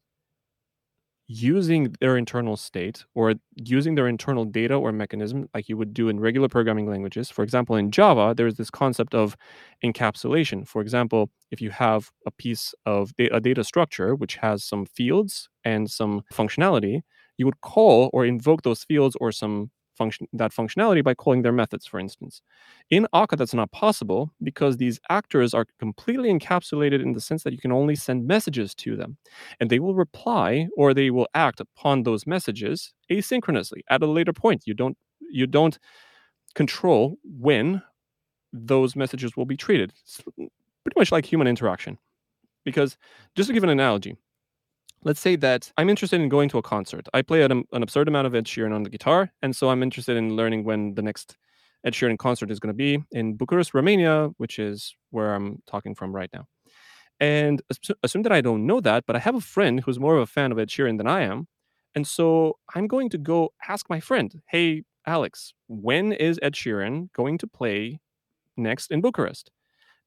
using 1.30 1.94
their 2.00 2.16
internal 2.16 2.56
state 2.56 3.04
or 3.14 3.34
using 3.56 3.94
their 3.94 4.08
internal 4.08 4.46
data 4.46 4.74
or 4.74 4.92
mechanism 4.92 5.46
like 5.54 5.68
you 5.68 5.76
would 5.76 5.92
do 5.92 6.08
in 6.08 6.18
regular 6.18 6.48
programming 6.48 6.88
languages. 6.88 7.28
For 7.30 7.42
example, 7.42 7.76
in 7.76 7.90
Java, 7.90 8.32
there's 8.34 8.54
this 8.54 8.70
concept 8.70 9.14
of 9.14 9.36
encapsulation. 9.84 10.66
For 10.66 10.80
example, 10.80 11.30
if 11.50 11.60
you 11.60 11.68
have 11.70 12.10
a 12.26 12.30
piece 12.30 12.74
of 12.86 13.14
da- 13.16 13.28
a 13.30 13.40
data 13.40 13.62
structure 13.62 14.14
which 14.14 14.36
has 14.36 14.64
some 14.64 14.86
fields 14.86 15.50
and 15.64 15.90
some 15.90 16.22
functionality, 16.32 17.02
you 17.36 17.44
would 17.44 17.60
call 17.60 18.08
or 18.14 18.24
invoke 18.24 18.62
those 18.62 18.82
fields 18.84 19.14
or 19.20 19.30
some 19.30 19.70
function 19.98 20.28
that 20.32 20.52
functionality 20.52 21.02
by 21.04 21.14
calling 21.14 21.42
their 21.42 21.52
methods, 21.52 21.86
for 21.86 21.98
instance. 22.00 22.42
In 22.90 23.06
Akka, 23.12 23.36
that's 23.36 23.54
not 23.54 23.72
possible 23.72 24.32
because 24.42 24.76
these 24.78 25.00
actors 25.10 25.54
are 25.54 25.66
completely 25.80 26.30
encapsulated 26.32 27.02
in 27.02 27.12
the 27.12 27.20
sense 27.20 27.42
that 27.44 27.52
you 27.52 27.58
can 27.58 27.72
only 27.72 27.96
send 27.96 28.26
messages 28.26 28.74
to 28.76 28.96
them, 28.96 29.18
and 29.60 29.70
they 29.70 29.80
will 29.80 29.94
reply 29.94 30.68
or 30.76 30.94
they 30.94 31.10
will 31.10 31.28
act 31.34 31.60
upon 31.60 32.04
those 32.04 32.26
messages 32.26 32.94
asynchronously 33.10 33.80
at 33.90 34.02
a 34.02 34.06
later 34.06 34.32
point. 34.32 34.62
You 34.66 34.74
don't 34.74 34.96
you 35.30 35.46
don't 35.46 35.78
control 36.54 37.16
when 37.24 37.82
those 38.52 38.96
messages 38.96 39.36
will 39.36 39.46
be 39.46 39.56
treated. 39.56 39.92
It's 40.04 40.22
pretty 40.84 40.98
much 40.98 41.12
like 41.12 41.26
human 41.26 41.46
interaction. 41.48 41.98
Because 42.64 42.96
just 43.36 43.48
to 43.48 43.54
give 43.54 43.64
an 43.64 43.70
analogy, 43.70 44.16
let's 45.08 45.20
say 45.20 45.36
that 45.36 45.72
I'm 45.78 45.88
interested 45.88 46.20
in 46.20 46.28
going 46.28 46.50
to 46.50 46.58
a 46.58 46.62
concert. 46.62 47.08
I 47.14 47.22
play 47.22 47.42
an, 47.42 47.64
an 47.72 47.82
absurd 47.82 48.08
amount 48.08 48.26
of 48.26 48.34
Ed 48.34 48.44
Sheeran 48.44 48.74
on 48.74 48.82
the 48.82 48.90
guitar, 48.90 49.32
and 49.40 49.56
so 49.56 49.70
I'm 49.70 49.82
interested 49.82 50.18
in 50.18 50.36
learning 50.36 50.64
when 50.64 50.94
the 50.96 51.00
next 51.00 51.38
Ed 51.82 51.94
Sheeran 51.94 52.18
concert 52.18 52.50
is 52.50 52.60
going 52.60 52.74
to 52.74 52.76
be 52.76 53.02
in 53.12 53.34
Bucharest, 53.34 53.72
Romania, 53.72 54.28
which 54.36 54.58
is 54.58 54.94
where 55.10 55.34
I'm 55.34 55.62
talking 55.66 55.94
from 55.94 56.14
right 56.14 56.28
now. 56.34 56.44
And 57.20 57.62
assume 58.02 58.22
that 58.24 58.32
I 58.32 58.42
don't 58.42 58.66
know 58.66 58.80
that, 58.80 59.04
but 59.06 59.16
I 59.16 59.18
have 59.20 59.34
a 59.34 59.40
friend 59.40 59.80
who's 59.80 59.98
more 59.98 60.14
of 60.16 60.22
a 60.22 60.26
fan 60.26 60.52
of 60.52 60.58
Ed 60.58 60.68
Sheeran 60.68 60.98
than 60.98 61.06
I 61.06 61.22
am. 61.22 61.48
And 61.94 62.06
so 62.06 62.58
I'm 62.74 62.86
going 62.86 63.08
to 63.08 63.18
go 63.18 63.54
ask 63.66 63.88
my 63.88 64.00
friend, 64.00 64.42
hey, 64.48 64.82
Alex, 65.06 65.54
when 65.68 66.12
is 66.12 66.38
Ed 66.42 66.52
Sheeran 66.52 67.10
going 67.14 67.38
to 67.38 67.46
play 67.46 67.98
next 68.58 68.90
in 68.90 69.00
Bucharest? 69.00 69.50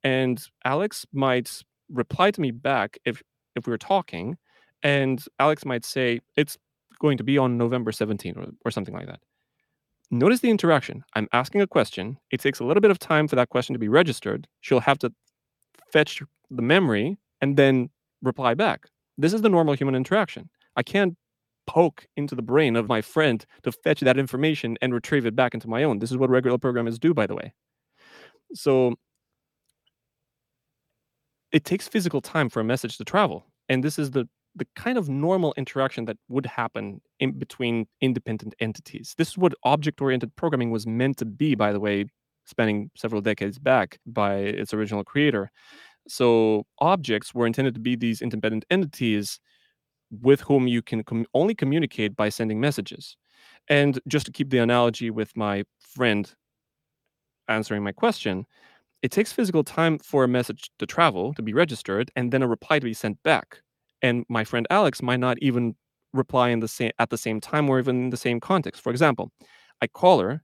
And 0.04 0.40
Alex 0.64 1.08
might 1.12 1.64
reply 1.90 2.30
to 2.30 2.40
me 2.40 2.52
back 2.52 3.00
if 3.04 3.24
if 3.56 3.66
we 3.66 3.72
were 3.72 3.78
talking 3.78 4.38
and 4.84 5.24
Alex 5.40 5.66
might 5.66 5.86
say, 5.86 6.20
it's 6.36 6.58
going 7.00 7.18
to 7.18 7.24
be 7.24 7.38
on 7.38 7.58
November 7.58 7.92
17th 7.92 8.38
or, 8.38 8.52
or 8.66 8.72
something 8.72 8.94
like 8.94 9.08
that. 9.08 9.20
Notice 10.12 10.42
the 10.42 10.50
interaction. 10.50 11.04
I'm 11.16 11.28
asking 11.32 11.62
a 11.62 11.68
question. 11.68 12.18
It 12.32 12.42
takes 12.42 12.60
a 12.60 12.66
little 12.66 12.82
bit 12.82 12.92
of 12.92 13.00
time 13.00 13.28
for 13.28 13.36
that 13.38 13.50
question 13.50 13.74
to 13.74 13.80
be 13.80 13.88
registered. 13.88 14.48
She'll 14.60 14.82
have 14.82 15.00
to 15.00 15.12
fetch 15.92 16.22
the 16.50 16.62
memory 16.62 17.18
and 17.40 17.56
then 17.58 17.90
reply 18.22 18.54
back. 18.54 18.88
This 19.18 19.34
is 19.34 19.42
the 19.42 19.50
normal 19.50 19.74
human 19.74 19.96
interaction. 19.96 20.50
I 20.76 20.84
can't 20.84 21.16
poke 21.66 22.08
into 22.18 22.36
the 22.36 22.42
brain 22.42 22.76
of 22.76 22.90
my 22.90 23.02
friend 23.02 23.46
to 23.64 23.72
fetch 23.72 24.02
that 24.02 24.18
information 24.18 24.78
and 24.82 24.94
retrieve 24.94 25.26
it 25.26 25.36
back 25.36 25.54
into 25.54 25.70
my 25.70 25.84
own. 25.84 26.00
This 26.00 26.12
is 26.12 26.18
what 26.18 26.30
regular 26.30 26.58
programmers 26.58 27.00
do, 27.00 27.14
by 27.14 27.26
the 27.26 27.36
way. 27.36 27.54
So 28.54 28.96
it 31.52 31.64
takes 31.64 31.88
physical 31.88 32.22
time 32.22 32.50
for 32.50 32.60
a 32.60 32.64
message 32.64 32.98
to 32.98 33.06
travel. 33.06 33.46
And 33.70 33.84
this 33.84 33.98
is 33.98 34.12
the 34.12 34.28
the 34.56 34.68
kind 34.76 34.98
of 34.98 35.10
normal 35.10 35.54
interaction 35.58 36.06
that 36.06 36.18
would 36.28 36.46
happen 36.46 37.02
in 37.20 37.38
between 37.38 37.88
independent 38.02 38.54
entities. 38.60 39.16
This 39.18 39.30
is 39.30 39.38
what 39.38 39.54
object 39.64 40.02
oriented 40.02 40.36
programming 40.36 40.72
was 40.72 40.86
meant 40.86 41.18
to 41.18 41.26
be, 41.26 41.56
by 41.56 41.72
the 41.72 41.80
way, 41.80 42.06
spanning 42.46 42.92
several 42.96 43.22
decades 43.22 43.60
back 43.60 44.00
by 44.06 44.36
its 44.36 44.74
original 44.74 45.04
creator. 45.04 45.52
So, 46.08 46.66
objects 46.80 47.34
were 47.34 47.48
intended 47.48 47.76
to 47.76 47.80
be 47.80 47.96
these 47.96 48.22
independent 48.22 48.66
entities 48.70 49.40
with 50.12 50.42
whom 50.42 50.68
you 50.68 50.82
can 50.82 51.04
com- 51.04 51.26
only 51.34 51.56
communicate 51.56 52.16
by 52.16 52.30
sending 52.30 52.60
messages. 52.60 53.16
And 53.70 54.00
just 54.08 54.26
to 54.26 54.32
keep 54.32 54.50
the 54.50 54.58
analogy 54.58 55.10
with 55.10 55.36
my 55.38 55.64
friend 55.80 56.34
answering 57.48 57.84
my 57.84 57.92
question, 57.92 58.46
it 59.02 59.12
takes 59.12 59.32
physical 59.32 59.64
time 59.64 60.00
for 60.00 60.24
a 60.24 60.28
message 60.28 60.72
to 60.80 60.86
travel, 60.86 61.34
to 61.36 61.42
be 61.42 61.54
registered, 61.54 62.12
and 62.16 62.32
then 62.32 62.44
a 62.44 62.48
reply 62.48 62.80
to 62.80 62.86
be 62.86 62.94
sent 62.94 63.22
back 63.24 63.62
and 64.02 64.26
my 64.30 64.44
friend 64.44 64.68
Alex 64.70 65.02
might 65.02 65.20
not 65.20 65.38
even 65.42 65.76
reply 66.14 66.50
in 66.50 66.60
the 66.60 66.68
same 66.68 66.92
at 67.00 67.10
the 67.10 67.18
same 67.18 67.40
time 67.42 67.70
or 67.70 67.80
even 67.80 68.06
in 68.06 68.10
the 68.10 68.18
same 68.18 68.40
context. 68.40 68.82
For 68.82 68.92
example, 68.92 69.32
I 69.82 69.88
call 69.88 70.20
her, 70.20 70.44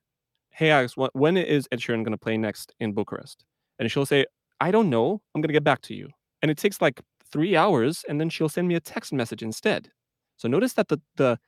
"Hey 0.51 0.72
Alex, 0.72 0.95
when 1.14 1.38
is 1.38 1.68
Ed 1.72 1.80
Sheeran 1.80 2.03
going 2.03 2.12
to 2.12 2.18
play 2.18 2.38
next 2.38 2.74
in 2.80 2.93
Bucharest?" 2.93 3.45
And 3.80 3.91
she'll 3.91 4.05
say, 4.05 4.26
"I 4.62 4.72
don't 4.72 4.89
know. 4.89 5.22
I'm 5.36 5.41
going 5.41 5.49
to 5.49 5.53
get 5.53 5.64
back 5.64 5.82
to 5.84 5.95
you." 5.95 6.10
And 6.41 6.51
it 6.51 6.58
takes 6.58 6.82
like 6.82 7.01
three 7.32 7.55
hours, 7.55 8.03
and 8.10 8.20
then 8.22 8.30
she'll 8.30 8.49
send 8.49 8.68
me 8.68 8.76
a 8.76 8.80
text 8.80 9.14
message 9.14 9.43
instead. 9.43 9.91
So 10.38 10.47
notice 10.47 10.74
that 10.74 10.88
the 10.89 11.01
the 11.18 11.39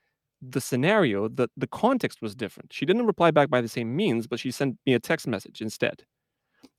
the 0.42 0.62
scenario, 0.62 1.28
the 1.30 1.50
the 1.58 1.68
context 1.68 2.22
was 2.22 2.36
different. 2.36 2.74
She 2.74 2.86
didn't 2.86 3.06
reply 3.08 3.32
back 3.32 3.50
by 3.50 3.62
the 3.62 3.68
same 3.70 3.96
means, 3.96 4.28
but 4.28 4.40
she 4.40 4.52
sent 4.52 4.78
me 4.86 4.94
a 4.94 5.00
text 5.00 5.28
message 5.28 5.62
instead. 5.62 6.04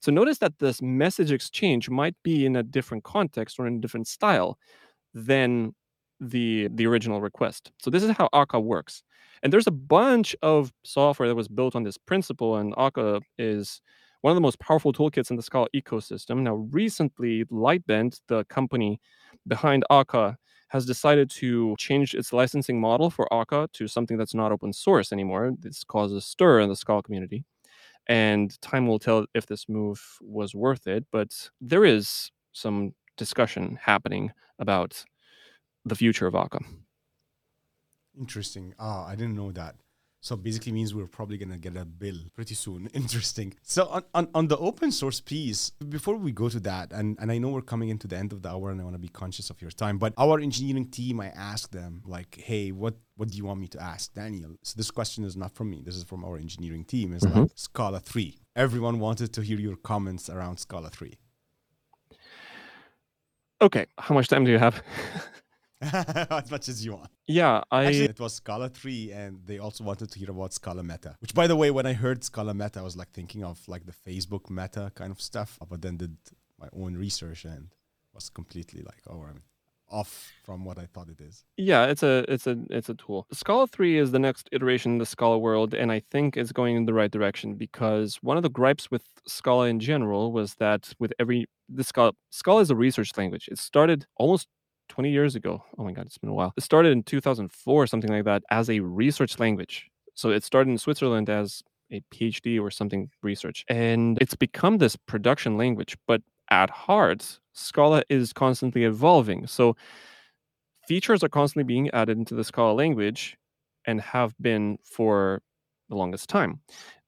So 0.01 0.13
notice 0.13 0.39
that 0.39 0.59
this 0.59 0.83
message 0.83 1.33
exchange 1.33 1.89
might 1.91 2.17
be 2.23 2.47
in 2.47 2.57
a 2.57 2.63
different 2.63 3.05
context 3.05 3.59
or 3.59 3.67
in 3.67 3.77
a 3.77 3.81
different 3.81 4.09
style, 4.09 4.59
than 5.15 5.75
the 6.21 6.69
the 6.75 6.87
original 6.87 7.21
request. 7.21 7.73
So 7.81 7.91
this 7.91 8.03
is 8.03 8.11
how 8.13 8.29
Akka 8.33 8.61
works. 8.61 9.03
And 9.43 9.53
there's 9.53 9.67
a 9.67 9.71
bunch 9.73 10.37
of 10.43 10.73
software 10.85 11.29
that 11.29 11.35
was 11.35 11.49
built 11.49 11.75
on 11.75 11.83
this 11.83 11.97
principle, 11.97 12.57
and 12.57 12.75
Akka 12.77 13.21
is 13.39 13.81
one 14.21 14.33
of 14.33 14.35
the 14.35 14.43
most 14.43 14.59
powerful 14.61 14.93
toolkits 14.93 15.31
in 15.31 15.37
the 15.37 15.43
Scala 15.43 15.67
ecosystem. 15.75 16.41
Now, 16.41 16.55
recently, 16.55 17.45
Lightbend, 17.47 18.21
the 18.29 18.45
company 18.45 19.01
behind 19.47 19.85
Akka, 19.91 20.37
has 20.69 20.85
decided 20.87 21.31
to 21.31 21.75
change 21.79 22.15
its 22.15 22.33
licensing 22.33 22.81
model 22.81 23.11
for 23.11 23.33
Akka 23.33 23.69
to 23.73 23.89
something 23.89 24.19
that's 24.19 24.35
not 24.35 24.53
open 24.53 24.73
source 24.73 25.11
anymore. 25.13 25.53
This 25.59 25.85
causes 25.85 26.19
a 26.19 26.21
stir 26.21 26.61
in 26.61 26.69
the 26.69 26.77
Scala 26.77 27.03
community. 27.03 27.45
And 28.07 28.61
time 28.61 28.87
will 28.87 28.99
tell 28.99 29.27
if 29.35 29.47
this 29.47 29.69
move 29.69 30.01
was 30.21 30.55
worth 30.55 30.87
it, 30.87 31.07
but 31.13 31.51
there 31.61 31.85
is 31.85 32.31
some 32.53 32.93
discussion 33.25 33.79
happening 33.91 34.33
about 34.59 35.05
the 35.91 35.95
future 36.03 36.27
of 36.27 36.35
Akka. 36.35 36.61
Interesting. 38.19 38.67
Ah, 38.79 39.07
I 39.07 39.15
didn't 39.15 39.37
know 39.37 39.53
that. 39.53 39.75
So 40.23 40.37
basically 40.37 40.73
means 40.73 40.95
we're 40.95 41.15
probably 41.19 41.39
gonna 41.43 41.63
get 41.67 41.77
a 41.77 41.85
bill 42.03 42.19
pretty 42.35 42.55
soon. 42.55 42.81
Interesting. 43.03 43.55
So 43.63 43.81
on, 43.97 44.03
on, 44.19 44.29
on 44.35 44.49
the 44.49 44.59
open 44.59 44.91
source 44.93 45.21
piece, 45.21 45.71
before 45.97 46.17
we 46.17 46.31
go 46.33 46.49
to 46.51 46.61
that, 46.61 46.93
and, 46.93 47.17
and 47.21 47.33
I 47.33 47.39
know 47.39 47.49
we're 47.49 47.71
coming 47.75 47.89
into 47.89 48.07
the 48.07 48.19
end 48.23 48.33
of 48.35 48.43
the 48.43 48.51
hour 48.51 48.71
and 48.71 48.81
I 48.81 48.85
want 48.85 48.95
to 48.95 49.07
be 49.09 49.09
conscious 49.23 49.49
of 49.49 49.63
your 49.63 49.71
time, 49.71 49.97
but 49.97 50.13
our 50.19 50.39
engineering 50.39 50.89
team, 50.99 51.21
I 51.21 51.29
asked 51.53 51.73
them 51.73 52.03
like, 52.07 52.33
hey, 52.49 52.71
what 52.71 52.95
what 53.17 53.29
do 53.31 53.37
you 53.37 53.45
want 53.45 53.61
me 53.61 53.69
to 53.69 53.81
ask 53.93 54.13
Daniel? 54.15 54.53
So 54.63 54.75
this 54.77 54.91
question 54.91 55.25
is 55.25 55.37
not 55.43 55.55
from 55.57 55.69
me. 55.71 55.83
This 55.89 55.97
is 56.01 56.05
from 56.05 56.25
our 56.25 56.37
engineering 56.47 56.85
team. 56.85 57.07
It's 57.15 57.25
mm-hmm. 57.25 57.41
like 57.41 57.53
Scala 57.55 58.01
3. 58.01 58.39
Everyone 58.57 58.99
wanted 58.99 59.33
to 59.35 59.41
hear 59.43 59.59
your 59.59 59.77
comments 59.77 60.29
around 60.31 60.59
Scala 60.59 60.91
3. 60.91 61.19
Okay, 63.63 63.87
how 63.99 64.15
much 64.15 64.29
time 64.29 64.45
do 64.45 64.51
you 64.51 64.59
have? 64.59 64.83
as 65.83 66.51
much 66.51 66.69
as 66.69 66.85
you 66.85 66.93
want. 66.93 67.11
Yeah, 67.27 67.63
I 67.71 67.87
actually 67.87 68.05
it 68.07 68.21
was 68.21 68.35
Scala 68.35 68.69
three, 68.69 69.13
and 69.13 69.41
they 69.47 69.59
also 69.59 69.85
wanted 69.85 70.11
to 70.11 70.19
hear 70.19 70.31
about 70.31 70.53
Scala 70.53 70.83
Meta. 70.83 71.17
Which, 71.21 71.35
by 71.35 71.47
the 71.47 71.57
way, 71.57 71.71
when 71.71 71.87
I 71.87 71.95
heard 71.95 72.23
Scala 72.23 72.55
Meta, 72.55 72.81
I 72.81 72.83
was 72.83 72.97
like 72.97 73.11
thinking 73.11 73.45
of 73.45 73.67
like 73.67 73.87
the 73.87 73.93
Facebook 73.93 74.51
Meta 74.51 74.93
kind 74.95 75.11
of 75.11 75.21
stuff. 75.21 75.59
But 75.69 75.83
then 75.83 75.97
did 75.97 76.17
my 76.59 76.69
own 76.73 76.97
research 76.97 77.45
and 77.45 77.69
was 78.13 78.29
completely 78.29 78.83
like, 78.83 79.03
oh, 79.09 79.25
I'm 79.29 79.43
off 79.91 80.33
from 80.45 80.65
what 80.65 80.79
I 80.79 80.87
thought 80.87 81.09
it 81.09 81.21
is. 81.21 81.45
Yeah, 81.57 81.87
it's 81.87 82.03
a 82.03 82.25
it's 82.29 82.47
a 82.47 82.57
it's 82.71 82.89
a 82.89 82.95
tool. 82.95 83.27
Scala 83.33 83.67
3 83.67 83.99
is 83.99 84.13
the 84.13 84.19
next 84.19 84.49
iteration 84.53 84.93
in 84.93 84.99
the 84.99 85.07
Scala 85.07 85.39
world, 85.39 85.75
and 85.75 85.91
I 85.93 86.01
think 86.11 86.37
it's 86.37 86.53
going 86.53 86.77
in 86.77 86.87
the 86.87 86.95
right 86.95 87.11
direction 87.11 87.55
because 87.55 88.19
one 88.23 88.37
of 88.37 88.43
the 88.43 88.51
gripes 88.51 88.91
with 88.91 89.05
Scala 89.27 89.67
in 89.67 89.81
general 89.81 90.33
was 90.33 90.55
that 90.55 90.93
with 90.99 91.13
every 91.19 91.47
the 91.69 91.85
Scala 91.85 92.13
Scala 92.31 92.61
is 92.61 92.71
a 92.71 92.77
research 92.77 93.17
language. 93.17 93.49
It 93.51 93.59
started 93.59 94.07
almost 94.17 94.49
20 94.89 95.11
years 95.11 95.37
ago. 95.37 95.65
Oh 95.79 95.85
my 95.85 95.93
god, 95.93 96.07
it's 96.07 96.19
been 96.19 96.31
a 96.31 96.35
while. 96.35 96.53
It 96.57 96.63
started 96.63 96.93
in 96.93 97.03
2004, 97.03 97.87
something 97.87 98.11
like 98.11 98.25
that, 98.25 98.43
as 98.51 98.69
a 98.69 98.81
research 98.81 99.39
language. 99.39 99.89
So 100.15 100.31
it 100.31 100.45
started 100.45 100.71
in 100.71 100.79
Switzerland 100.79 101.31
as 101.31 101.63
a 101.93 102.03
PhD 102.13 102.61
or 102.61 102.71
something 102.71 103.11
research. 103.23 103.65
And 103.69 104.19
it's 104.21 104.35
become 104.35 104.79
this 104.79 104.97
production 104.97 105.57
language, 105.57 105.97
but 106.07 106.23
at 106.51 106.71
heart, 106.71 107.39
Scala 107.53 108.03
is 108.09 108.33
constantly 108.33 108.85
evolving. 108.85 109.47
So 109.47 109.77
features 110.87 111.23
are 111.23 111.29
constantly 111.29 111.65
being 111.65 111.91
added 111.91 112.19
into 112.19 112.35
the 112.35 112.45
Scala 112.45 112.73
language 112.73 113.37
and 113.87 114.01
have 114.01 114.35
been 114.41 114.79
for 114.85 115.43
the 115.89 115.97
longest 115.97 116.29
time. 116.29 116.61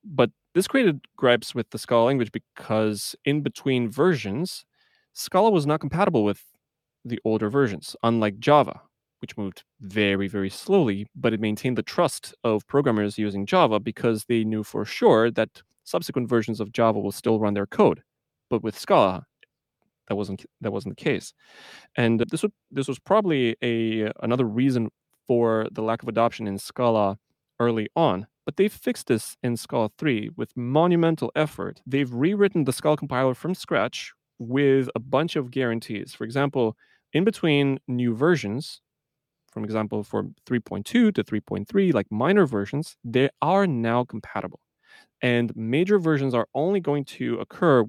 But 0.04 0.30
this 0.54 0.66
created 0.68 1.00
gripes 1.16 1.54
with 1.54 1.70
the 1.70 1.78
Scala 1.78 2.04
language 2.04 2.32
because 2.32 3.14
in 3.24 3.42
between 3.42 3.90
versions, 3.90 4.64
Scala 5.12 5.50
was 5.50 5.66
not 5.66 5.80
compatible 5.80 6.24
with 6.24 6.42
the 7.04 7.18
older 7.24 7.50
versions, 7.50 7.96
unlike 8.02 8.38
Java, 8.38 8.80
which 9.20 9.36
moved 9.36 9.64
very, 9.80 10.28
very 10.28 10.50
slowly, 10.50 11.06
but 11.14 11.32
it 11.32 11.40
maintained 11.40 11.76
the 11.76 11.82
trust 11.82 12.34
of 12.44 12.66
programmers 12.66 13.18
using 13.18 13.46
Java 13.46 13.80
because 13.80 14.24
they 14.24 14.44
knew 14.44 14.62
for 14.62 14.84
sure 14.84 15.30
that 15.30 15.62
subsequent 15.84 16.28
versions 16.28 16.60
of 16.60 16.72
Java 16.72 17.00
will 17.00 17.12
still 17.12 17.40
run 17.40 17.54
their 17.54 17.66
code. 17.66 18.02
But 18.50 18.62
with 18.62 18.78
Scala, 18.78 19.26
that 20.12 20.16
wasn't 20.16 20.44
that 20.60 20.72
wasn't 20.72 20.96
the 20.96 21.04
case, 21.04 21.32
and 21.96 22.20
this 22.30 22.42
was 22.42 22.52
this 22.70 22.88
was 22.88 22.98
probably 22.98 23.56
a 23.62 24.12
another 24.22 24.44
reason 24.44 24.90
for 25.26 25.66
the 25.72 25.82
lack 25.82 26.02
of 26.02 26.08
adoption 26.08 26.46
in 26.46 26.58
Scala 26.58 27.18
early 27.58 27.88
on. 27.96 28.26
But 28.44 28.56
they've 28.56 28.72
fixed 28.72 29.06
this 29.06 29.36
in 29.42 29.56
Scala 29.56 29.90
3 29.98 30.30
with 30.36 30.56
monumental 30.56 31.30
effort. 31.36 31.80
They've 31.86 32.12
rewritten 32.12 32.64
the 32.64 32.72
Scala 32.72 32.96
compiler 32.96 33.34
from 33.34 33.54
scratch 33.54 34.12
with 34.38 34.90
a 34.96 34.98
bunch 34.98 35.36
of 35.36 35.50
guarantees. 35.50 36.14
For 36.14 36.24
example, 36.24 36.76
in 37.12 37.24
between 37.24 37.78
new 37.86 38.14
versions, 38.14 38.80
for 39.52 39.62
example, 39.64 40.02
for 40.02 40.24
3.2 40.46 40.84
to 40.84 41.24
3.3, 41.24 41.94
like 41.94 42.10
minor 42.10 42.46
versions, 42.46 42.96
they 43.04 43.30
are 43.40 43.66
now 43.66 44.04
compatible. 44.04 44.60
And 45.22 45.54
major 45.54 45.98
versions 45.98 46.34
are 46.34 46.48
only 46.54 46.80
going 46.80 47.04
to 47.16 47.38
occur 47.38 47.84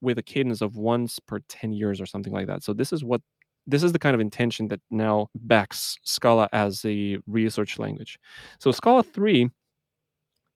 with 0.00 0.18
a 0.18 0.22
cadence 0.22 0.60
of 0.60 0.76
once 0.76 1.18
per 1.18 1.40
10 1.48 1.72
years 1.72 2.00
or 2.00 2.06
something 2.06 2.32
like 2.32 2.46
that. 2.46 2.62
So 2.62 2.72
this 2.72 2.92
is 2.92 3.04
what 3.04 3.20
this 3.66 3.82
is 3.82 3.92
the 3.92 3.98
kind 3.98 4.14
of 4.14 4.20
intention 4.20 4.68
that 4.68 4.80
now 4.90 5.28
backs 5.34 5.98
Scala 6.02 6.48
as 6.52 6.82
a 6.86 7.18
research 7.26 7.78
language. 7.78 8.18
So 8.58 8.72
Scala 8.72 9.02
3 9.02 9.50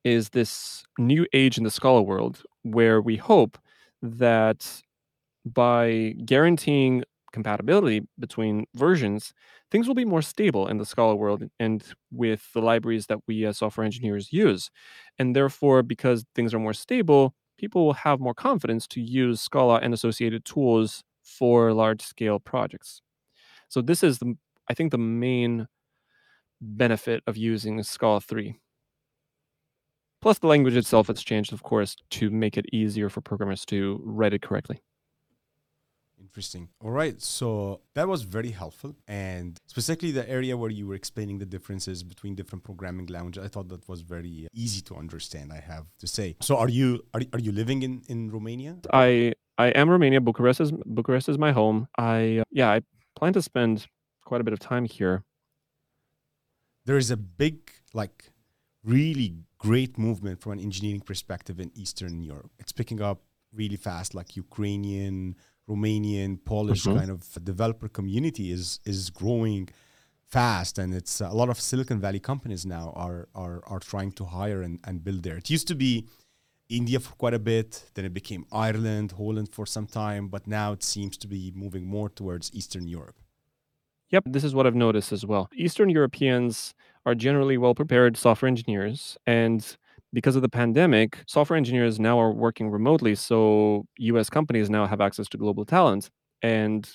is 0.05 0.31
this 0.31 0.85
new 0.99 1.27
age 1.33 1.59
in 1.59 1.65
the 1.65 1.71
Scala 1.71 2.03
world 2.03 2.43
where 2.63 3.01
we 3.01 3.17
hope 3.17 3.59
that 4.01 4.83
by 5.45 6.15
guaranteeing 6.25 7.05
compatibility 7.33 8.03
between 8.19 8.67
versions, 8.75 9.33
things 9.71 9.89
will 9.89 9.95
be 9.95 10.05
more 10.05 10.23
stable 10.23 10.69
in 10.69 10.79
the 10.79 10.85
Scala 10.87 11.17
world 11.17 11.45
and 11.59 11.83
with 12.11 12.53
the 12.53 12.61
libraries 12.61 13.07
that 13.07 13.19
we 13.27 13.45
as 13.47 13.59
software 13.59 13.85
engineers 13.85 14.33
use. 14.33 14.71
And 15.19 15.35
therefore, 15.35 15.83
because 15.83 16.25
things 16.35 16.55
are 16.55 16.59
more 16.59 16.75
stable, 16.75 17.35
people 17.63 17.87
will 17.87 17.93
have 17.93 18.19
more 18.19 18.35
confidence 18.35 18.89
to 18.89 19.01
use 19.01 19.41
Scala 19.41 19.79
and 19.81 19.95
associated 19.95 20.45
tools 20.45 21.05
for 21.23 21.73
large 21.73 22.03
scale 22.03 22.41
projects. 22.41 23.01
So 23.69 23.81
this 23.81 24.03
is 24.03 24.19
the 24.19 24.35
I 24.69 24.75
think 24.75 24.91
the 24.91 24.99
main 24.99 25.69
benefit 26.61 27.23
of 27.29 27.37
using 27.37 27.81
Scala 27.85 28.21
3. 28.21 28.59
Plus 30.21 30.39
the 30.39 30.47
language 30.49 30.77
itself 30.77 31.07
has 31.07 31.23
changed, 31.23 31.53
of 31.53 31.63
course, 31.63 31.97
to 32.11 32.31
make 32.31 32.57
it 32.57 32.67
easier 32.73 33.09
for 33.09 33.21
programmers 33.21 33.65
to 33.67 34.01
write 34.05 34.35
it 34.35 34.43
correctly. 34.43 34.83
Interesting. 36.33 36.71
All 36.81 36.91
right. 36.91 37.21
So 37.21 37.83
that 37.93 38.09
was 38.09 38.23
very 38.23 38.53
helpful. 38.53 38.97
And 39.07 39.61
specifically 39.67 40.13
the 40.13 40.27
area 40.27 40.57
where 40.57 40.71
you 40.71 40.87
were 40.87 40.95
explaining 40.95 41.37
the 41.37 41.45
differences 41.45 42.03
between 42.03 42.35
different 42.35 42.65
programming 42.65 43.05
languages, 43.07 43.45
I 43.45 43.49
thought 43.49 43.69
that 43.69 43.87
was 43.87 44.01
very 44.01 44.49
easy 44.55 44.81
to 44.83 44.95
understand, 44.95 45.53
I 45.53 45.61
have 45.61 45.85
to 45.99 46.07
say. 46.07 46.37
So 46.41 46.57
are 46.57 46.71
you 46.71 47.05
are, 47.13 47.21
are 47.35 47.39
you 47.39 47.53
living 47.53 47.83
in, 47.83 48.01
in 48.09 48.31
Romania? 48.31 48.79
I 48.95 49.35
I 49.59 49.67
am 49.81 49.91
Romania. 49.91 50.23
Bucharest 50.23 50.63
is 50.63 50.73
Bucharest 50.73 51.29
is 51.29 51.37
my 51.37 51.53
home. 51.53 51.87
I 51.99 52.39
uh, 52.39 52.45
yeah, 52.51 52.71
I 52.71 52.81
plan 53.15 53.35
to 53.35 53.43
spend 53.43 53.87
quite 54.25 54.41
a 54.41 54.45
bit 54.45 54.55
of 54.55 54.59
time 54.59 54.87
here. 54.87 55.25
There 56.87 56.97
is 56.97 57.11
a 57.11 57.19
big 57.19 57.57
like 57.93 58.33
really 58.83 59.35
great 59.59 59.99
movement 59.99 60.41
from 60.41 60.53
an 60.53 60.61
engineering 60.61 61.03
perspective 61.03 61.61
in 61.61 61.71
Eastern 61.75 62.23
Europe. 62.23 62.53
It's 62.59 62.73
picking 62.73 63.03
up 63.03 63.21
really 63.53 63.77
fast 63.77 64.15
like 64.15 64.37
Ukrainian 64.37 65.37
Romanian, 65.69 66.39
Polish 66.45 66.85
mm-hmm. 66.85 66.99
kind 66.99 67.11
of 67.11 67.45
developer 67.45 67.89
community 67.89 68.51
is 68.51 68.81
is 68.85 69.11
growing 69.11 69.69
fast, 70.27 70.79
and 70.79 70.95
it's 70.95 71.21
a 71.21 71.29
lot 71.29 71.49
of 71.49 71.61
Silicon 71.61 72.01
Valley 72.01 72.21
companies 72.21 72.65
now 72.67 72.93
are 72.97 73.29
are 73.35 73.63
are 73.67 73.81
trying 73.81 74.13
to 74.13 74.25
hire 74.25 74.63
and, 74.63 74.81
and 74.85 75.05
build 75.05 75.23
there. 75.23 75.37
It 75.37 75.51
used 75.51 75.69
to 75.69 75.75
be 75.75 76.09
India 76.69 76.99
for 77.01 77.15
quite 77.15 77.35
a 77.35 77.39
bit, 77.39 77.85
then 77.95 78.05
it 78.05 78.15
became 78.15 78.47
Ireland, 78.51 79.13
Holland 79.13 79.49
for 79.53 79.67
some 79.67 79.87
time, 79.87 80.29
but 80.29 80.47
now 80.47 80.73
it 80.73 80.83
seems 80.83 81.17
to 81.19 81.29
be 81.29 81.53
moving 81.55 81.87
more 81.87 82.09
towards 82.09 82.51
Eastern 82.55 82.89
Europe. 82.89 83.19
Yep, 84.11 84.25
this 84.27 84.45
is 84.45 84.55
what 84.55 84.67
I've 84.67 84.75
noticed 84.75 85.13
as 85.13 85.25
well. 85.25 85.49
Eastern 85.55 85.89
Europeans 85.89 86.75
are 87.07 87.15
generally 87.15 87.57
well 87.59 87.75
prepared 87.75 88.17
software 88.17 88.49
engineers 88.49 89.17
and 89.27 89.77
because 90.13 90.37
of 90.37 90.43
the 90.43 90.49
pandemic, 90.49 91.19
software 91.27 91.57
engineers 91.57 91.99
now 91.99 92.21
are 92.21 92.33
working 92.33 92.69
remotely. 92.71 93.15
So 93.15 93.87
US 93.99 94.29
companies 94.31 94.69
now 94.71 94.87
have 94.87 95.01
access 95.01 95.29
to 95.31 95.39
global 95.39 95.65
talent. 95.65 96.11
And 96.43 96.89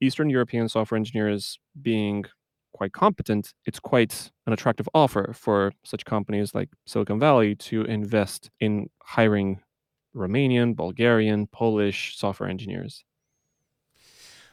Eastern 0.00 0.30
European 0.30 0.68
software 0.68 0.96
engineers 0.96 1.58
being 1.80 2.24
quite 2.72 2.92
competent, 2.92 3.52
it's 3.66 3.78
quite 3.78 4.30
an 4.46 4.52
attractive 4.52 4.88
offer 4.94 5.32
for 5.34 5.72
such 5.84 6.04
companies 6.04 6.54
like 6.54 6.68
Silicon 6.86 7.20
Valley 7.20 7.54
to 7.56 7.82
invest 7.84 8.50
in 8.60 8.88
hiring 9.02 9.60
Romanian, 10.16 10.74
Bulgarian, 10.74 11.46
Polish 11.48 12.16
software 12.16 12.48
engineers. 12.48 13.04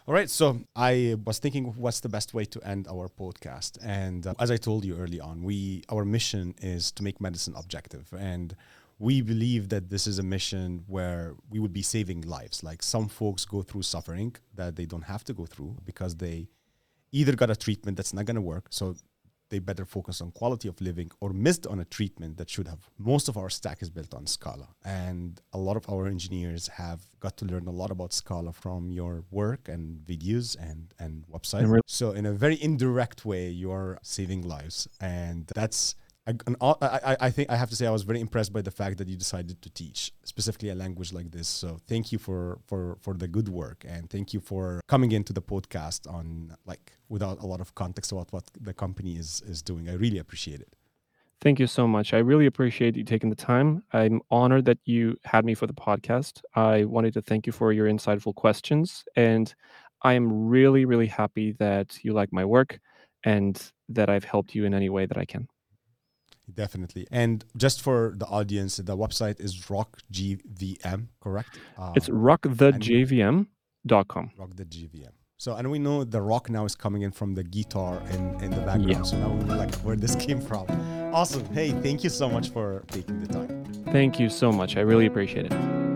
All 0.10 0.16
right. 0.16 0.28
So 0.28 0.62
I 0.76 1.18
was 1.24 1.38
thinking, 1.38 1.66
what's 1.78 2.00
the 2.00 2.10
best 2.10 2.34
way 2.34 2.44
to 2.46 2.60
end 2.68 2.88
our 2.88 3.10
podcast? 3.10 3.78
And 3.84 4.26
uh, 4.26 4.34
as 4.40 4.50
I 4.50 4.58
told 4.58 4.84
you 4.84 4.98
early 4.98 5.20
on, 5.20 5.44
we 5.44 5.84
our 5.88 6.04
mission 6.04 6.56
is 6.64 6.92
to 6.94 7.04
make 7.04 7.22
medicine 7.22 7.54
objective, 7.56 8.12
and 8.18 8.56
we 8.98 9.22
believe 9.22 9.70
that 9.70 9.92
this 9.92 10.08
is 10.08 10.18
a 10.18 10.24
mission 10.24 10.84
where 10.88 11.36
we 11.52 11.60
would 11.60 11.74
be 11.74 11.84
saving 11.84 12.22
lives. 12.22 12.64
Like 12.64 12.82
some 12.82 13.08
folks 13.08 13.46
go 13.46 13.62
through 13.62 13.84
suffering 13.84 14.36
that 14.56 14.76
they 14.78 14.88
don't 14.88 15.04
have 15.04 15.24
to 15.26 15.34
go 15.34 15.46
through 15.46 15.76
because 15.86 16.16
they 16.16 16.48
either 17.12 17.36
got 17.36 17.52
a 17.52 17.56
treatment 17.56 17.96
that's 17.96 18.12
not 18.12 18.26
going 18.26 18.34
to 18.34 18.42
work, 18.42 18.66
so 18.72 18.96
they 19.50 19.60
better 19.60 19.86
focus 19.86 20.22
on 20.22 20.32
quality 20.32 20.68
of 20.68 20.80
living 20.82 21.12
or 21.20 21.32
missed 21.32 21.66
on 21.68 21.80
a 21.80 21.86
treatment 21.86 22.38
that 22.38 22.50
should 22.50 22.68
have. 22.68 22.80
Most 22.98 23.28
of 23.30 23.38
our 23.38 23.50
stack 23.50 23.82
is 23.82 23.90
built 23.90 24.14
on 24.14 24.26
Scala. 24.28 24.70
And 24.86 25.42
a 25.54 25.58
lot 25.58 25.78
of 25.78 25.90
our 25.90 26.08
engineers 26.08 26.68
have 26.68 27.02
got 27.20 27.38
to 27.38 27.46
learn 27.46 27.68
a 27.68 27.72
lot 27.72 27.92
about 27.92 28.14
Scala 28.14 28.54
from 28.54 28.92
your 28.92 29.24
work 29.32 29.68
and 29.68 30.00
videos 30.06 30.56
and, 30.60 30.94
and 31.00 31.26
website. 31.28 31.68
Really- 31.68 31.82
so 31.86 32.12
in 32.12 32.26
a 32.26 32.34
very 32.34 32.62
indirect 32.62 33.26
way, 33.26 33.50
you're 33.50 34.00
saving 34.02 34.42
lives. 34.44 34.88
And 35.02 35.48
that's 35.56 35.96
I, 36.82 37.18
I 37.20 37.30
think 37.30 37.50
I 37.50 37.56
have 37.56 37.70
to 37.70 37.76
say 37.76 37.88
I 37.88 37.92
was 37.92 38.04
very 38.04 38.20
impressed 38.20 38.54
by 38.54 38.62
the 38.62 38.72
fact 38.72 38.98
that 38.98 39.08
you 39.08 39.16
decided 39.16 39.62
to 39.62 39.70
teach 39.70 40.12
specifically 40.24 40.70
a 40.70 40.76
language 40.76 41.14
like 41.14 41.32
this. 41.32 41.48
So 41.48 41.78
thank 41.88 42.12
you 42.12 42.20
for 42.20 42.60
for 42.68 42.98
for 43.02 43.14
the 43.14 43.28
good 43.28 43.50
work 43.50 43.86
and 43.88 44.10
thank 44.10 44.34
you 44.34 44.40
for 44.40 44.82
coming 44.88 45.12
into 45.12 45.34
the 45.34 45.42
podcast 45.42 46.12
on 46.12 46.56
like 46.66 46.94
without 47.08 47.40
a 47.40 47.46
lot 47.46 47.62
of 47.62 47.76
context 47.76 48.12
about 48.12 48.32
what 48.32 48.46
the 48.60 48.74
company 48.74 49.18
is 49.18 49.42
is 49.48 49.62
doing. 49.62 49.90
I 49.90 49.94
really 49.94 50.20
appreciate 50.20 50.62
it. 50.62 50.74
Thank 51.42 51.60
you 51.60 51.68
so 51.68 51.88
much. 51.88 52.14
I 52.14 52.18
really 52.18 52.48
appreciate 52.48 52.98
you 52.98 53.06
taking 53.06 53.30
the 53.30 53.36
time. 53.36 53.84
I'm 53.94 54.22
honored 54.30 54.66
that 54.66 54.80
you 54.84 55.16
had 55.24 55.46
me 55.46 55.54
for 55.54 55.68
the 55.68 55.74
podcast. 55.74 56.42
I 56.54 56.84
wanted 56.84 57.14
to 57.14 57.22
thank 57.22 57.48
you 57.48 57.54
for 57.54 57.72
your 57.72 57.88
insightful 57.88 58.36
questions 58.36 59.06
and 59.16 59.54
I 60.02 60.14
am 60.14 60.48
really 60.48 60.86
really 60.86 61.08
happy 61.08 61.54
that 61.54 62.04
you 62.04 62.14
like 62.14 62.32
my 62.34 62.46
work 62.46 62.80
and 63.24 63.56
that 63.90 64.10
I've 64.10 64.24
helped 64.24 64.54
you 64.56 64.66
in 64.66 64.74
any 64.74 64.90
way 64.90 65.06
that 65.06 65.18
I 65.18 65.26
can. 65.26 65.48
Definitely. 66.54 67.08
And 67.12 67.46
just 67.58 67.82
for 67.82 68.14
the 68.16 68.26
audience, 68.26 68.78
the 68.78 68.98
website 68.98 69.40
is 69.40 69.56
rockgvm, 69.56 71.08
correct? 71.22 71.60
Um, 71.78 71.94
it's 71.96 72.10
rockthejvm.com. 72.10 74.32
Rockthejvm. 74.38 75.10
So, 75.38 75.56
and 75.56 75.72
we 75.72 75.80
know 75.80 76.04
the 76.04 76.22
rock 76.22 76.50
now 76.50 76.66
is 76.66 76.76
coming 76.76 77.04
in 77.04 77.12
from 77.12 77.34
the 77.34 77.44
guitar 77.44 78.02
in, 78.12 78.44
in 78.44 78.52
the 78.52 78.58
background. 78.58 78.90
Yeah. 78.90 79.04
So 79.04 79.18
now 79.18 79.30
we 79.30 79.44
know 79.46 79.56
like 79.56 79.74
where 79.76 79.96
this 79.96 80.16
came 80.16 80.42
from. 80.42 80.66
Awesome. 81.14 81.46
Hey, 81.54 81.72
thank 81.72 82.04
you 82.04 82.10
so 82.10 82.30
much 82.30 82.50
for 82.50 82.84
taking 82.88 83.22
the 83.22 83.28
time. 83.28 83.64
Thank 83.92 84.20
you 84.20 84.30
so 84.30 84.52
much. 84.52 84.76
I 84.76 84.82
really 84.82 85.06
appreciate 85.06 85.46
it. 85.46 85.89